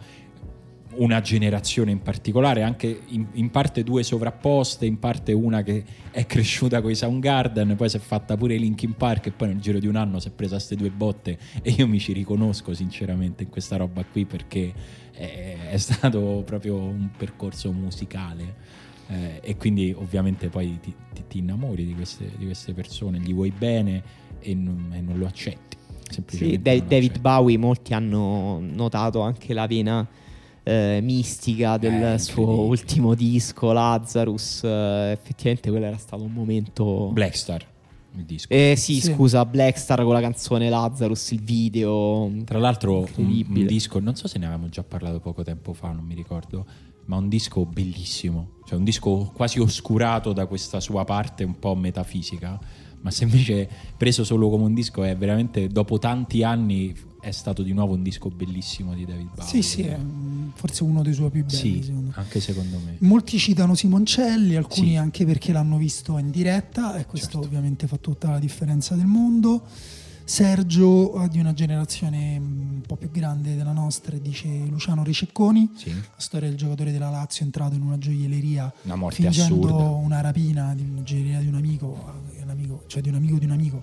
[0.96, 6.26] una generazione in particolare, anche in, in parte due sovrapposte, in parte una che è
[6.26, 9.78] cresciuta con i Soundgarden, poi si è fatta pure Linkin Park e poi nel giro
[9.78, 13.44] di un anno si è presa queste due botte e io mi ci riconosco sinceramente
[13.44, 14.72] in questa roba qui perché
[15.12, 18.82] è, è stato proprio un percorso musicale.
[19.06, 23.34] Eh, e quindi ovviamente poi ti, ti- ti innamori di queste, di queste persone, gli
[23.34, 24.02] vuoi bene
[24.44, 25.76] e non, e non lo accetti.
[26.28, 27.18] Sì, David accetti.
[27.18, 30.06] Bowie, molti hanno notato anche la vena
[30.62, 34.62] eh, mistica del Eh, suo ultimo disco, Lazarus.
[34.64, 37.10] eh, effettivamente quello era stato un momento...
[37.12, 37.64] Blackstar,
[38.16, 38.52] il disco.
[38.52, 39.12] Eh sì, Sì.
[39.12, 42.30] scusa, Blackstar con la canzone Lazarus, il video.
[42.44, 45.90] Tra l'altro un, un disco, non so se ne avevamo già parlato poco tempo fa,
[45.90, 46.64] non mi ricordo,
[47.06, 51.74] ma un disco bellissimo, cioè un disco quasi oscurato da questa sua parte un po'
[51.74, 52.58] metafisica,
[53.04, 53.68] ma se invece
[53.98, 58.02] preso solo come un disco è veramente dopo tanti anni è stato di nuovo un
[58.02, 59.44] disco bellissimo di David Bowie.
[59.50, 59.98] Sì, sì, è
[60.54, 62.12] forse uno dei suoi più belli, Sì, secondo me.
[62.16, 62.96] anche secondo me.
[63.00, 64.96] Molti citano Simoncelli, alcuni Sì.
[64.96, 67.46] anche perché l'hanno visto in diretta e questo Certo.
[67.46, 69.62] ovviamente fa tutta la differenza del mondo.
[70.24, 75.70] Sergio eh, di una generazione mm, un po' più grande della nostra dice Luciano Ricecconi,
[75.76, 79.84] Sì, la storia del giocatore della Lazio entrato in una gioielleria una morte fingendo assurda.
[79.90, 83.38] una rapina di una gioielleria di un amico, eh, un amico, cioè di un amico
[83.38, 83.82] di un amico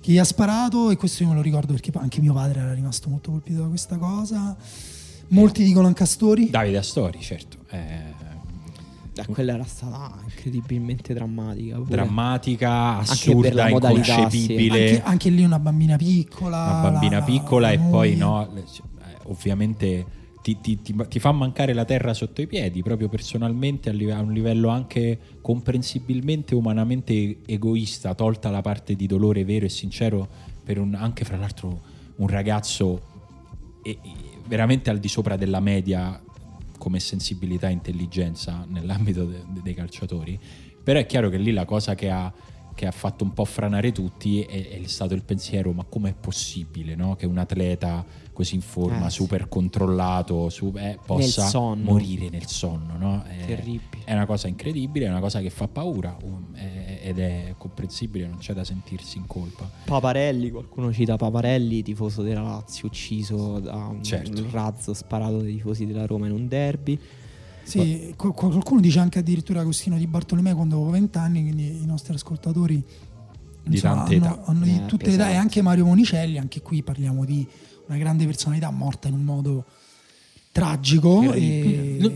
[0.00, 2.72] che gli ha sparato e questo io me lo ricordo perché anche mio padre era
[2.72, 4.56] rimasto molto colpito da questa cosa.
[5.28, 6.50] Molti dicono anche Astori.
[6.50, 7.56] Davide Astori, certo.
[7.70, 8.14] Eh,
[9.18, 11.76] Eh, quella era stata incredibilmente drammatica.
[11.76, 11.88] pure.
[11.90, 14.90] drammatica, assurda, la modalità, inconcepibile.
[14.90, 16.56] Anche, anche lì una bambina piccola.
[16.80, 18.16] una bambina la- piccola la e poi moglie.
[18.16, 18.62] no, eh,
[19.24, 20.06] ovviamente
[20.42, 24.12] ti, ti- ti- ti fa mancare la terra sotto i piedi, proprio personalmente a, live-
[24.12, 30.28] a un livello anche comprensibilmente umanamente egoista, tolta la parte di dolore vero e sincero
[30.62, 31.80] per un, anche fra l'altro
[32.16, 33.00] un ragazzo
[33.82, 34.10] e- e
[34.46, 36.20] veramente al di sopra della media
[36.86, 40.38] come sensibilità e intelligenza nell'ambito de- de- dei calciatori.
[40.84, 42.32] Però è chiaro che lì la cosa che ha,
[42.76, 46.94] che ha fatto un po' franare tutti è, è stato il pensiero: ma com'è possibile
[46.94, 47.16] no?
[47.16, 48.06] che un atleta
[48.36, 49.16] così in forma, Eh, sì.
[49.16, 51.84] super controllato, su- eh, possa sonno.
[51.90, 52.98] morire nel sonno?
[52.98, 53.22] no?
[53.24, 54.04] È, Terribile.
[54.04, 58.26] è una cosa incredibile, è una cosa che fa paura um, è- ed è comprensibile,
[58.26, 59.68] non c'è da sentirsi in colpa.
[59.86, 64.44] Paparelli, qualcuno cita Paparelli, tifoso della Lazio, ucciso da un Certo.
[64.50, 66.98] razzo sparato dai tifosi della Roma in un derby.
[67.62, 71.82] Sì, qual- qual- qualcuno dice anche addirittura Agostino di Bartolomeo quando avevo 20 anni, quindi
[71.82, 72.84] i nostri ascoltatori
[73.62, 74.42] Di tante hanno, età.
[74.44, 75.36] hanno di Eh, tutte le età e pesanti.
[75.36, 77.44] anche Mario Monicelli, anche qui parliamo di
[77.88, 79.64] una grande personalità morta in un modo
[80.52, 81.32] tragico.
[81.32, 81.96] E...
[82.00, 82.08] No,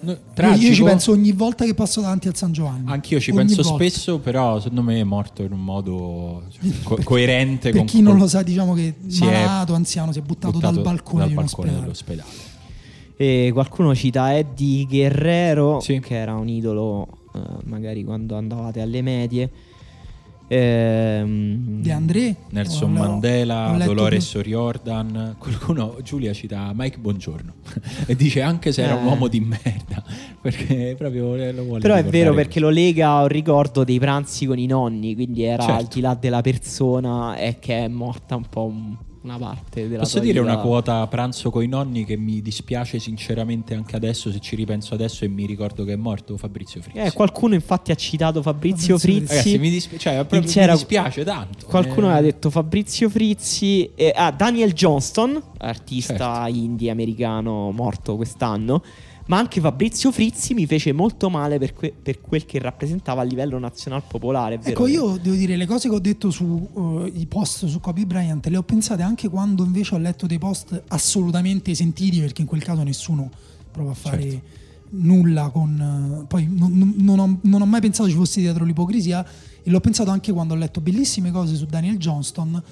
[0.00, 0.84] no, Io- Io ci tragico.
[0.84, 2.90] penso ogni volta che passo davanti al San Giovanni.
[2.90, 3.76] Anch'io ci Ogni penso volta.
[3.78, 7.70] spesso, però secondo me è morto in un modo cioè, co- coerente.
[7.70, 10.52] Per con chi non lo sa, diciamo che Si è malato, anziano, si è buttato,
[10.52, 11.80] buttato dal balcone dal balcone ospedale.
[11.80, 12.46] dell'ospedale.
[13.16, 15.98] E qualcuno cita Eddie Guerrero, Sì.
[15.98, 19.50] che era un idolo eh, magari quando andavate alle medie.
[20.48, 25.34] Ehm, De André, Nelson ho Mandela, letto Dolores che- O'Riordan.
[25.38, 27.52] Qualcuno, Giulia cita Mike Bongiorno
[28.06, 29.08] e dice anche se era un Eh.
[29.08, 30.02] uomo di merda,
[30.40, 32.42] perché proprio lo vuole Però è vero così.
[32.42, 35.78] perché lo lega a un ricordo dei pranzi con i nonni, quindi era Certo.
[35.80, 40.02] al di là della persona e che è morta un po' un- una parte della
[40.02, 40.52] Posso tua dire vita.
[40.52, 45.24] una quota pranzo coi nonni che mi dispiace sinceramente anche adesso se ci ripenso adesso
[45.24, 46.98] e mi ricordo che è morto Fabrizio Frizzi.
[46.98, 49.34] Eh, qualcuno infatti ha citato Fabrizio, Fabrizio Frizzi.
[49.34, 51.66] Ragazzi, mi, dispi- cioè, proprio mi dispiace tanto.
[51.66, 56.56] Qualcuno Eh, aveva detto Fabrizio Frizzi, eh, ah, Daniel Johnston, artista Certo.
[56.58, 58.82] indie americano morto quest'anno,
[59.28, 63.24] ma anche Fabrizio Frizzi mi fece molto male per, que- per quel che rappresentava a
[63.24, 64.56] livello nazional popolare.
[64.58, 68.46] vero Ecco, io devo dire le cose che ho detto sui post su Kobe Bryant
[68.46, 72.62] le ho pensate anche quando invece ho letto dei post assolutamente sentiti, perché in quel
[72.62, 73.30] caso nessuno
[73.70, 74.46] prova a fare Certo.
[74.90, 76.20] nulla con...
[76.22, 79.24] eh, poi non- non ho, non ho mai pensato ci fosse dietro l'ipocrisia
[79.62, 82.62] e l'ho pensato anche quando ho letto bellissime cose su Daniel Johnston,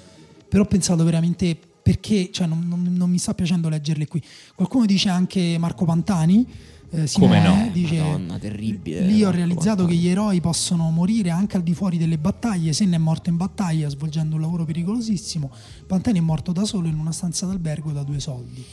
[0.49, 4.21] però ho pensato veramente perché, cioè non, non- non mi sta piacendo leggerle qui.
[4.57, 6.45] Qualcuno dice anche Marco Pantani.
[6.91, 7.69] eh, Come Simone, no?
[7.73, 9.03] dice, Madonna, terribile.
[9.03, 9.89] Lì ho realizzato Pantani.
[9.91, 12.73] che gli eroi possono morire anche al di fuori delle battaglie.
[12.73, 15.53] Senna è morto in battaglia svolgendo un lavoro pericolosissimo.
[15.87, 18.65] Pantani è morto da solo in una stanza d'albergo da due soldi.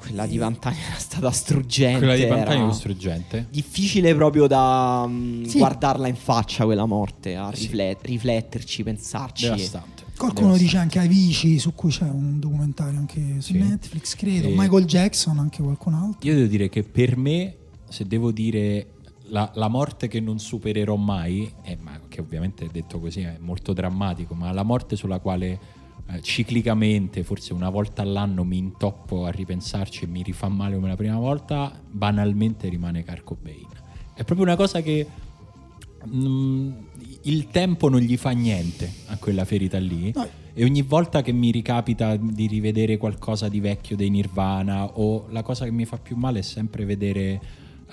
[0.00, 1.98] Quella di Pantani era stata struggente.
[1.98, 3.46] Quella di Pantani era è struggente.
[3.50, 5.58] Difficile proprio da mm, Sì.
[5.58, 9.44] guardarla in faccia quella morte, a riflet- rifletterci, pensarci.
[9.44, 10.06] Devastante.
[10.18, 13.58] Qualcuno dice anche Avicii, su cui c'è un documentario anche su Sì.
[13.58, 14.48] Netflix, credo.
[14.48, 16.28] E- Michael Jackson, anche qualcun altro.
[16.28, 17.54] Io devo dire che per me,
[17.88, 18.88] se devo dire
[19.28, 23.72] la, la morte che non supererò mai, eh, ma che ovviamente detto così è molto
[23.72, 25.60] drammatico, ma la morte sulla quale
[26.08, 30.88] eh, ciclicamente, forse una volta all'anno, mi intoppo a ripensarci e mi rifà male come
[30.88, 33.66] la prima volta, banalmente rimane Kurt Cobain.
[34.14, 35.06] È proprio una cosa che
[36.06, 36.70] mm,
[37.28, 40.12] il tempo non gli fa niente a quella ferita lì.
[40.14, 40.26] No.
[40.54, 45.42] E ogni volta che mi ricapita di rivedere qualcosa di vecchio dei Nirvana o la
[45.42, 47.40] cosa che mi fa più male è sempre vedere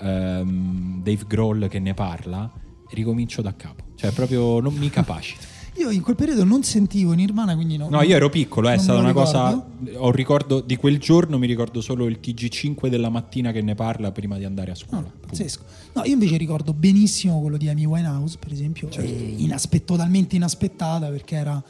[0.00, 2.50] ehm, Dave Grohl che ne parla,
[2.90, 3.84] ricomincio da capo.
[3.94, 5.55] Cioè proprio non mi capacito.
[5.78, 7.88] Io in quel periodo non sentivo Nirvana, quindi no.
[7.90, 9.66] No, io ero piccolo, eh, è stata una cosa.
[9.96, 14.10] Ho ricordo di quel giorno, mi ricordo solo il TG5 della mattina che ne parla
[14.10, 15.02] prima di andare a scuola.
[15.02, 15.26] Punto.
[15.26, 15.62] pazzesco.
[15.94, 19.10] No, io invece ricordo benissimo quello di Amy Winehouse, per esempio, Certo.
[19.10, 21.62] eh, inaspett- totalmente inaspettata perché era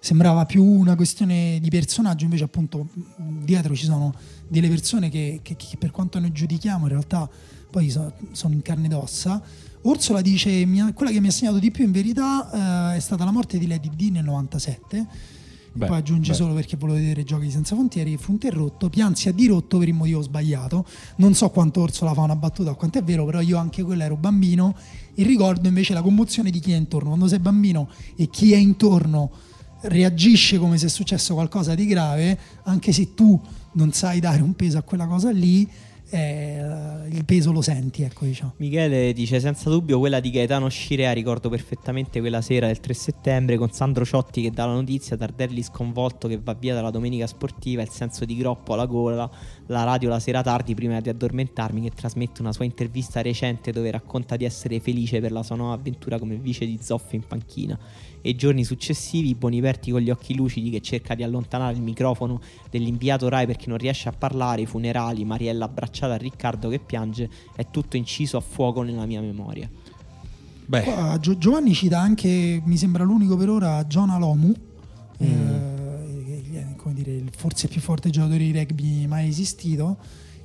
[0.00, 4.14] sembrava più una questione di personaggio, invece appunto dietro ci sono
[4.48, 7.26] delle persone che, che- che per quanto noi giudichiamo in realtà
[7.70, 9.42] poi so- sono in carne ed ossa.
[9.86, 13.30] Orsola dice, quella che mi ha segnato di più in verità eh, è stata la
[13.30, 15.06] morte di Lady D nel 97.
[15.76, 16.36] Beh, poi aggiunge beh.
[16.36, 20.22] solo perché volevo vedere Giochi senza frontiere, fu interrotto, piansi a dirotto per il motivo
[20.22, 20.86] sbagliato.
[21.16, 24.04] Non so quanto Orsola fa una battuta o quanto è vero, però io anche quello
[24.04, 24.74] ero bambino
[25.14, 27.08] e ricordo invece la commozione di chi è intorno.
[27.08, 29.30] Quando sei bambino e chi è intorno
[29.82, 33.38] reagisce come se è successo qualcosa di grave, anche se tu
[33.72, 35.68] non sai dare un peso a quella cosa lì,
[36.10, 36.60] eh,
[37.08, 38.54] il peso lo senti, ecco diciamo.
[38.58, 43.56] Michele dice senza dubbio quella di Gaetano Scirea ricordo perfettamente quella sera del 3 settembre
[43.56, 47.82] con Sandro Ciotti che dà la notizia, Tardelli sconvolto che va via dalla domenica sportiva,
[47.82, 49.30] il senso di groppo alla gola,
[49.68, 53.90] la radio la sera tardi prima di addormentarmi che trasmette una sua intervista recente dove
[53.90, 57.78] racconta di essere felice per la sua nuova avventura come vice di Zoffi in panchina
[58.20, 62.40] e i giorni successivi Boniperti con gli occhi lucidi che cerca di allontanare il microfono
[62.70, 67.28] dell'inviato Rai perché non riesce a parlare, i funerali, Mariella abbracciata a Riccardo che piange,
[67.56, 69.68] è tutto inciso a fuoco nella mia memoria.
[70.66, 74.54] Beh, Qua Gio- Giovanni cita anche, mi sembra l'unico per ora, John Alomu,
[75.22, 75.26] Mm.
[75.26, 75.73] eh,
[76.84, 79.96] come dire, il forse più forte giocatore di rugby mai esistito.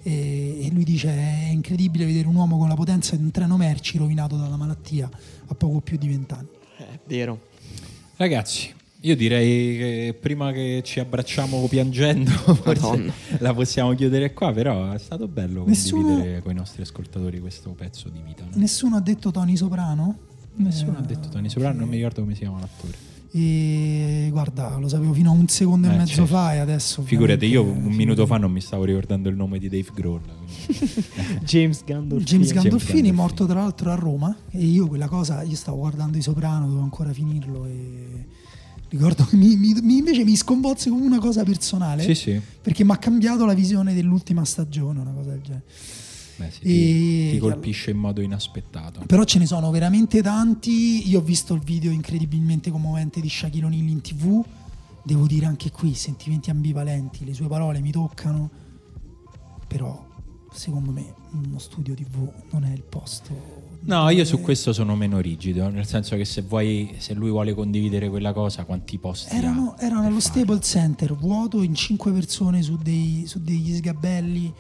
[0.01, 3.57] E, e lui dice: È incredibile vedere un uomo con la potenza di un treno
[3.57, 5.09] merci rovinato dalla malattia
[5.47, 6.47] a poco più di vent'anni.
[6.77, 7.47] È vero.
[8.15, 12.31] ragazzi, io direi che prima che ci abbracciamo piangendo,
[13.39, 14.53] la possiamo chiudere qua.
[14.53, 18.43] Però è stato bello Nessuno- condividere con i nostri ascoltatori questo pezzo di vita.
[18.45, 18.51] no?
[18.53, 20.17] Nessuno ha detto Tony Soprano?
[20.55, 22.93] Nessuno Eh, ha detto Tony Soprano, non mi ricordo come si chiama l'attore.
[23.31, 26.25] E guarda, lo sapevo fino a un secondo e Eh, mezzo certo.
[26.25, 27.03] fa e adesso.
[27.03, 30.21] Figurati, io un minuto fa non mi stavo ricordando il nome di Dave Grohl.
[31.45, 32.23] James Gandolfini.
[32.29, 33.11] James Gandolfini, Gandolfini.
[33.11, 36.81] morto tra l'altro a Roma e io quella cosa, io stavo guardando i Soprano, dovevo
[36.83, 38.25] ancora finirlo e
[38.89, 42.41] ricordo che mi, mi- mi- invece mi sconvolse come una cosa personale Sì, sì.
[42.61, 45.63] perché mi ha cambiato la visione dell'ultima stagione, una cosa del genere.
[46.39, 49.01] Beh, sì, E- ti, ti colpisce in modo inaspettato.
[49.05, 51.09] Però ce ne sono veramente tanti.
[51.09, 54.43] Io ho visto il video incredibilmente commovente di Shaquille O'Neal in tv.
[55.03, 58.49] Devo dire anche qui, sentimenti ambivalenti, le sue parole mi toccano.
[59.67, 60.07] Però,
[60.53, 63.67] secondo me, uno studio tv non è il posto.
[63.81, 67.53] No, io su questo sono meno rigido, nel senso che se vuoi, se lui vuole
[67.53, 70.43] condividere quella cosa, quanti posti Erano, erano allo farlo?
[70.45, 74.53] Staples Center, vuoto in cinque persone su, dei- su degli sgabelli.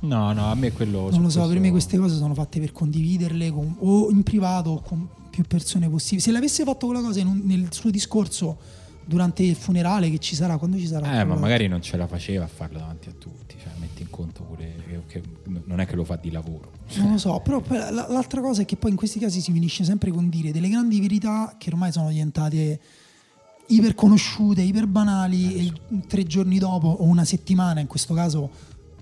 [0.00, 1.10] No, no, a me quello...
[1.10, 4.22] Non lo so, per questo- me queste cose sono fatte per condividerle con- o in
[4.22, 6.20] privato o con più persone possibili.
[6.22, 8.58] Se l'avesse fatto quella cosa un- nel suo discorso
[9.04, 11.20] durante il funerale che ci sarà, quando ci sarà?
[11.20, 14.10] Eh, ma magari non ce la faceva a farlo davanti a tutti, cioè metti in
[14.10, 15.22] conto pure che, che
[15.66, 16.70] non è che lo fa di lavoro.
[16.96, 20.10] Non lo so, però l'altra cosa è che poi in questi casi si finisce sempre
[20.12, 22.80] con dire delle grandi verità che ormai sono diventate
[23.66, 25.72] iper conosciute, iper banali e
[26.08, 28.50] tre giorni dopo o una settimana in questo caso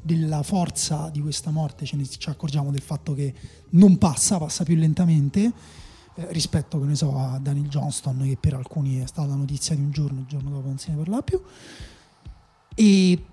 [0.03, 3.35] della forza di questa morte ce ne ci accorgiamo del fatto che
[3.71, 5.53] non passa, passa più lentamente
[6.15, 10.21] eh, rispetto so a Daniel Johnston che per alcuni è stata notizia di un giorno,
[10.21, 11.41] il giorno dopo non se ne parla più.
[12.75, 13.25] E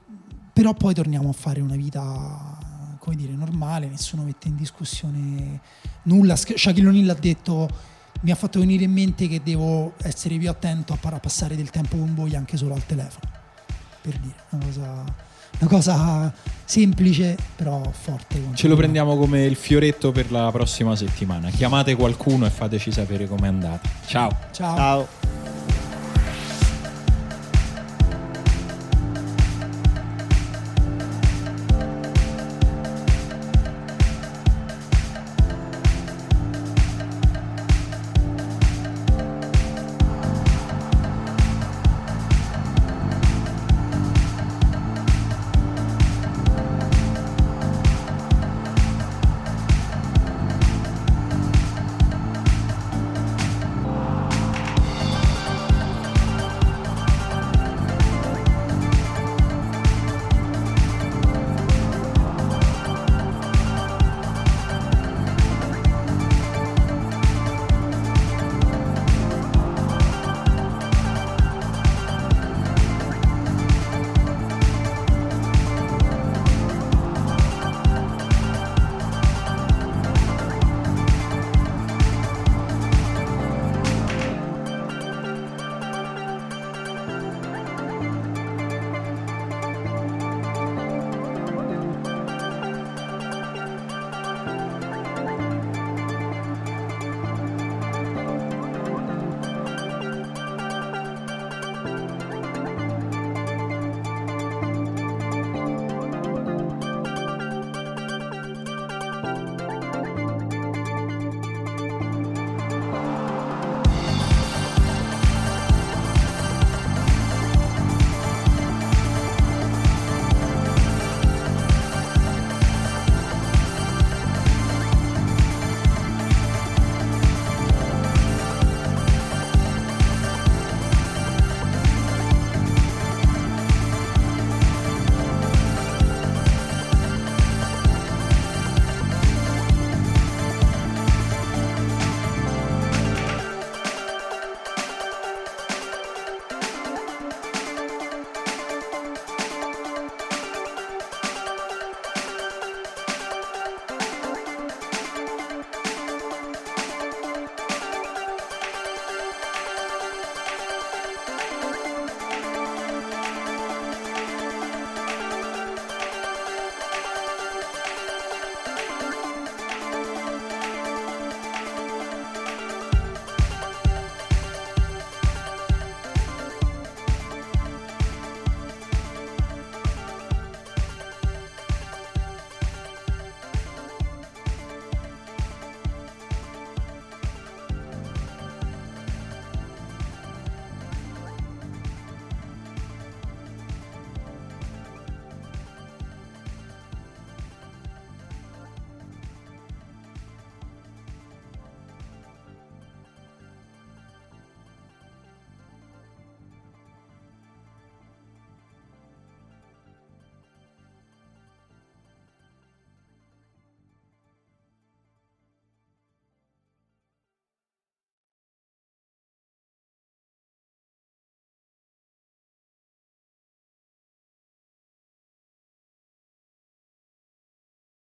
[0.54, 5.62] però poi torniamo a fare una vita come dire normale nessuno mette in discussione
[6.04, 6.36] nulla.
[6.36, 7.70] Shaquille O'Neal ha detto
[8.22, 11.98] mi ha fatto venire in mente che devo essere più attento a passare del tempo
[11.98, 13.36] con voi anche solo al telefono
[14.06, 15.16] per dire una cosa,
[15.60, 16.34] una cosa
[16.66, 21.50] semplice però forte Ce lo prendiamo come il fioretto per la prossima settimana.
[21.50, 23.88] Chiamate qualcuno e fateci sapere com'è andata.
[24.06, 24.30] Ciao!
[24.52, 25.55] ciao Ciao.